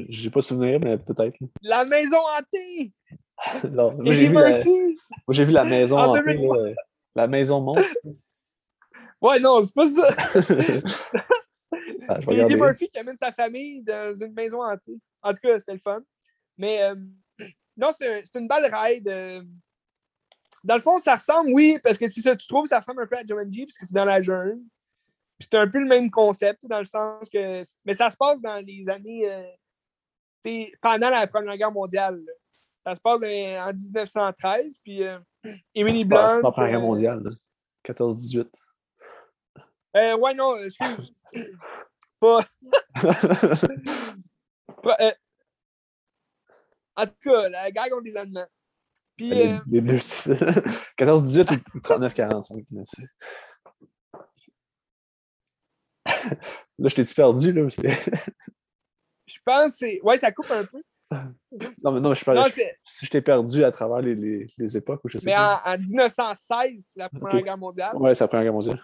[0.08, 1.36] J'ai pas souvenir, mais peut-être.
[1.60, 2.92] La maison hantée!
[3.70, 4.96] non, Eddie Murphy!
[5.26, 6.74] moi, j'ai vu la maison hantée.
[7.14, 7.94] la maison monstre.
[9.20, 10.06] Ouais, non, c'est pas ça.
[12.08, 14.98] ah, c'est Eddie Murphy qui amène sa famille dans une maison hantée.
[15.22, 16.02] En tout cas, c'est le fun.
[16.56, 16.94] Mais euh,
[17.76, 19.08] non, c'est une belle ride.
[19.08, 19.42] Euh.
[20.62, 23.06] Dans le fond, ça ressemble, oui, parce que si ça, tu trouves, ça ressemble un
[23.06, 24.62] peu à Jumanji, parce que c'est dans la jungle.
[25.38, 27.62] Puis c'est un peu le même concept, dans le sens que.
[27.84, 29.30] Mais ça se passe dans les années.
[29.30, 29.42] Euh,
[30.80, 32.22] pendant la Première Guerre mondiale.
[32.86, 35.00] Ça se passe en 1913, puis
[35.74, 36.36] Emily Blunt.
[36.36, 37.36] C'est pas la Première Guerre mondiale,
[37.82, 38.46] 14-18.
[39.96, 41.14] Euh, ouais, non, excuse.
[42.20, 42.40] pas.
[45.00, 45.12] Euh,
[46.96, 48.46] en tout cas, la gag ont des Allemands.
[49.16, 49.30] Puis.
[49.30, 49.58] Les, euh...
[49.66, 52.64] deux, 14-18 ou 39-45.
[56.78, 57.68] Là, je t'ai-tu perdu, là?
[59.26, 60.00] je pense que c'est.
[60.02, 60.82] Ouais, ça coupe un peu.
[61.82, 62.50] Non, mais non, je parle.
[62.82, 65.62] Si je t'ai perdu à travers les, les, les, époques, ou je sais mais pas.
[65.66, 67.96] Mais en, 1916, la Première Guerre mondiale.
[67.96, 68.82] Ouais, c'est la Première Guerre mondiale.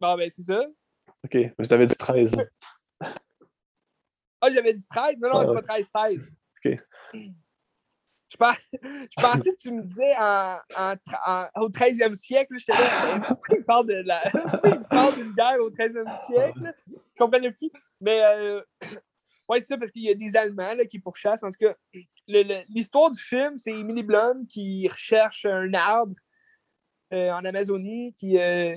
[0.00, 0.60] Bon, ben, c'est ça.
[1.24, 2.36] OK, mais je t'avais dit 13.
[3.00, 5.16] ah, j'avais dit 13?
[5.18, 6.36] Non, non, c'est pas 13, 16.
[6.64, 6.78] OK.
[7.12, 12.54] Je, je pensais que tu me disais en, en, au 13e siècle.
[12.58, 13.86] J'étais là, il parle
[15.16, 16.74] d'une guerre au 13e siècle?
[16.86, 17.70] Je comprenais plus.
[18.00, 18.60] Mais euh,
[19.48, 21.42] Ouais, c'est ça, parce qu'il y a des Allemands là, qui pourchassent.
[21.42, 21.74] En tout cas,
[22.26, 26.14] l'histoire du film, c'est Emily Blunt qui recherche un arbre
[27.12, 28.74] euh, en Amazonie qui, euh,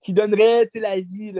[0.00, 1.32] qui donnerait la vie,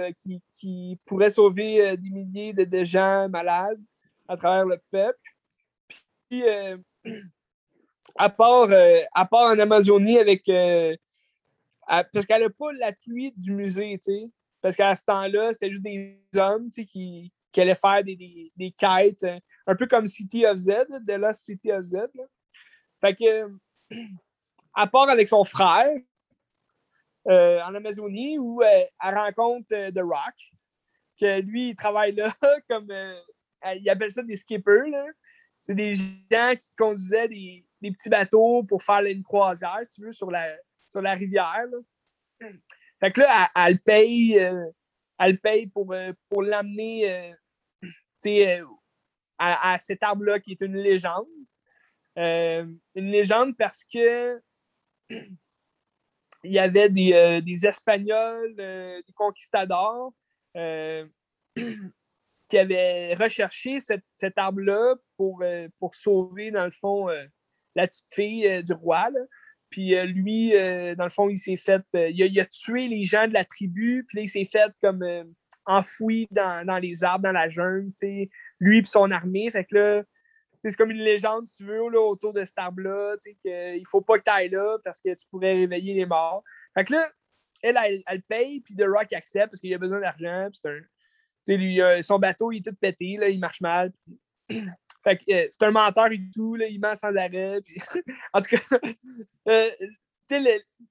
[0.51, 3.81] qui, pourrait sauver euh, des milliers de, gens malades
[4.29, 5.19] à travers le peuple.
[6.29, 6.43] Puis,
[8.17, 8.69] à, part,
[9.15, 10.43] à part en Amazonie, avec.
[11.87, 14.01] parce qu'elle n'a pas l'appui du musée.
[14.61, 18.73] Parce qu'à ce temps-là, c'était juste des hommes qui, qui allaient faire des, des, des,
[18.73, 19.25] quêtes,
[19.67, 20.71] un peu comme City of Z,
[21.03, 21.97] de la City of Z.
[23.01, 23.49] Fait que,
[24.75, 25.97] à part avec son frère,
[27.29, 30.35] euh, en Amazonie où euh, elle rencontre euh, The Rock,
[31.19, 32.33] que lui, il travaille là
[32.71, 32.93] comme.
[33.75, 34.93] il appelle ça des skippers.
[35.61, 40.13] C'est des gens qui conduisaient des, petits bateaux pour faire une croisière, si tu veux,
[40.13, 40.57] sur la,
[40.91, 41.67] sur la rivière.
[43.01, 44.41] Fait que là, elle, paye,
[45.19, 45.93] elle paye pour,
[46.29, 47.35] pour l'amener
[49.39, 51.27] à, cet arbre-là qui est une légende.
[52.17, 54.41] une légende parce que
[56.47, 60.13] il y avait des, euh, Espagnols, euh, des conquistadors
[60.57, 61.07] euh,
[62.49, 65.43] qui avaient recherché cet arbre-là pour,
[65.81, 67.09] pour sauver, dans le fond,
[67.75, 69.09] la petite fille du roi.
[69.69, 71.83] Puis lui, dans le fond, il s'est fait.
[71.93, 75.05] Il a, tué les gens de la tribu, puis il s'est fait comme
[75.65, 77.91] enfoui dans, les arbres, dans la jungle,
[78.61, 79.51] lui et son armée.
[79.51, 80.03] Fait que là,
[80.71, 84.01] c'est comme une légende, si tu veux, là, autour de cet arbre-là, qu'il ne faut
[84.01, 86.43] pas que tu ailles là parce que tu pourrais réveiller les morts.
[86.75, 87.09] Fait que là,
[87.63, 90.49] elle, elle, paye, puis The Rock accepte parce qu'il a besoin d'argent.
[91.45, 93.93] C'est lui, euh, son bateau, il est tout pété, là, il marche mal.
[94.51, 97.61] fait que euh, c'est un menteur et tout, là, il ment sans arrêt.
[98.33, 98.79] en tout cas,
[99.49, 99.71] euh,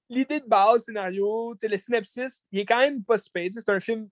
[0.10, 3.48] l'idée de base, scénario, le synopsis, il est quand même pas super.
[3.52, 4.10] C'est un film,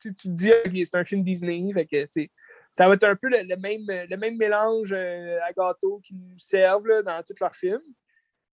[0.00, 2.28] tu te dis, ok, c'est un film Disney, fait que,
[2.72, 6.38] ça va être un peu le, même, le même mélange euh, à gâteau qu'ils nous
[6.38, 7.82] servent dans tous leurs films.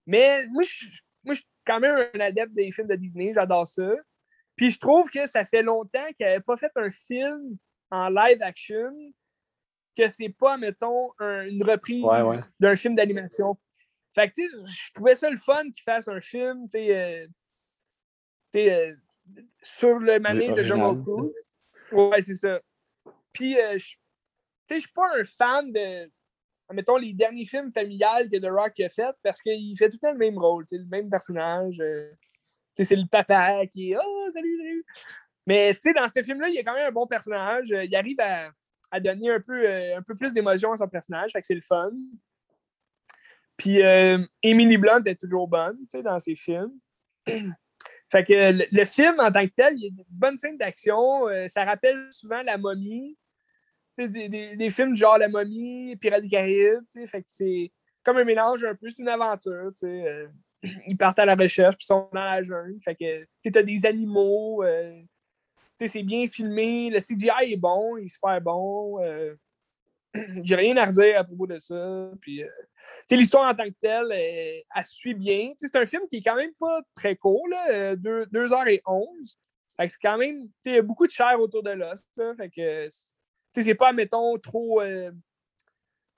[0.06, 0.86] Mais moi, je,
[1.24, 3.94] moi, je suis quand même un adepte des films de Disney, j'adore ça.
[4.56, 7.58] Puis je trouve que ça fait longtemps qu'elle n'avait pas fait un film
[7.92, 8.92] en live action
[9.96, 12.06] que c'est pas, mettons, une reprise
[12.60, 13.58] d'un film d'animation.
[14.14, 16.98] Fait que, tu sais, je trouvais ça le fun qu'il fasse un film, tu sais,
[16.98, 17.28] euh,
[18.56, 18.96] euh,
[19.62, 21.32] sur le manège de John Cruise.
[21.92, 22.60] Ouais, c'est ça.
[23.32, 23.96] Puis, je
[24.70, 26.10] je ne suis pas un fan de,
[26.74, 30.08] mettons, les derniers films familiales que The Rock a fait parce qu'il fait tout le
[30.08, 31.80] temps le même rôle, le même personnage.
[31.80, 32.12] Euh,
[32.76, 34.86] c'est le papa qui est Oh, salut, salut.
[35.46, 37.70] Mais dans ce film-là, il y a quand même un bon personnage.
[37.70, 41.42] Il arrive à, donner un peu, euh, un peu plus d'émotion à son personnage, fait
[41.42, 41.92] que c'est le fun.
[43.56, 46.74] Puis euh, Emily Blunt est toujours bonne dans ses films.
[47.26, 51.24] fait que le, film en tant que tel, il y a une bonne scène d'action.
[51.48, 53.18] ça rappelle souvent la momie
[54.06, 57.72] des, films genre La momie, Pirates des Caraïbes, fait c'est
[58.04, 60.28] comme un mélange un peu, c'est une aventure, euh,
[60.88, 63.86] ils partent à la recherche, puis sont dans la jungle, fait que tu as des
[63.86, 65.02] animaux, euh,
[65.78, 69.36] c'est bien filmé, le CGI est bon, il est super bon, euh,
[70.44, 72.44] j'ai rien à redire à propos de ça, puis
[73.12, 76.54] l'histoire en tant que telle, elle, suit bien, c'est un film qui est quand même
[76.60, 79.38] pas très court, là, 2h11,
[79.80, 82.02] c'est quand même, il y a beaucoup de chair autour de l'os,
[82.38, 82.88] fait que
[83.62, 84.82] c'est pas, mettons, trop.
[84.82, 85.12] Euh,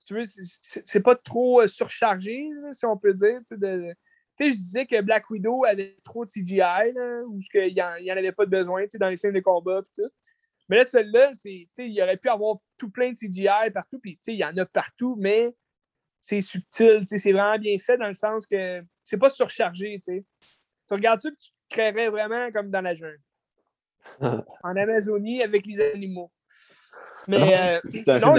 [0.05, 3.39] tu veux, c'est pas trop euh, surchargé, si on peut dire.
[3.47, 6.93] Tu sais, je disais que Black Widow avait trop de CGI,
[7.27, 10.09] ou qu'il n'y en, avait pas de besoin dans les scènes de combat et tout.
[10.67, 14.45] Mais là, celle-là, il aurait pu avoir tout plein de CGI partout, puis il y
[14.45, 15.53] en a partout, mais
[16.21, 19.99] c'est subtil, c'est vraiment bien fait dans le sens que c'est pas surchargé.
[20.05, 20.23] Tu
[20.91, 23.21] regardes ça, tu créerais vraiment comme dans la jungle?
[24.21, 26.31] en Amazonie avec les animaux.
[27.27, 27.79] Mais non, euh,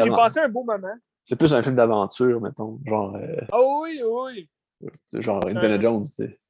[0.02, 0.94] j'ai passé un beau moment.
[1.24, 2.80] C'est plus un film d'aventure, mettons.
[2.84, 3.16] Genre.
[3.52, 4.50] oh oui, oui.
[5.12, 6.40] Genre Indiana euh, Jones, tu sais.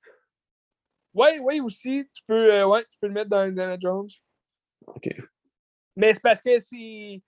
[1.13, 2.09] Oui, oui, aussi.
[2.15, 4.09] Tu peux, euh, ouais, tu peux le mettre dans Indiana Jones.
[4.87, 5.09] OK.
[5.97, 7.23] Mais c'est parce que c'est.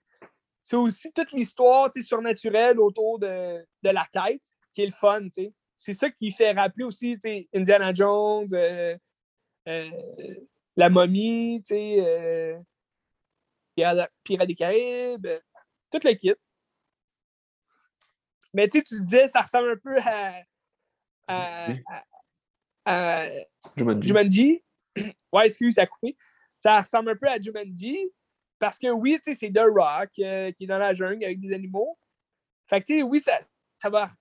[0.65, 5.27] C'est aussi toute l'histoire surnaturelle autour de, de, la quête qui est le fun.
[5.29, 5.53] sais.
[5.75, 7.17] C'est ça qui fait rappeler aussi
[7.53, 8.47] Indiana Jones,
[9.65, 12.57] la momie, tu sais
[13.75, 15.27] Pirates des Caraïbes,
[15.91, 16.37] toute l'équipe.
[18.53, 19.97] Mais tu sais, tu disais, ça ressemble un peu
[21.27, 21.67] à,
[22.85, 23.27] à,
[23.75, 24.63] Jumanji.
[25.33, 26.15] Ouais, excuse, ça a coupé.
[26.59, 28.11] Ça ressemble un peu à Jumanji
[28.59, 31.39] parce que oui, tu sais, c'est The Rock euh, qui est dans la jungle avec
[31.39, 31.97] des animaux.
[32.67, 33.39] Fait que tu sais, oui, ça,
[33.79, 34.11] ça, va,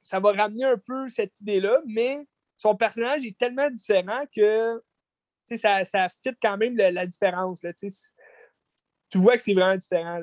[0.00, 2.26] ça va ramener un peu cette idée-là, mais
[2.58, 4.82] son personnage est tellement différent que tu
[5.44, 7.62] sais, ça, ça fit quand même la, la différence.
[7.62, 7.72] Là,
[9.10, 10.20] tu vois que c'est vraiment différent.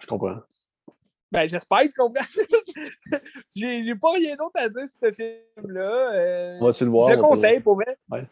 [0.00, 0.40] Je comprends.
[1.30, 2.24] Ben, j'espère que tu comprends.
[3.54, 6.12] j'ai pas rien d'autre à dire sur ce film-là.
[6.14, 7.08] Euh, on va le voir.
[7.08, 7.98] Je le conseille, pour vrai.
[8.10, 8.28] Ouais.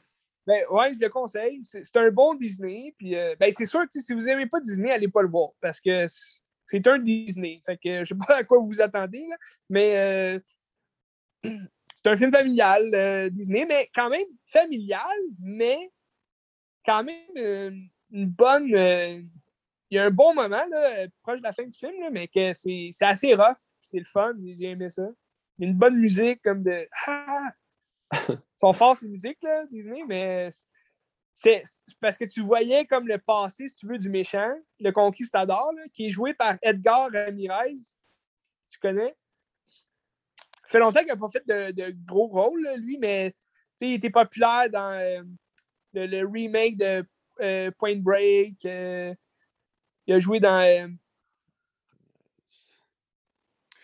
[0.46, 1.60] Ben, ouais, je le conseille.
[1.62, 2.94] C'est un bon Disney.
[2.96, 5.50] Puis, euh, ben, c'est sûr que si vous n'aimez pas Disney, allez pas le voir.
[5.60, 6.06] Parce que
[6.66, 7.60] c'est un Disney.
[7.64, 9.36] Fait que je sais pas à quoi vous vous attendez, là,
[9.68, 10.40] mais euh,
[11.94, 15.90] c'est un film familial, euh, Disney, mais quand même familial, mais
[16.84, 18.68] quand même une bonne.
[18.68, 19.28] il
[19.90, 22.52] y a un bon moment, là, proche de la fin du film, là, mais que
[22.52, 23.56] c'est assez rough.
[23.80, 24.34] C'est le fun.
[24.42, 25.08] J'ai aimé ça.
[25.58, 26.88] Il y a une bonne musique comme de.
[27.06, 27.52] Ah!
[28.28, 30.50] Ils sont forts, ces musiques, là, Disney, mais
[31.34, 31.62] c'est
[32.00, 36.06] parce que tu voyais comme le passé, si tu veux, du méchant, le conquistador, qui
[36.06, 37.74] est joué par Edgar Ramirez.
[38.68, 39.14] Tu connais?
[40.64, 43.34] Ça fait longtemps qu'il n'a pas fait de, gros rôles, lui, mais
[43.80, 45.34] il était populaire dans
[45.96, 47.04] euh, le, remake de
[47.40, 48.64] euh, Point Break.
[48.64, 49.14] Euh,
[50.06, 50.98] il a joué dans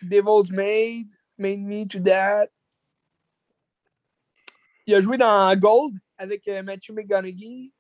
[0.03, 2.49] Devil's Made, Made Me to That.
[4.87, 7.73] Il a joué dans Gold avec euh, Matthew McGonaghy.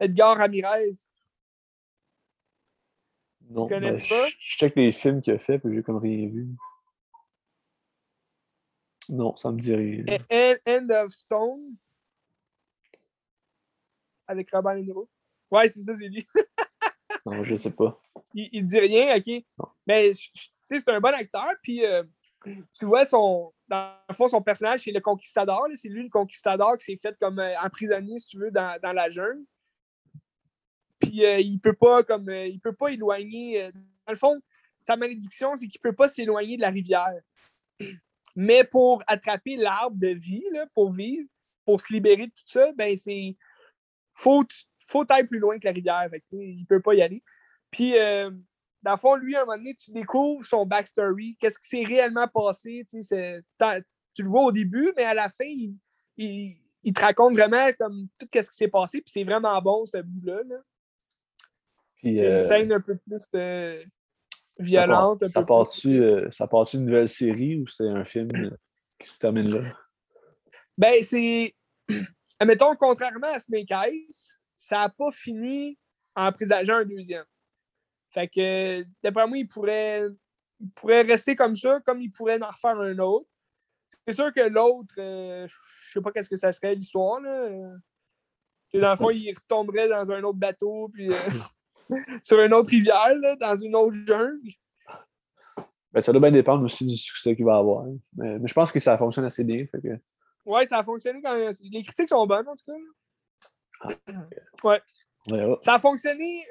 [0.00, 0.94] Edgar Ramirez.
[3.48, 4.28] Non, ben, pas?
[4.28, 6.48] Je, check les films qu'il a fait, puis j'ai comme rien vu.
[9.08, 10.04] Non, ça me dit rien.
[10.66, 11.76] End, of Stone.
[14.26, 15.08] Avec Robert De Niro.
[15.50, 16.26] Ouais, c'est ça, c'est lui.
[17.26, 18.00] non, je sais pas.
[18.32, 19.44] Il, il dit rien, ok.
[19.86, 20.12] Mais
[20.66, 22.02] c'est un bon acteur, puis euh,
[22.76, 25.66] tu vois, son, dans le fond, son personnage, c'est le conquistador.
[25.74, 29.10] C'est lui le conquistador qui s'est fait comme euh, emprisonné, si tu veux, dans, la
[29.10, 29.44] jungle.
[31.00, 33.70] Puis euh, il peut pas comme euh, il peut pas éloigner.
[33.72, 34.40] dans le fond,
[34.82, 37.20] sa malédiction, c'est qu'il peut pas s'éloigner de la rivière.
[38.36, 40.44] Mais pour attraper l'arbre de vie,
[40.74, 41.28] pour vivre,
[41.64, 43.36] pour se libérer de tout ça, ben c'est.
[44.14, 44.44] Faut,
[44.86, 46.08] faut aller plus loin que la rivière.
[46.10, 47.22] Fait il peut pas y aller.
[47.70, 47.94] Puis
[48.84, 51.84] dans le fond, lui, à un moment donné, tu découvres son backstory, qu'est-ce qui s'est
[51.84, 52.86] réellement passé.
[52.90, 55.46] Tu le vois au début, mais à la fin,
[56.16, 60.02] il, te raconte vraiment comme tout ce qui s'est passé, puis c'est vraiment bon, ce
[60.02, 60.42] bout-là.
[62.02, 63.82] c'est une euh, scène un peu plus euh,
[64.58, 65.26] violente.
[65.32, 68.54] Ça, passe-tu euh, passe une nouvelle série ou c'est un film
[68.98, 69.72] qui se termine là?
[70.76, 71.54] Ben, c'est.
[72.38, 74.08] Admettons, contrairement à Snake Eyes,
[74.56, 75.78] ça n'a pas fini
[76.14, 77.24] en présageant un deuxième.
[78.10, 80.04] Fait que, d'après moi, il pourrait,
[80.60, 83.28] il pourrait rester comme ça, comme il pourrait en refaire un autre.
[84.06, 87.20] C'est sûr que l'autre, euh, je sais pas qu'est-ce que ça serait l'histoire.
[87.20, 87.48] Là.
[88.74, 91.16] dans le fond, il retomberait dans un autre bateau, puis euh,
[92.22, 94.50] sur une autre rivière, dans une autre jungle.
[95.92, 97.86] Ben, ça doit bien dépendre aussi du succès qu'il va avoir.
[98.16, 99.66] Mais, je pense que ça fonctionne assez bien.
[100.44, 101.50] Ouais, ça a fonctionné quand même.
[101.70, 103.96] Les critiques sont bonnes, en tout cas.
[104.08, 104.80] Ah, ouais.
[105.60, 106.44] Ça a fonctionné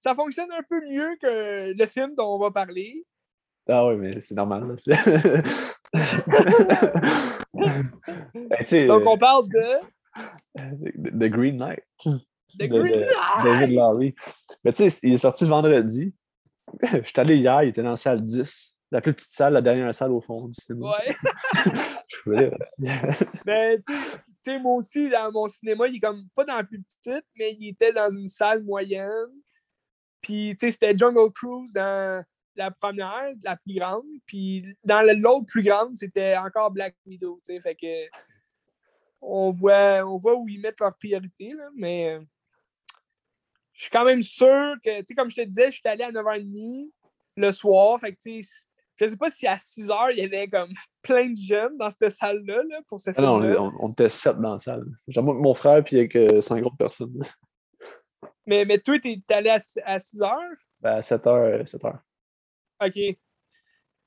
[0.00, 3.04] ça fonctionne un peu mieux que le film dont on va parler.
[3.68, 4.76] Ah oui, mais c'est normal.
[7.52, 9.80] Ben, Donc, on parle de.
[10.56, 11.84] The Green Knight.
[12.04, 13.10] The Green Knight!
[13.44, 14.14] David Lowry.
[14.64, 16.14] Mais tu sais, il est sorti vendredi.
[16.82, 18.69] Je suis allé hier, il était dans la salle 10.
[18.92, 20.90] La plus petite salle, la dernière salle au fond du cinéma.
[20.90, 21.14] Ouais.
[22.08, 22.50] Je voulais.
[23.44, 23.94] ben, tu
[24.42, 27.52] sais, moi aussi, dans mon cinéma, il est comme pas dans la plus petite, mais
[27.52, 29.30] il était dans une salle moyenne.
[30.20, 32.24] Puis, tu sais, c'était Jungle Cruise dans
[32.56, 34.06] la première, la plus grande.
[34.26, 37.60] Puis, dans l'autre plus grande, c'était encore Black Widow, tu sais.
[37.60, 38.08] Fait que,
[39.22, 42.18] on voit, on voit où ils mettent leurs priorités, là, mais
[43.80, 46.04] je suis quand même sûr que, tu sais, comme je te disais, je suis allé
[46.04, 46.90] à 9h30
[47.36, 47.98] le soir.
[47.98, 48.66] Fait que, tu sais,
[49.00, 50.72] je sais pas si à 6 h il y avait comme
[51.02, 54.38] plein de jeunes dans cette salle-là là, pour ce ah Non, on, on, était 7
[54.38, 54.86] dans la salle.
[55.08, 57.22] J'ai mon frère, puis avec 5 autres personnes.
[58.46, 60.56] Mais, mais toi, t'es allé à, à 6 heures?
[60.80, 62.00] Ben, à 7 heures, 7 heures.
[62.82, 62.96] OK.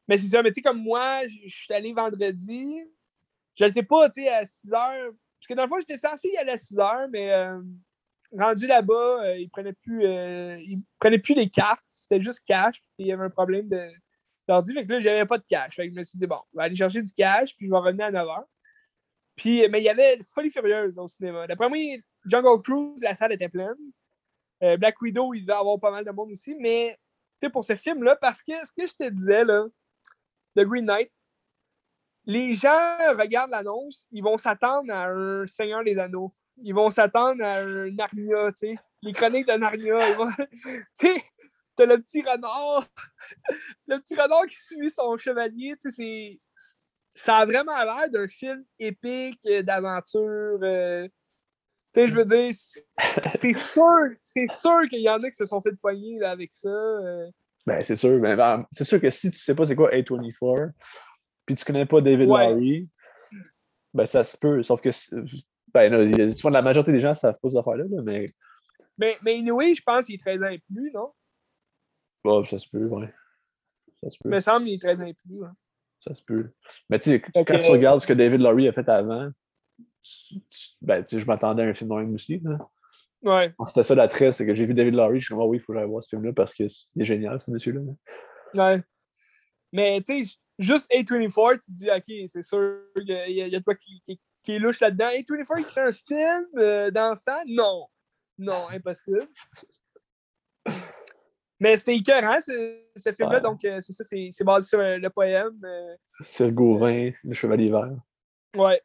[0.07, 2.81] Mais c'est ça, mais tu sais, comme moi, je suis allé vendredi.
[3.55, 5.11] Je sais pas, tu sais, à 6 heures.
[5.11, 7.61] Parce que dans le fond, j'étais censé y aller à 6 heures, mais euh,
[8.37, 11.85] rendu là-bas, euh, ils prenaient plus euh, ils prenaient plus les cartes.
[11.87, 12.81] C'était juste cash.
[12.81, 13.89] Puis il y avait un problème de
[14.47, 14.73] d'ordi.
[14.73, 15.75] Fait que là, j'avais pas de cash.
[15.75, 17.71] Fait que je me suis dit, bon, je vais aller chercher du cash, puis je
[17.71, 18.45] vais revenir à 9 heures.
[19.35, 21.47] Puis, mais il y avait Folie Furieuse au cinéma.
[21.47, 21.77] D'après moi,
[22.25, 23.75] Jungle Cruise, la salle était pleine.
[24.61, 26.55] Euh, Black Widow, il devait avoir pas mal de monde aussi.
[26.59, 26.97] Mais
[27.49, 29.65] pour ce film-là, parce que ce que je te disais, là,
[30.55, 31.11] The Green Knight,
[32.25, 36.33] les gens regardent l'annonce, ils vont s'attendre à un Seigneur des Anneaux.
[36.57, 38.75] Ils vont s'attendre à un Narnia, tu sais.
[39.01, 39.99] Les chroniques de Narnia.
[40.37, 41.23] tu sais,
[41.75, 42.85] t'as le petit renard.
[43.87, 46.39] le petit renard qui suit son chevalier, tu sais,
[47.11, 50.59] Ça a vraiment l'air d'un film épique, d'aventure.
[50.61, 51.07] Euh,
[51.93, 52.51] Tu sais, je veux dire,
[53.35, 56.51] c'est sûr, c'est sûr qu'il y en a qui se sont fait poigner là, avec
[56.53, 56.69] ça.
[56.69, 57.29] Euh.
[57.65, 58.19] Ben, c'est sûr.
[58.19, 60.71] Ben, ben, c'est sûr que si tu sais pas c'est quoi A24,
[61.45, 62.89] puis tu connais pas David Lowry,
[63.93, 64.63] ben ça se peut.
[64.63, 64.89] Sauf que,
[65.73, 68.33] ben, non, la majorité des gens savent pas cette affaire-là, mais.
[68.97, 71.11] Mais, mais je pense qu'il est 13 ans et plus, non?
[72.23, 73.13] Ça se peut, ouais.
[74.01, 74.29] Ça se peut.
[74.29, 75.43] Il me semble qu'il est 13 ans et plus.
[75.43, 75.55] Hein.
[75.99, 76.49] Ça se peut.
[76.89, 79.29] Mais tu sais, quand tu regardes ce que David Laurie a fait avant,
[80.81, 82.41] ben, tu sais, je m'attendais à un film de même aussi.
[83.21, 83.53] Ouais.
[83.65, 85.59] C'était ça l'attrait, c'est que j'ai vu David Laurie, je suis comme, oh, oui, il
[85.61, 87.81] faut que j'aille voir ce film-là parce qu'il est génial, ce monsieur-là.
[88.55, 88.83] Ouais.
[89.71, 94.01] Mais tu sais, juste A24, tu te dis, OK, c'est sûr qu'il y, a qui,
[94.03, 95.07] qui, qui est louche là-dedans.
[95.07, 97.39] A24 qui fait un film euh, d'enfant?
[97.47, 97.87] Non.
[98.37, 99.27] Non, impossible.
[101.63, 103.39] Mais c'était écœurant, ce, ce film-là.
[103.39, 105.61] Donc, euh, c'est ça, c'est basé sur euh, le poème.
[106.19, 107.95] C'est Gauvin, Le Chevalier Vert.
[108.57, 108.81] Ouais.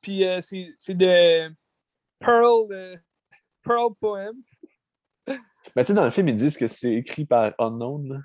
[0.00, 1.52] Puis c'est de
[2.20, 3.00] Pearl,
[3.64, 4.36] Pearl Poem.
[5.26, 8.24] Mais tu sais, dans le film, ils disent que c'est écrit par Unknown.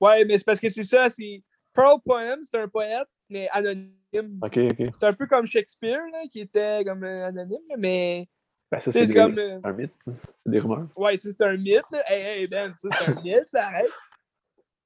[0.00, 1.42] Ouais, mais c'est parce que c'est ça, c'est
[1.74, 4.40] Pearl Poem, c'est un poète, mais anonyme.
[4.42, 4.82] OK, OK.
[4.98, 8.26] C'est un peu comme Shakespeare, là, qui était comme euh, anonyme, mais.
[8.70, 9.36] Ben, ça, c'est comme...
[9.36, 9.92] Euh, un mythe.
[10.04, 10.12] C'est
[10.46, 10.86] des rumeurs.
[10.96, 11.82] Ouais, ça, c'est un mythe.
[11.90, 12.02] Là.
[12.06, 13.90] Hey, hey, Ben, ça, c'est un mythe, arrête.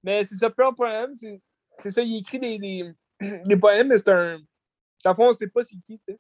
[0.02, 2.94] Mais c'est ça, Pearl Poem, c'est ça, il écrit des, des,
[3.44, 4.38] des poèmes, mais c'est un.
[5.04, 6.18] En fond, on ne sait pas c'est qui, tu sais.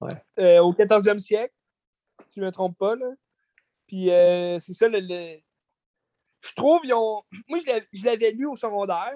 [0.00, 0.10] Ouais.
[0.38, 1.54] Euh, au 14e siècle,
[2.28, 3.10] si je ne me trompe pas, là.
[3.88, 4.06] Puis
[4.60, 5.38] c'est ça, le, le,
[6.40, 7.22] Je trouve, ils ont.
[7.48, 7.58] Moi,
[7.92, 9.14] je l'avais lu au secondaire.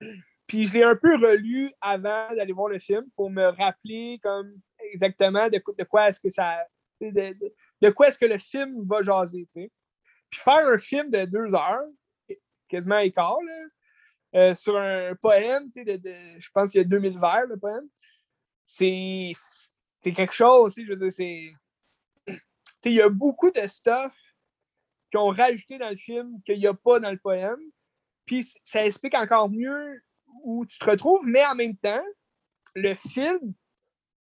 [0.46, 4.60] Puis je l'ai un peu relu avant d'aller voir le film pour me rappeler comme
[4.92, 6.64] exactement de, de quoi est-ce que ça.
[7.00, 9.46] De, quoi est-ce que le film va jaser.
[9.52, 9.70] Puis
[10.32, 11.88] faire un film de deux heures,
[12.68, 13.66] quasiment là,
[14.34, 17.88] euh, sur un poème, de, de, je pense qu'il y a 2000 vers, le poème,
[18.64, 19.32] c'est,
[20.02, 21.52] quelque chose, je veux dire, c'est.
[22.84, 24.16] Il y a beaucoup de stuff
[25.10, 27.58] qu'ils ont rajouté dans le film qu'il n'y a pas dans le poème.
[28.26, 30.02] Puis ça explique encore mieux
[30.44, 32.04] où tu te retrouves, mais en même temps,
[32.74, 33.54] le film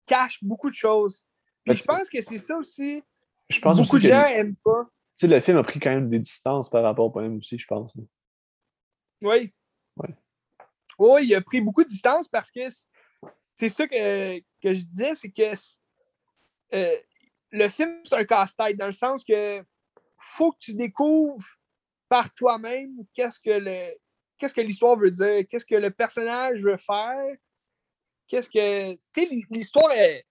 [0.07, 1.27] cache beaucoup de choses.
[1.67, 3.03] Je pense que c'est ça aussi.
[3.49, 4.85] Je pense beaucoup de gens n'aiment pas.
[5.17, 7.59] Tu sais, le film a pris quand même des distances par rapport au poème aussi,
[7.59, 7.97] je pense.
[9.23, 9.53] Oui.
[10.99, 12.61] Oui, il a pris beaucoup de distance parce que
[13.57, 15.55] c'est ça que, que, je disais, c'est que
[16.75, 16.97] euh,
[17.51, 19.65] le film, c'est un casse-tête dans le sens que
[20.19, 21.45] faut que tu découvres
[22.09, 23.95] par toi-même qu'est-ce que le
[24.39, 27.37] qu'est-ce que l'histoire veut dire, qu'est-ce que le personnage veut faire,
[28.29, 28.95] qu'est-ce que.
[28.95, 30.25] Tu sais, l'histoire est.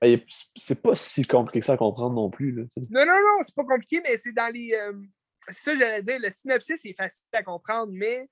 [0.00, 0.20] Ben,
[0.56, 2.52] c'est pas si compliqué que ça à comprendre non plus.
[2.52, 4.72] Là, non, non, non, c'est pas compliqué, mais c'est dans les.
[4.72, 4.94] Euh,
[5.48, 6.18] c'est ça, j'allais dire.
[6.18, 8.28] Le synopsis est facile à comprendre, mais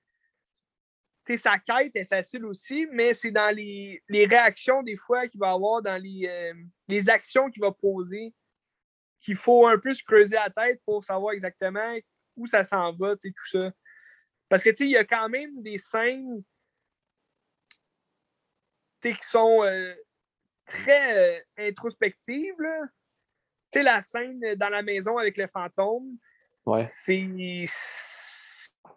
[1.37, 5.51] sa quête est facile aussi, mais c'est dans les, les, réactions des fois qu'il va
[5.51, 6.53] avoir, dans les, euh,
[6.87, 8.33] les actions qu'il va poser,
[9.19, 11.95] qu'il faut un peu se creuser la tête pour savoir exactement
[12.35, 13.71] où ça s'en va, tout ça.
[14.47, 16.43] Parce que, tu sais, il y a quand même des scènes
[19.01, 19.93] qui sont euh,
[20.69, 22.55] très euh, introspectives.
[23.71, 26.17] Tu sais, la scène dans la maison avec le fantôme,
[26.65, 26.83] ouais.
[26.83, 27.25] c'est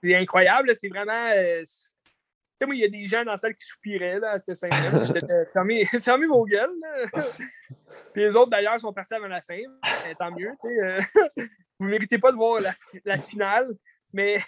[0.05, 0.75] incroyable.
[0.77, 1.31] C'est vraiment.
[1.35, 1.67] Euh, tu
[2.59, 4.55] sais, moi, il y a des gens dans la salle qui soupiraient là, à cette
[4.55, 5.45] scène-là.
[5.53, 6.75] fermez, fermez vos gueules.
[8.13, 9.61] Puis les autres, d'ailleurs, sont partis avant la fin.
[10.19, 10.53] tant mieux.
[11.79, 12.75] vous ne méritez pas de voir la,
[13.05, 13.75] la finale.
[14.13, 14.39] Mais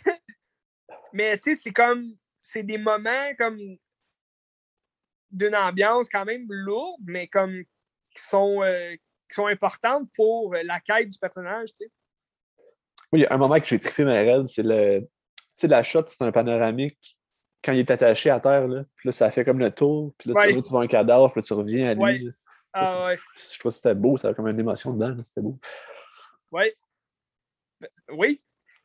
[1.12, 2.04] mais tu sais, c'est comme.
[2.40, 3.58] C'est des moments comme
[5.34, 7.64] d'une ambiance quand même lourde, mais comme
[8.14, 11.92] qui sont, euh, qui sont importantes pour la quête du personnage, tu sais.
[13.12, 15.00] Oui, il y a un moment que j'ai trippé ma rêve, c'est le.
[15.00, 15.06] Tu
[15.52, 17.16] sais, la shot, c'est un panoramique
[17.64, 18.84] quand il est attaché à terre, là.
[18.96, 20.14] Puis là, ça fait comme le tour.
[20.18, 22.30] Puis là, tu, vois un cadavre, puis là, tu reviens à lui.
[22.72, 23.18] Ah, ouais.
[23.52, 25.16] Je trouve que c'était beau, ça avait comme une émotion dedans.
[25.24, 25.58] C'était beau.
[26.50, 26.72] Oui.
[28.10, 28.42] Oui.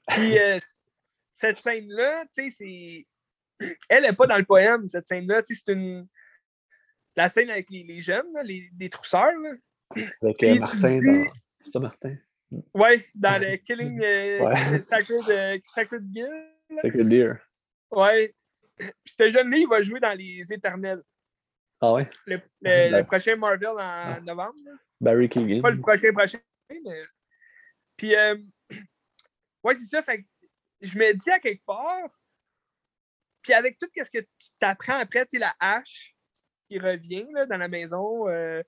[0.08, 0.60] Puis, euh,
[1.34, 3.06] cette scène-là, tu sais,
[3.60, 3.68] c'est.
[3.90, 5.42] Elle n'est pas dans le poème, cette scène-là.
[5.42, 6.08] Tu sais, c'est une.
[7.20, 9.34] La scène avec les, les jeunes, les, les trousseurs.
[9.42, 9.52] Là.
[10.22, 11.32] Avec euh, Martin dans.
[11.60, 12.16] C'est ça, Martin?
[12.74, 14.82] Oui, dans le Killing euh, ouais.
[14.82, 16.06] Sacred, euh, Sacred.
[16.82, 17.36] Sacred Deer.
[17.92, 18.34] Ouais.
[18.78, 21.04] Puis ce jeune-là, il va jouer dans Les Éternels.
[21.82, 22.10] Ah ouais?
[22.26, 24.20] Le, le, le prochain Marvel en ah.
[24.22, 24.56] novembre.
[25.02, 25.62] Barry Keegan.
[25.62, 26.40] Pas le prochain, prochain,
[26.70, 27.04] mais.
[27.98, 28.38] Puis, euh...
[29.66, 30.02] ouais, c'est ça.
[30.02, 30.26] Fait
[30.80, 32.18] je me dis à quelque part,
[33.42, 36.16] puis avec tout ce que tu t'apprends après, tu sais, la hache
[36.78, 38.62] revient là, dans la maison, euh,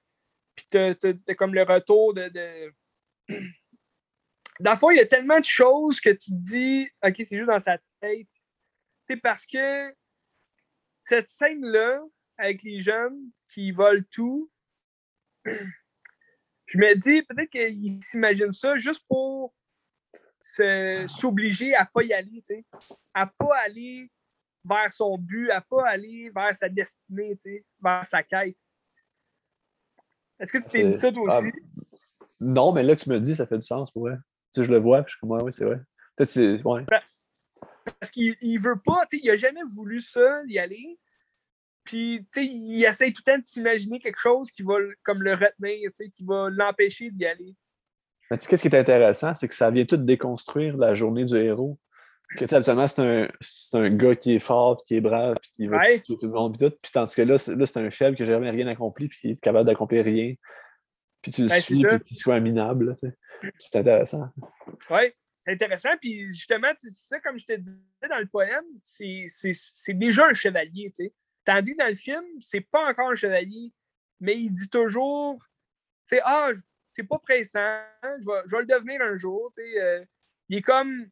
[0.56, 0.94] puis t'as
[1.38, 2.30] comme le retour de.
[2.30, 2.74] de...
[4.60, 7.36] Dans le fond, il y a tellement de choses que tu te dis, OK, c'est
[7.38, 8.30] juste dans sa tête.
[9.10, 9.92] Tu parce que
[11.04, 12.04] cette scène-là,
[12.38, 14.52] avec les jeunes qui volent tout,
[15.46, 19.56] je me dis peut-être qu'il s'imagine ça juste pour
[21.08, 22.66] s'obliger à pas y aller, tu sais.
[23.14, 24.12] À pas aller
[24.64, 28.58] vers son but, à pas aller vers sa destinée, tu sais, vers sa quête.
[30.40, 31.52] Est-ce que tu t'es dit ça toi aussi?
[31.54, 34.16] Ah, non, mais là, tu me dis, ça fait du sens pour vrai.
[34.54, 35.80] Tu sais, je le vois, puis je suis comme, oui, c'est vrai.
[36.16, 36.66] Peut-être.
[36.66, 36.86] Ouais.
[38.00, 41.00] Parce qu'il il veut pas, tu sais, il a jamais voulu ça, y aller.
[41.84, 45.24] Puis, tu sais, il essaie tout le temps de s'imaginer quelque chose qui va comme
[45.24, 47.56] le retenir, tu sais, qui va l'empêcher d'y aller.
[48.30, 51.26] Mais tu sais, qu'est-ce qui est intéressant, c'est que ça vient tout déconstruire la journée
[51.26, 51.80] du héros.
[52.38, 55.68] Que, tu absolument, c'est un, un, gars qui est fort, qui est brave, puis qui
[55.68, 56.76] va tuer tout le monde, puis tout.
[56.82, 59.42] Puis, tandis que là, c'est un faible qui n'a jamais rien accompli, puis qui est
[59.42, 60.34] capable d'accomplir rien.
[61.22, 63.18] Puis tu le ben, suis, puis qu'il soit minable, tu sais.
[63.60, 64.30] C'est intéressant.
[64.90, 65.90] Oui, c'est intéressant.
[66.00, 69.28] Puis justement, c'est ça, comme je te disais dans le poème, c'est
[69.90, 71.14] déjà un chevalier, tu sais.
[71.44, 73.72] Tandis que dans le film, c'est pas encore un chevalier,
[74.20, 75.40] mais il dit toujours,
[76.08, 76.52] tu sais, ah,
[76.94, 79.82] c'est pas pressant, je vais, le devenir un jour, tu sais.
[79.82, 80.06] Euh,
[80.50, 81.08] il est comme,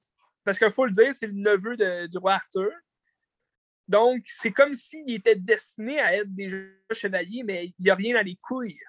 [0.49, 1.77] parce qu'il faut le dire, c'est le neveu
[2.07, 2.71] du roi Arthur.
[3.88, 6.57] Donc, c'est comme s'il était destiné à être déjà
[6.91, 8.80] chevalier, mais il n'y a rien dans les couilles.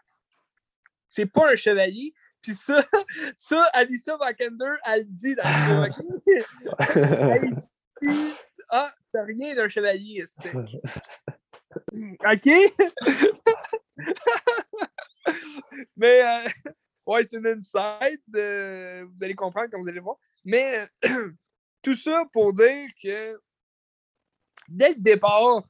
[1.10, 2.14] C'est pas un chevalier.
[2.40, 2.82] Puis ça,
[3.36, 5.42] ça, Alicia Vikander, elle dit dans
[5.84, 6.20] le film.
[6.96, 8.34] elle dit
[8.70, 10.24] Ah, t'as rien d'un chevalier.
[11.92, 12.48] OK?
[15.94, 16.48] Mais, euh,
[17.04, 18.22] ouais, c'est une insight.
[18.34, 20.16] Euh, vous allez comprendre quand vous allez voir.
[20.42, 20.88] Mais,
[21.82, 23.40] tout ça pour dire que
[24.68, 25.64] dès le départ,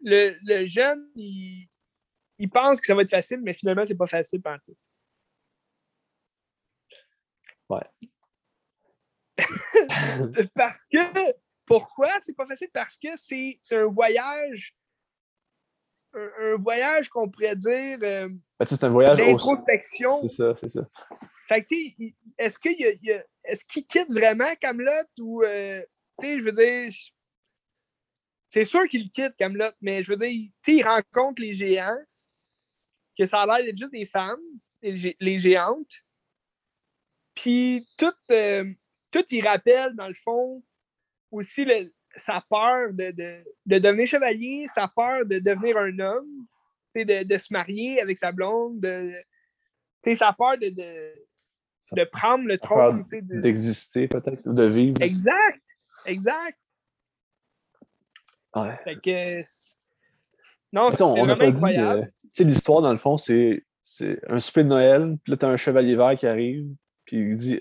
[0.00, 1.68] le, le jeune, il,
[2.38, 4.76] il pense que ça va être facile, mais finalement, c'est pas facile tout.
[7.68, 7.82] Ouais.
[10.54, 11.34] Parce que
[11.64, 12.68] pourquoi c'est pas facile?
[12.72, 14.76] Parce que c'est un voyage,
[16.14, 20.20] un, voyage qu'on pourrait dire euh, ben, c'est un voyage d'introspection.
[20.22, 20.88] C'est ça, c'est ça.
[21.48, 21.74] Fait que,
[22.38, 25.82] est-ce qu'il est qu'il quitte vraiment Camelot ou, euh,
[26.20, 26.92] tu sais, je veux dire,
[28.48, 32.02] c'est sûr qu'il quitte Camelot, mais je veux dire, tu il rencontre les géants,
[33.18, 34.40] que ça a l'air d'être juste des femmes,
[34.82, 36.02] les, géantes.
[37.34, 38.64] Puis tout, euh,
[39.10, 40.62] tout il rappelle, dans le fond,
[41.30, 41.66] aussi
[42.14, 46.46] sa peur de, devenir chevalier, sa peur de devenir un homme,
[46.94, 49.12] de, de se marier avec sa blonde, de,
[50.14, 51.14] sa peur de,
[51.92, 53.04] de, prendre le trône.
[53.22, 55.00] D'exister peut-être, ou de vivre.
[55.00, 55.62] Exact,
[56.06, 56.58] exact.
[58.54, 58.78] Ouais.
[58.84, 59.42] Fait que,
[60.72, 61.78] non, c'est pas dit.
[61.78, 63.64] Euh, tu sais, l'histoire, dans le fond, c'est
[64.28, 66.66] un souper de Noël, puis là, tu as un chevalier vert qui arrive,
[67.04, 67.60] puis il dit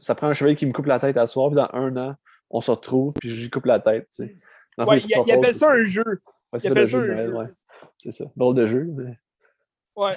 [0.00, 2.16] Ça prend un chevalier qui me coupe la tête à soir, puis dans un an,
[2.50, 4.08] on se retrouve, puis je lui coupe la tête.
[4.14, 4.36] Tu sais.
[4.78, 6.04] ouais, il, il, appelle ça un jeu.
[6.52, 7.34] Ouais, appelle ça un jeu.
[7.34, 7.46] Ouais.
[8.02, 8.24] C'est ça.
[8.36, 8.84] Drôle de jeu.
[8.94, 9.18] Mais...
[9.96, 10.16] Ouais.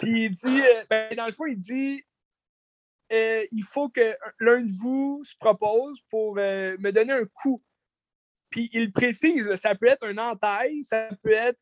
[0.00, 2.02] Puis il dit, euh, ben, dans le fond, il dit
[3.12, 7.62] euh, il faut que l'un de vous se propose pour euh, me donner un coup.
[8.50, 11.58] Puis il précise, ça peut être un entaille, ça peut être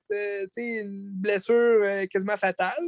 [0.56, 2.85] une blessure quasiment fatale.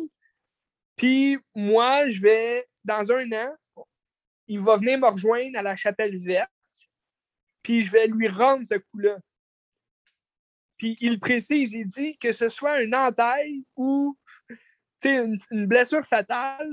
[0.96, 3.54] Puis moi, je vais, dans un an,
[4.46, 6.50] il va venir me rejoindre à la chapelle verte,
[7.62, 9.18] puis je vais lui rendre ce coup-là.
[10.76, 14.16] Puis il précise, il dit que ce soit un entaille ou
[15.04, 16.68] une, une, blessure fatale,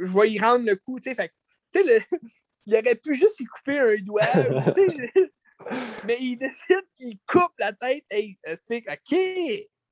[0.00, 0.98] je vais y rendre le coup.
[1.02, 1.32] Fait,
[1.74, 2.00] le,
[2.66, 4.22] il aurait pu juste y couper un doigt.
[6.06, 8.04] mais il décide qu'il coupe la tête.
[8.10, 9.18] et OK,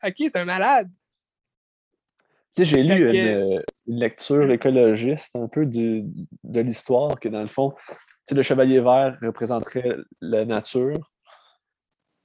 [0.05, 0.91] OK, c'est un malade.
[2.55, 7.75] Tu sais, j'ai lu une, lecture écologiste un peu de l'histoire que, dans le fond,
[8.29, 11.11] tu le chevalier vert représenterait la nature.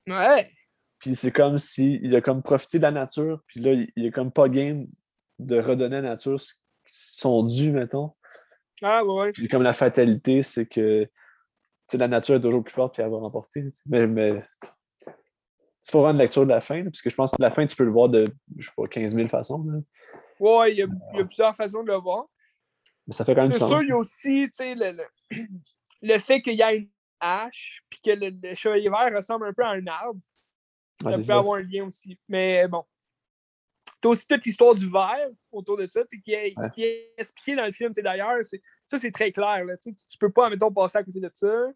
[0.07, 0.51] Ouais.
[0.99, 4.31] Puis c'est comme s'il a comme profité de la nature, puis là, il est comme
[4.31, 4.85] pas game
[5.39, 6.39] de redonner à la nature
[6.85, 8.11] son dû, mettons.
[8.81, 9.31] Ah ouais.
[9.31, 11.07] Puis comme la fatalité, c'est que
[11.93, 13.65] la nature est toujours plus forte puis elle va remporter.
[13.85, 14.43] Mais, mais
[15.81, 17.65] c'est pas vraiment une lecture de la fin, parce que je pense que la fin,
[17.65, 19.65] tu peux le voir de, je sais pas, 15 000 façons.
[20.39, 22.25] Oui, il y, a, plusieurs façons de le voir.
[23.07, 25.03] Mais ça fait quand même C'est sûr, il y a aussi le, le,
[26.01, 26.89] le, fait qu'il y a une
[27.19, 30.19] hache, puis que le, chevalier vert ressemble un peu à un arbre.
[31.01, 32.19] ça peut avoir un lien aussi.
[32.27, 32.83] Mais bon.
[34.01, 37.55] Tu as aussi toute l'histoire du verre autour de ça, qui est, qui est expliqué
[37.55, 37.91] dans le film.
[37.91, 38.37] D'ailleurs,
[38.85, 39.65] ça, c'est très clair.
[39.65, 41.67] Là, tu ne peux pas, mettons, passer à côté de ça.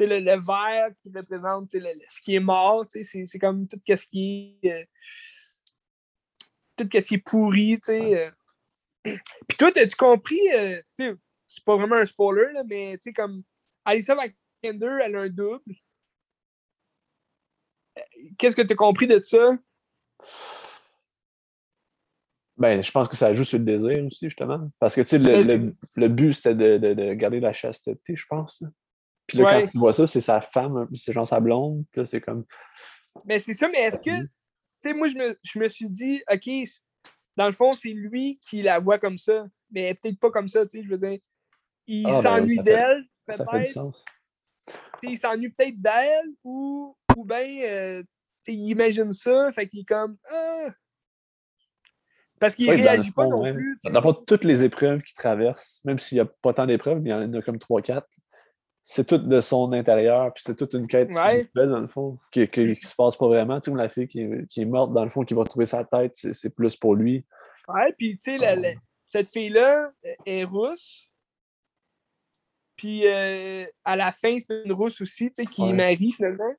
[0.00, 4.72] Le, le verre qui représente ce qui est mort, c'est comme tout ce qui est.
[4.72, 4.84] Euh,
[6.76, 8.14] tout ce qui est pourri, tu sais.
[8.14, 8.30] Euh.
[9.48, 13.44] Puis toi, as-tu compris, euh, c'est pas vraiment un spoiler, là, mais tu sais, comme
[13.84, 15.74] Alyssa Vikander, elle a un double.
[18.38, 19.56] Qu'est-ce que tu as compris de ça?
[22.56, 24.70] Ben, je pense que ça joue sur le désir aussi, justement.
[24.78, 28.14] Parce que, tu sais, le, ben, le, but, c'était de, de, de, garder la chasteté,
[28.14, 28.62] je pense.
[29.26, 31.84] Puis là, quand tu vois ça, c'est sa femme, c'est genre sa blonde.
[31.90, 32.44] Puis là, c'est comme.
[33.24, 34.22] Mais c'est ça, mais est-ce que.
[34.22, 36.48] Tu sais, moi, je me, je me, suis dit, OK,
[37.36, 39.46] dans le fond, c'est lui qui la voit comme ça.
[39.70, 41.18] Mais peut-être pas comme ça, tu sais, je veux dire.
[41.86, 43.92] Il ah, ben s'ennuie d'elle, peut-être.
[45.02, 48.02] Il s'ennuie peut-être d'elle, ou, ou bien, euh,
[48.46, 50.16] il imagine ça, fait qu'il est comme.
[50.30, 50.70] Ah!
[52.40, 53.78] Parce qu'il réagit pas non plus.
[53.84, 57.10] Dans fond, toutes les épreuves qu'il traverse, même s'il n'y a pas tant d'épreuves, mais
[57.10, 58.02] il y en a comme 3-4,
[58.84, 61.48] c'est tout de son intérieur, puis c'est toute une quête ouais.
[61.54, 63.60] dans le fond, qui ne se passe pas vraiment.
[63.60, 65.66] Tu sais, la fille qui est, qui est, morte, dans le fond, qui va trouver
[65.66, 67.24] sa tête, c'est plus pour lui.
[67.68, 68.78] Ouais, puis tu sais, ah.
[69.06, 69.90] cette fille-là
[70.26, 71.08] est rousse.
[72.76, 76.54] Puis euh, à la fin, c'est une rousse aussi, tu sais, qui marie finalement.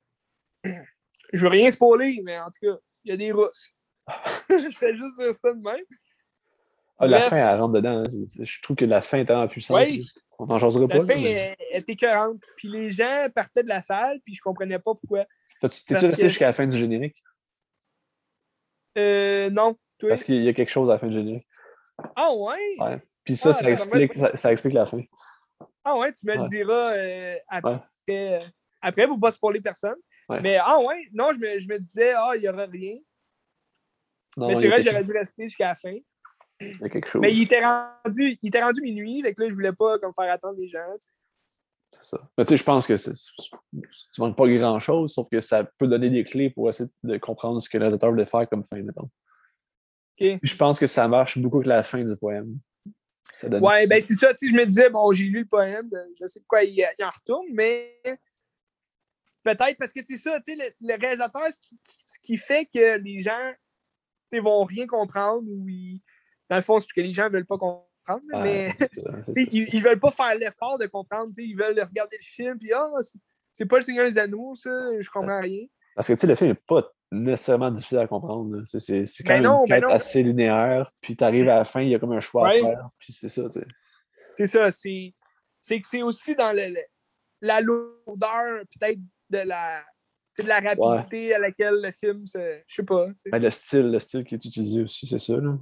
[1.32, 3.75] Je veux rien spoiler, mais en tout cas, il y a des rousses.
[4.50, 5.84] je fais juste dire ça de même.
[6.98, 8.02] Ah, la fin, elle rentre dedans.
[8.38, 9.78] Je trouve que la fin est tellement puissante.
[10.38, 10.98] On n'en choisirait pas.
[10.98, 12.42] La fin était écœurante.
[12.56, 15.24] Puis les gens partaient de la salle, puis je comprenais pas pourquoi.
[15.60, 17.16] T'es-tu resté jusqu'à la fin du générique?
[18.98, 19.76] Euh, non.
[20.00, 21.46] Parce qu'il y a quelque chose à la fin du générique.
[22.14, 22.76] Ah ouais?
[22.78, 23.02] Ouais.
[23.24, 25.02] Puis ça, ah, ça, explique, ça, explique la fin.
[25.84, 27.80] Ah ouais, tu me le diras euh, après,
[28.10, 28.40] euh,
[28.80, 29.96] après pour ne pas spoiler personne.
[30.42, 32.96] Mais ah ouais, non, je me, je me disais, ah, il n'y aura rien.
[34.36, 35.94] Mais c'est vrai, j'aurais dû rester jusqu'à la fin.
[36.60, 37.20] Il y a quelque chose.
[37.20, 40.32] Mais il était rendu, il était rendu minuit, que là, je voulais pas comme, faire
[40.32, 40.78] attendre les gens.
[41.92, 42.30] C'est ça.
[42.36, 46.10] Mais tu sais, je pense que tu manques pas grand-chose, sauf que ça peut donner
[46.10, 49.10] des clés pour essayer de comprendre ce que le réalisateur voulait faire comme fin, mettons.
[50.18, 50.38] Okay.
[50.42, 52.58] Je pense que ça marche beaucoup avec la fin du poème.
[53.42, 56.26] Ouais, ben c'est ça, tu sais, je me disais, bon, j'ai lu le poème, je
[56.26, 58.00] sais de quoi il, il en retourne, mais
[59.42, 61.42] peut-être parce que c'est ça, tu sais, le, réalisateur,
[61.82, 63.52] ce qui, fait que les gens
[64.32, 66.00] ne vont rien comprendre ou ils,
[66.48, 68.70] dans le fond, c'est que les gens ne veulent pas comprendre, mais
[69.34, 72.88] ils, ne veulent pas faire l'effort de comprendre, ils veulent regarder le film, puis ah,
[73.52, 74.70] c'est pas le Seigneur des Anneaux, ça,
[75.00, 75.66] je comprends rien.
[75.94, 78.62] Parce que tu sais, le film n'est pas nécessairement difficile à comprendre.
[78.66, 81.98] C'est quand ben même assez linéaire, puis tu arrives à la fin, il y a
[81.98, 83.42] comme un choix à faire, puis c'est ça.
[84.34, 86.76] C'est ça, c'est que c'est aussi dans le,
[87.40, 89.00] la lourdeur, peut-être,
[89.30, 89.82] de la,
[90.42, 93.06] de la rapidité à laquelle le film Je sais pas.
[93.30, 95.36] Ben, le style, le style qui est utilisé aussi, c'est ça.
[95.36, 95.56] Là.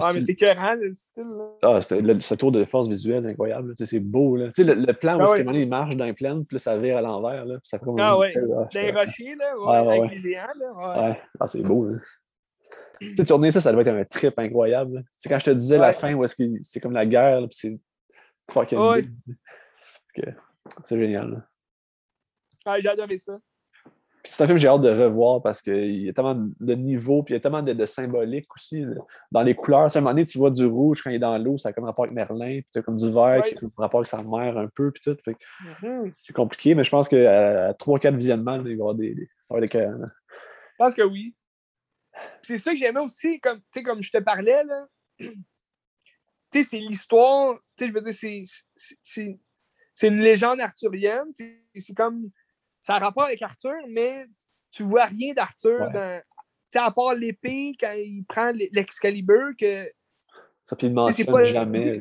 [0.00, 1.24] Ah, mais c'est écœurant, le style.
[1.24, 1.50] Là.
[1.62, 3.74] Ah, ce tour de force visuelle incroyable.
[3.76, 4.36] C'est beau.
[4.36, 4.50] Là.
[4.54, 5.60] Tu sais, le, plan ah, où ouais.
[5.60, 7.44] il marche dans les plaines, puis ça vire à l'envers.
[7.46, 8.34] Là, ça fait comme ah, ouais.
[8.34, 10.46] dans les rochers, là, ouais, avec les géants.
[10.58, 11.20] Là, ouais.
[11.40, 11.86] Ah, c'est beau.
[11.86, 11.98] Là.
[13.00, 15.02] tu sais, tourner ça, ça doit être un trip incroyable.
[15.02, 17.40] Tu sais, quand je te disais la fin, où est-ce que c'est comme la guerre,
[17.48, 17.78] puis c'est
[18.50, 18.78] fucking.
[18.78, 19.06] Ouais.
[20.84, 21.46] C'est génial.
[22.64, 23.38] Ah, j'ai adoré ça.
[24.26, 27.22] C'est un film que j'ai hâte de revoir parce qu'il y a tellement de niveaux,
[27.22, 28.84] puis il y a tellement de, symbolique aussi
[29.30, 29.82] dans les couleurs.
[29.82, 31.72] À un moment donné, tu vois du rouge quand il est dans l'eau, ça a
[31.72, 34.22] comme rapport avec Merlin, puis tu as comme du vert qui a rapport avec sa
[34.22, 35.16] mère un peu, puis tout.
[35.30, 36.12] Mm-hmm.
[36.16, 39.60] C'est compliqué, mais je pense qu'à 3-4 visionnements, il va y avoir des, ça va
[39.60, 41.34] être Je pense que oui.
[42.42, 44.86] C'est ça que j'aimais aussi, comme, comme je te parlais, là.
[46.50, 48.44] c'est l'histoire, je veux dire,
[49.92, 51.30] c'est une légende arthurienne.
[51.34, 52.30] C'est comme
[52.86, 54.26] ça a rapport avec Arthur, mais
[54.70, 56.22] tu vois rien d'Arthur dans.
[56.76, 59.90] à part l'épée quand il prend l'Excalibur que.
[60.62, 61.94] Ça, puis il mentionne jamais.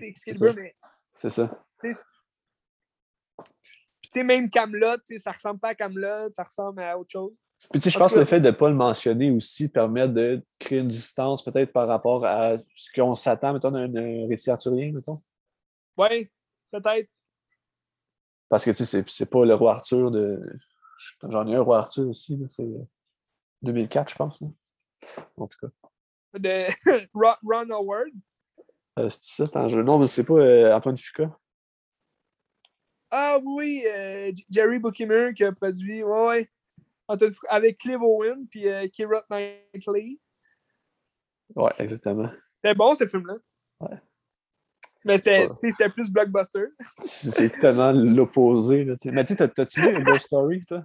[1.16, 1.60] C'est ça.
[1.80, 1.94] Puis
[4.04, 7.34] tu sais, même Camelot, ça ressemble pas à Camelot, ça ressemble à autre chose.
[7.72, 10.08] Puis tu sais, je pense que le fait de ne pas le mentionner aussi permet
[10.08, 14.92] de créer une distance peut-être par rapport à ce qu'on s'attend, mettons, d'un récit arthurien,
[14.92, 15.20] mettons.
[15.98, 16.30] Oui,
[16.72, 17.10] peut-être.
[18.50, 20.40] Parce que tu sais, c'est pas le roi Arthur de.
[21.24, 22.68] J'en ai un roi Arthur aussi, c'est
[23.62, 24.40] 2004, je pense.
[25.38, 25.90] En tout cas.
[26.40, 26.68] De
[27.14, 28.12] Ron Howard?
[29.00, 29.84] Euh, c'est ça, jeu.
[29.84, 31.38] Non, mais c'est pas euh, Antoine Fuca.
[33.12, 36.50] Ah oui, euh, Jerry Buckimer qui a produit, ouais, ouais.
[37.08, 38.88] Antoine Fuca, avec Clive Owen puis euh,
[39.30, 40.20] Knightley.
[41.56, 42.30] Ouais, exactement.
[42.56, 43.36] C'était bon ce film-là.
[43.82, 43.98] Ouais.
[45.06, 46.66] Mais c'était plus blockbuster.
[47.04, 48.86] C'est tellement l'opposé.
[49.06, 50.84] Mais tu sais, t'as-tu vu Ghost Story, toi?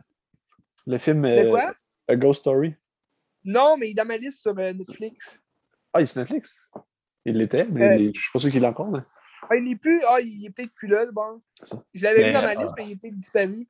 [0.87, 1.25] Le film.
[1.25, 1.75] Euh, quoi?
[2.07, 2.75] A Ghost Story?
[3.45, 5.43] Non, mais il est dans ma liste sur euh, Netflix.
[5.93, 6.55] Ah, il est sur Netflix?
[7.25, 8.91] Il l'était, mais je je suis pas sûr qu'il l'a encore.
[8.91, 9.01] Mais...
[9.49, 10.03] Ah, il n'est plus.
[10.07, 11.41] Ah, il est peut-être plus là, bon.
[11.95, 13.67] Je l'avais vu dans ma liste, mais il est peut-être disparu.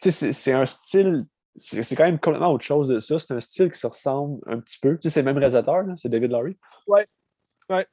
[0.00, 1.26] Tu sais, c'est un style.
[1.56, 3.18] C'est quand même complètement autre chose de ça.
[3.18, 4.96] C'est un style qui se ressemble un petit peu.
[4.96, 6.56] Tu sais, c'est le même réalisateur, c'est David Lowry.
[6.86, 7.06] Ouais.
[7.68, 7.86] Ouais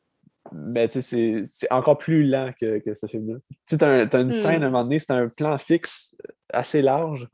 [0.52, 3.40] mais c'est encore plus lent que, que ce film-là.
[3.68, 4.72] Tu as, as, une scène à un hmm.
[4.72, 6.16] moment donné, c'est un plan fixe
[6.52, 7.28] assez large.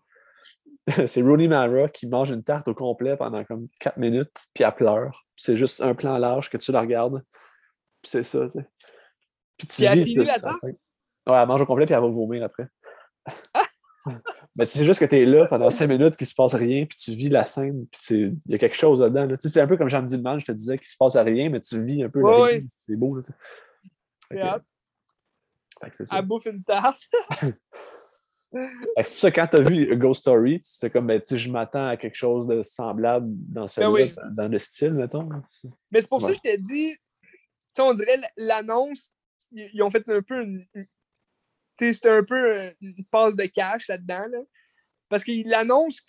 [1.07, 4.73] c'est Rooney Mara qui mange une tarte au complet pendant comme 4 minutes, puis elle
[4.73, 5.25] pleure.
[5.37, 7.23] c'est juste un plan large que tu la regardes.
[8.01, 8.67] Puis c'est ça, tu sais.
[9.57, 10.15] Puis tu vis.
[10.15, 10.37] la
[11.25, 12.67] Ouais, elle mange au complet puis elle va vomir après.
[14.55, 16.97] Mais c'est juste que tu es là pendant cinq minutes, qu'il se passe rien, puis
[16.97, 18.99] tu vis la scène, puis il y a quelque chose
[19.39, 21.59] sais, c'est un peu comme Jean Man, je te disais qu'il se passe rien, mais
[21.59, 23.17] tu vis un peu ouais, C'est beau.
[24.29, 24.61] Là,
[25.93, 26.17] c'est ça.
[26.19, 27.09] Elle bouffe une tasse.
[28.53, 31.97] c'est pour ça quand tu as vu Ghost Story, c'est comme ben, je m'attends à
[31.97, 35.27] quelque chose de semblable dans ce ben dans le style, mettons.
[35.91, 36.95] Mais c'est pour ça que je t'ai dit,
[37.79, 39.11] on dirait l'annonce,
[39.51, 40.65] ils ont fait un peu une,
[41.77, 44.27] c'était un peu une passe de cash là-dedans.
[44.29, 44.39] Là.
[45.09, 46.01] Parce qu'ils l'annoncent,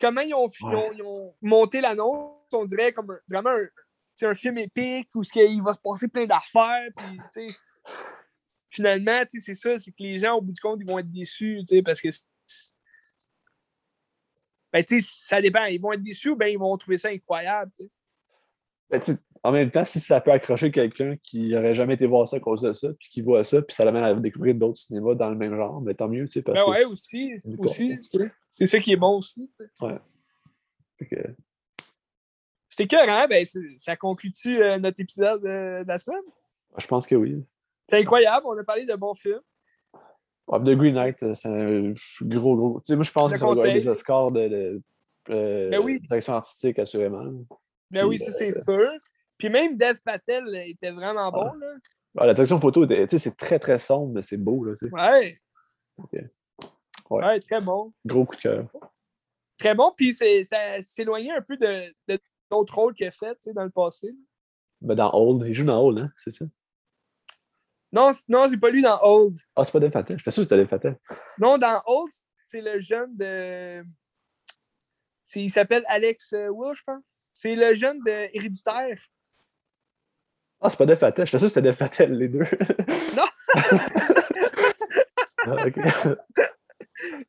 [0.00, 0.48] comment ils ont,
[0.94, 5.72] ils ont, monté l'annonce, on dirait comme vraiment un, un film épique où il va
[5.72, 6.88] se passer plein d'affaires.
[6.96, 7.54] Puis,
[8.70, 11.62] finalement, c'est ça, c'est que les gens, au bout du compte, ils vont être déçus
[11.84, 12.08] parce que.
[14.72, 15.64] Ben, ça dépend.
[15.64, 17.70] Ils vont être déçus ou ben, ils vont trouver ça incroyable.
[18.88, 19.00] Ben,
[19.44, 22.40] en même temps, si ça peut accrocher quelqu'un qui n'aurait jamais été voir ça à
[22.40, 25.30] cause de ça, puis qui voit ça, puis ça l'amène à découvrir d'autres cinémas dans
[25.30, 26.42] le même genre, mais tant mieux, tu sais.
[26.42, 27.34] ben ouais, aussi.
[27.58, 27.98] aussi
[28.52, 29.50] c'est ça qui est bon aussi.
[29.80, 29.98] Ouais.
[32.68, 33.26] C'était cœur, hein?
[33.28, 33.44] Ben,
[33.78, 36.22] ça conclut-tu euh, notre épisode de la semaine?
[36.78, 37.44] Je pense que oui.
[37.88, 39.40] C'est incroyable, on a parlé de bons films.
[40.48, 42.80] The Green Knight, euh, c'est un gros, gros.
[42.80, 44.82] Tu sais, moi, je pense que ça va des Oscars de, de,
[45.30, 46.00] euh, ben oui.
[46.00, 47.24] direction artistique, assurément.
[47.90, 48.90] Ben oui, ça, c'est sûr.
[49.38, 51.52] Puis même Dev Patel était vraiment bon.
[51.54, 51.74] Là.
[52.18, 54.64] Ah, la direction photo, c'est très très sombre, mais c'est beau.
[54.64, 55.40] Là, ouais.
[57.10, 57.40] ouais.
[57.40, 57.92] très bon.
[58.04, 58.66] Gros coup de cœur.
[59.58, 61.94] Très bon, puis ça s'éloignait un peu de,
[62.50, 64.14] d'autres rôles qu'il a fait dans le passé.
[64.80, 66.44] Ben dans Old, il joue dans Old, hein, c'est ça?
[67.92, 69.38] Non, non c'est pas lui dans Old.
[69.54, 70.18] Ah, c'est pas Dev Patel.
[70.18, 70.98] Je suis sûr que c'était Dev Patel.
[71.38, 72.12] Non, dans Old,
[72.48, 73.84] c'est le jeune de.
[75.34, 77.02] Il s'appelle Alex euh, Will, je pense.
[77.32, 78.98] C'est le jeune de Héréditaire.
[80.62, 81.26] Ah, c'est pas Def Patel.
[81.26, 82.44] Je suis sûr que c'était Def Patel, les deux.
[83.16, 83.24] Non!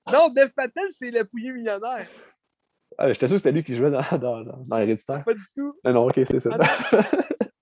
[0.06, 2.08] ah, non, Def Patel, c'est le pouillé millionnaire.
[2.98, 5.24] Ah, j'étais sûr que c'était lui qui jouait dans, dans, dans, dans Héréditaire.
[5.24, 5.76] Pas du tout.
[5.84, 6.58] Non, non, ok, c'est ça.
[6.60, 7.04] Ah,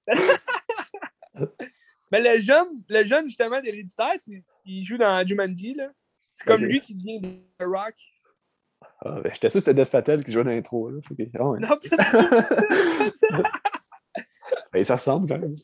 [2.12, 4.16] Mais le jeune, le jeune justement, d'Héréditaire,
[4.66, 5.74] il joue dans Jumanji.
[5.76, 5.90] Là.
[6.34, 7.22] C'est comme lui qui devient
[7.58, 7.96] The Rock.
[9.04, 10.90] Ah, ben, j'étais sûr que c'était Def Patel qui jouait dans l'intro.
[10.90, 11.00] Là.
[11.10, 11.32] Okay.
[11.40, 11.60] Oh, ouais.
[11.60, 13.44] Non, pas du tout.
[14.72, 15.56] Ben, ça ressemble quand même.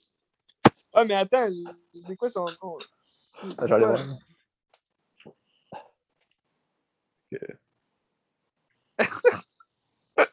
[0.94, 1.50] Ah, mais attends,
[2.02, 2.78] c'est quoi son nom?
[3.58, 4.18] Ah, J'allais voir.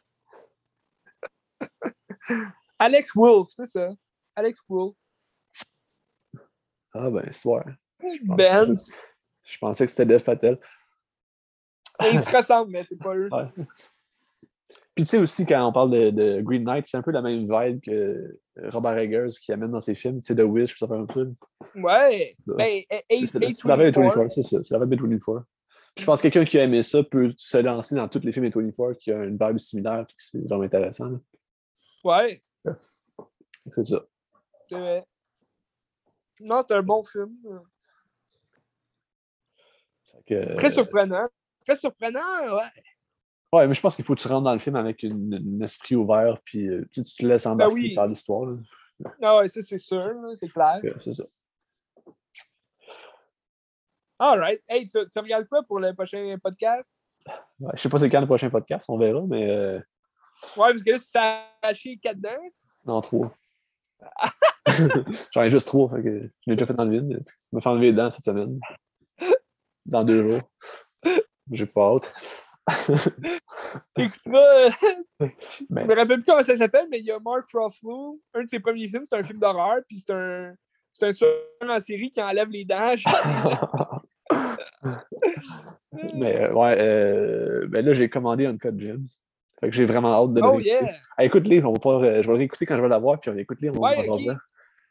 [2.78, 3.90] Alex Wolf, c'est ça.
[4.36, 4.94] Alex Wolf.
[6.92, 7.64] Ah ben, soir.
[8.22, 8.74] Ben.
[9.42, 10.58] Je pensais que c'était Def Patel.
[12.00, 13.28] Ils se ressemblent, mais c'est pas eux.
[14.94, 17.48] Puis tu sais aussi, quand on parle de, Green Knight, c'est un peu la même
[17.50, 18.38] vibe que
[18.68, 21.32] Robert Eggers qui amène dans ses films, tu sais, The Wish, ça fait un peu.
[21.74, 22.36] Ouais.
[22.46, 24.62] Ben, c'est la veille 24, c'est ça.
[24.62, 25.44] C'est la veille 24.
[25.96, 28.48] Je pense que quelqu'un qui a aimé ça peut se lancer dans tous les films
[28.48, 31.10] 24 qui a une vibe similaire et c'est vraiment intéressant.
[32.04, 32.42] Ouais.
[33.70, 34.04] C'est ça.
[34.68, 35.04] C'est vrai.
[36.40, 37.36] Non, c'est un bon film.
[40.26, 41.28] Très surprenant.
[41.64, 42.82] Très surprenant, ouais.
[43.54, 45.94] Ouais, mais je pense qu'il faut que tu rentres dans le film avec un esprit
[45.94, 48.52] ouvert, puis euh, tu, te laisses ben embarquer par l'histoire.
[49.22, 50.80] Ah ouais, ça c'est sûr, c'est clair.
[51.00, 51.22] c'est ça.
[54.18, 56.92] All Hey, tu, regardes quoi pour le prochain podcast?
[57.60, 59.48] Ouais, je sais pas c'est quand le prochain podcast, on verra, mais.
[59.48, 59.78] Euh...
[60.56, 62.50] Ouais, parce que là, tu fais hacher quatre dents.
[62.84, 63.32] Non, trois.
[65.32, 67.24] J'en ai juste trois, fait que je l'ai déjà fait dans le vide.
[67.52, 68.58] Je me fais enlever les dents cette semaine.
[69.86, 70.42] Dans deux jours.
[71.52, 72.12] J'ai pas hâte.
[73.98, 74.70] Écoute-moi, euh,
[75.20, 78.48] je me rappelle plus comment ça s'appelle, mais il y a Mark Ruffalo, un de
[78.48, 80.54] ses premiers films, c'est un film d'horreur, puis c'est un,
[80.92, 82.94] c'est un tueur en série qui enlève les dents.
[86.14, 89.06] mais euh, ouais, euh, ben là, j'ai commandé un code James.
[89.60, 90.98] Fait que j'ai vraiment hâte de le Oh yeah!
[91.18, 93.40] écoute-les, on va pas, je vais le réécouter quand je vais l'avoir, puis on va
[93.40, 94.30] écouter, on ouais, va okay.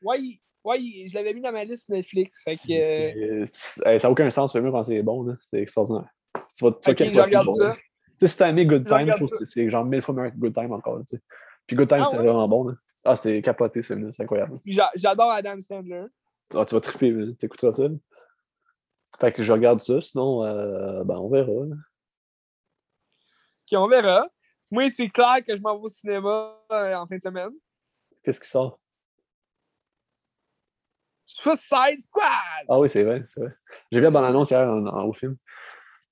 [0.01, 0.19] Ouais,
[0.63, 2.43] ouais, je l'avais mis dans ma liste Netflix.
[2.43, 3.45] Fait que,
[3.75, 6.07] ça n'a aucun sens, mieux quand c'est bon, c'est extraordinaire.
[6.55, 7.73] Tu vas, tu okay, regarde ça.
[7.73, 7.81] Tu
[8.19, 10.37] sais, si t'as aimé Good Time, je trouve que c'est genre mille fois meilleur que
[10.37, 10.99] Good Time encore.
[10.99, 11.23] Tu sais.
[11.65, 12.67] Puis Good Time, ah, c'était vraiment bon.
[12.67, 12.75] Là.
[13.03, 14.59] Ah, c'est capoté ce film c'est incroyable.
[14.95, 16.05] J'adore Adam Sandler.
[16.53, 17.83] Ah, tu vas triper, t'écouteras ça.
[19.19, 21.51] Fait que je regarde ça, sinon, euh, ben, on verra.
[21.51, 21.69] Ok,
[23.73, 24.27] on verra.
[24.71, 27.51] Moi, c'est clair que je m'en vais au cinéma euh, en fin de semaine.
[28.23, 28.79] Qu'est-ce qui sort?
[31.25, 32.65] Suicide Squad!
[32.67, 33.53] Ah oui, c'est vrai, c'est vrai.
[33.91, 35.35] J'ai vu la bande-annonce hier au film.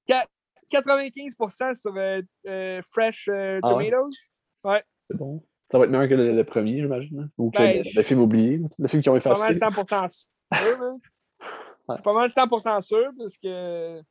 [0.07, 4.31] 95% sur euh, euh, Fresh euh, ah Tomatoes.
[4.63, 4.83] Ouais.
[5.09, 5.43] C'est bon.
[5.71, 7.19] Ça va être meilleur que le, premier, j'imagine.
[7.21, 7.29] Hein?
[7.37, 8.61] Ou que ben, le, film oublié.
[8.77, 9.53] Le film qu'ils ont effacé.
[9.53, 10.81] C'est pas mal 100% sûr.
[10.81, 10.97] Hein?
[11.95, 14.01] C'est pas mal 100% sûr parce que.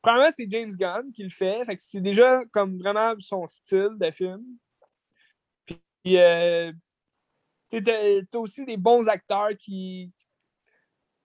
[0.00, 1.64] Premièrement, c'est James Gunn qui le fait.
[1.64, 4.44] fait c'est déjà comme vraiment son style de film.
[5.66, 6.72] Puis, euh,
[7.68, 10.14] t'as aussi des bons acteurs qui.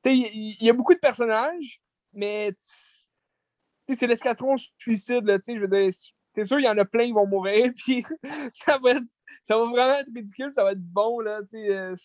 [0.06, 1.82] Il y, a beaucoup de personnages,
[2.12, 2.54] mais
[3.86, 5.26] c'est l'escadron suicide.
[5.26, 5.92] Là, je veux dire,
[6.34, 8.04] c'est sûr, il y en a plein qui vont mourir, puis
[8.52, 9.04] ça va, être,
[9.42, 11.20] ça va vraiment être ridicule, ça va être bon.
[11.20, 11.42] là.
[11.54, 11.96] Euh,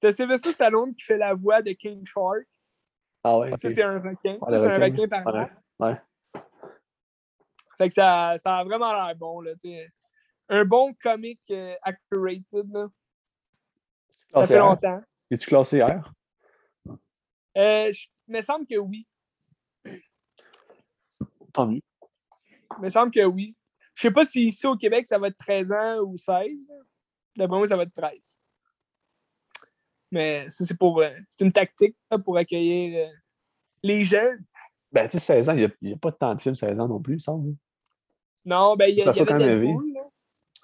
[0.00, 2.46] T'as Sylvester Stallone qui fait la voix de King Shark.
[3.22, 3.50] Ah ouais.
[3.56, 4.36] Ça, c'est un requin.
[4.50, 5.50] c'est un requin par ouais.
[5.80, 5.96] ouais.
[7.78, 9.40] Fait que ça, ça a vraiment l'air bon.
[9.40, 9.52] Là,
[10.50, 12.42] un bon comic euh, accurate.
[12.52, 12.88] Là.
[14.34, 15.00] Ça fait longtemps.
[15.30, 16.12] Es-tu classé R?
[17.56, 17.90] Euh,
[18.28, 19.06] il me semble que oui.
[21.54, 21.80] Tant mieux.
[22.78, 23.56] Il me semble que oui.
[23.94, 26.68] Je sais pas si ici au Québec, ça va être 13 ans ou 16.
[27.36, 28.40] D'après moi, ça va être 13.
[30.10, 31.00] Mais ça, c'est pour.
[31.00, 33.12] Euh, c'est une tactique pour accueillir euh,
[33.82, 34.44] les jeunes.
[34.92, 37.00] Ben, tu sais, 16 ans, il n'y a, pas tant de films 16 ans non
[37.00, 37.50] plus, il semble.
[37.50, 37.54] Hein.
[38.44, 39.84] Non, ben, il y, a, y avait Deadpool.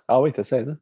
[0.06, 0.76] Ah oui, t'as 16 ans.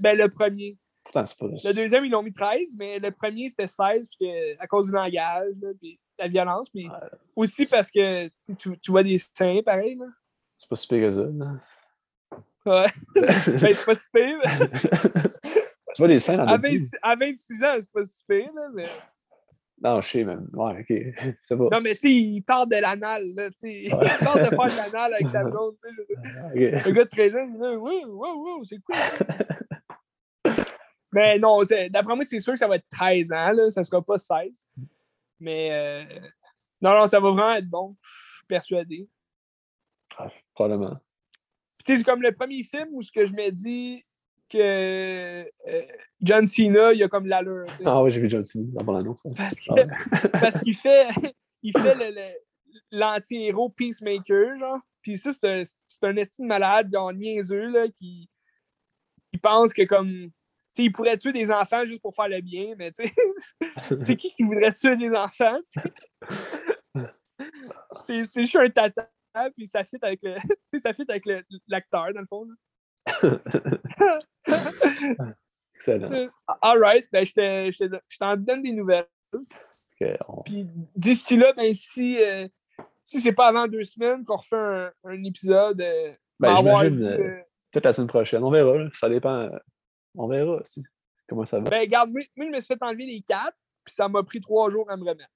[0.00, 0.78] Ben, le premier.
[1.14, 4.92] Le deuxième, ils l'ont mis 13, mais le premier, c'était 16 puis à cause du
[4.92, 6.88] langage, puis la violence, puis
[7.36, 8.28] aussi parce que
[8.58, 9.96] tu, tu, vois des seins pareil.
[9.96, 10.06] Là.
[10.56, 11.24] C'est pas si pire que ça.
[11.24, 11.58] Non?
[12.66, 12.86] Ouais.
[13.60, 14.40] ben, c'est pas si pire.
[15.94, 18.68] tu vois des seins dans à, 26, à 26 ans, c'est pas si pire, là,
[18.74, 18.86] mais.
[19.80, 20.48] Non, je sais même.
[20.52, 21.34] Ouais, ok.
[21.42, 21.68] C'est bon.
[21.70, 23.48] Non, mais tu sais, il parle de l'anal, là.
[23.50, 23.82] Tu sais.
[23.84, 26.82] Il parle de faire de l'anal avec sa blonde, tu sais.
[26.84, 28.96] Le gars de 13 ans, il dit Oui, oui, oui, c'est cool.
[31.12, 33.84] Mais non, d'après moi, c'est sûr que ça va être 13 ans, là, ça ne
[33.84, 34.66] sera pas 16.
[35.40, 36.20] Mais euh,
[36.80, 37.96] non, non, ça va vraiment être bon.
[38.02, 39.08] Je suis persuadé.
[40.16, 40.98] Ah, probablement.
[41.84, 44.04] c'est comme le premier film où ce que je me dis
[44.48, 45.82] que euh,
[46.20, 47.66] John Cena, il a comme l'allure.
[47.84, 49.20] Ah oui, j'ai vu John Cena dans l'annonce.
[49.36, 51.08] Parce ah qu'il fait,
[51.62, 52.40] il fait
[52.90, 54.78] l'anti-héros Peacemaker, genre.
[55.02, 58.28] Puis ça, c'est un, un estime malade, genre niaiseux, là, qui
[59.32, 60.30] il pense que comme
[60.84, 63.12] il pourrait tuer des enfants juste pour faire le bien, mais tu sais,
[64.00, 65.58] c'est qui qui voudrait tuer des enfants?
[68.06, 69.08] c'est juste un tata,
[69.56, 70.36] puis ça fit avec le,
[70.78, 71.24] ça fit avec
[71.68, 72.46] l'acteur, dans le fond.
[75.74, 76.12] Excellent.
[76.12, 76.28] Euh,
[76.62, 79.06] all right, ben, je t'en donne des nouvelles.
[80.44, 82.46] Puis d'ici là, ben, si, euh,
[83.02, 87.84] si c'est pas avant deux semaines qu'on refait un, un épisode, euh, ben, j'imagine peut-être
[87.84, 88.42] la semaine prochaine.
[88.42, 88.74] On verra.
[88.94, 89.50] Ça dépend.
[90.18, 90.84] On verra aussi
[91.28, 91.70] comment ça va?
[91.70, 94.70] Ben, regarde, moi, je me suis fait enlever les quatre, puis ça m'a pris trois
[94.70, 95.30] jours à me remettre.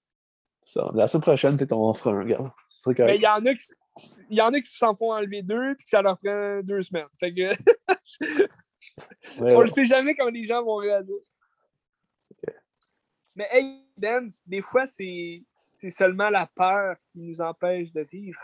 [0.62, 2.50] Ça, la semaine prochaine, tu es en frein, regarde.
[2.86, 3.66] Ben, il y en a qui.
[4.30, 6.80] Il y en a qui s'en font enlever deux puis que ça leur prend deux
[6.80, 7.08] semaines.
[7.20, 7.50] Fait que.
[9.38, 11.14] on ne sait jamais comment les gens vont réagir.
[13.36, 15.44] Mais hey, Ben, des fois, c'est
[15.90, 18.40] seulement la peur qui nous empêche de vivre.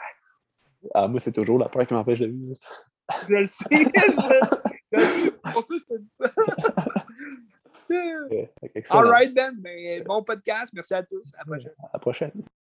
[0.93, 2.57] Ah, moi, c'est toujours la peur qui m'empêche de vivre.
[3.27, 3.65] Je le sais.
[3.71, 4.69] je,
[5.53, 6.25] pour ça, je te dis ça.
[8.91, 9.55] All right, Ben.
[9.57, 10.03] Ben.
[10.05, 10.73] Bon podcast.
[10.75, 11.35] Merci à tous.
[11.35, 11.73] À la prochaine.
[11.83, 12.33] À la prochaine.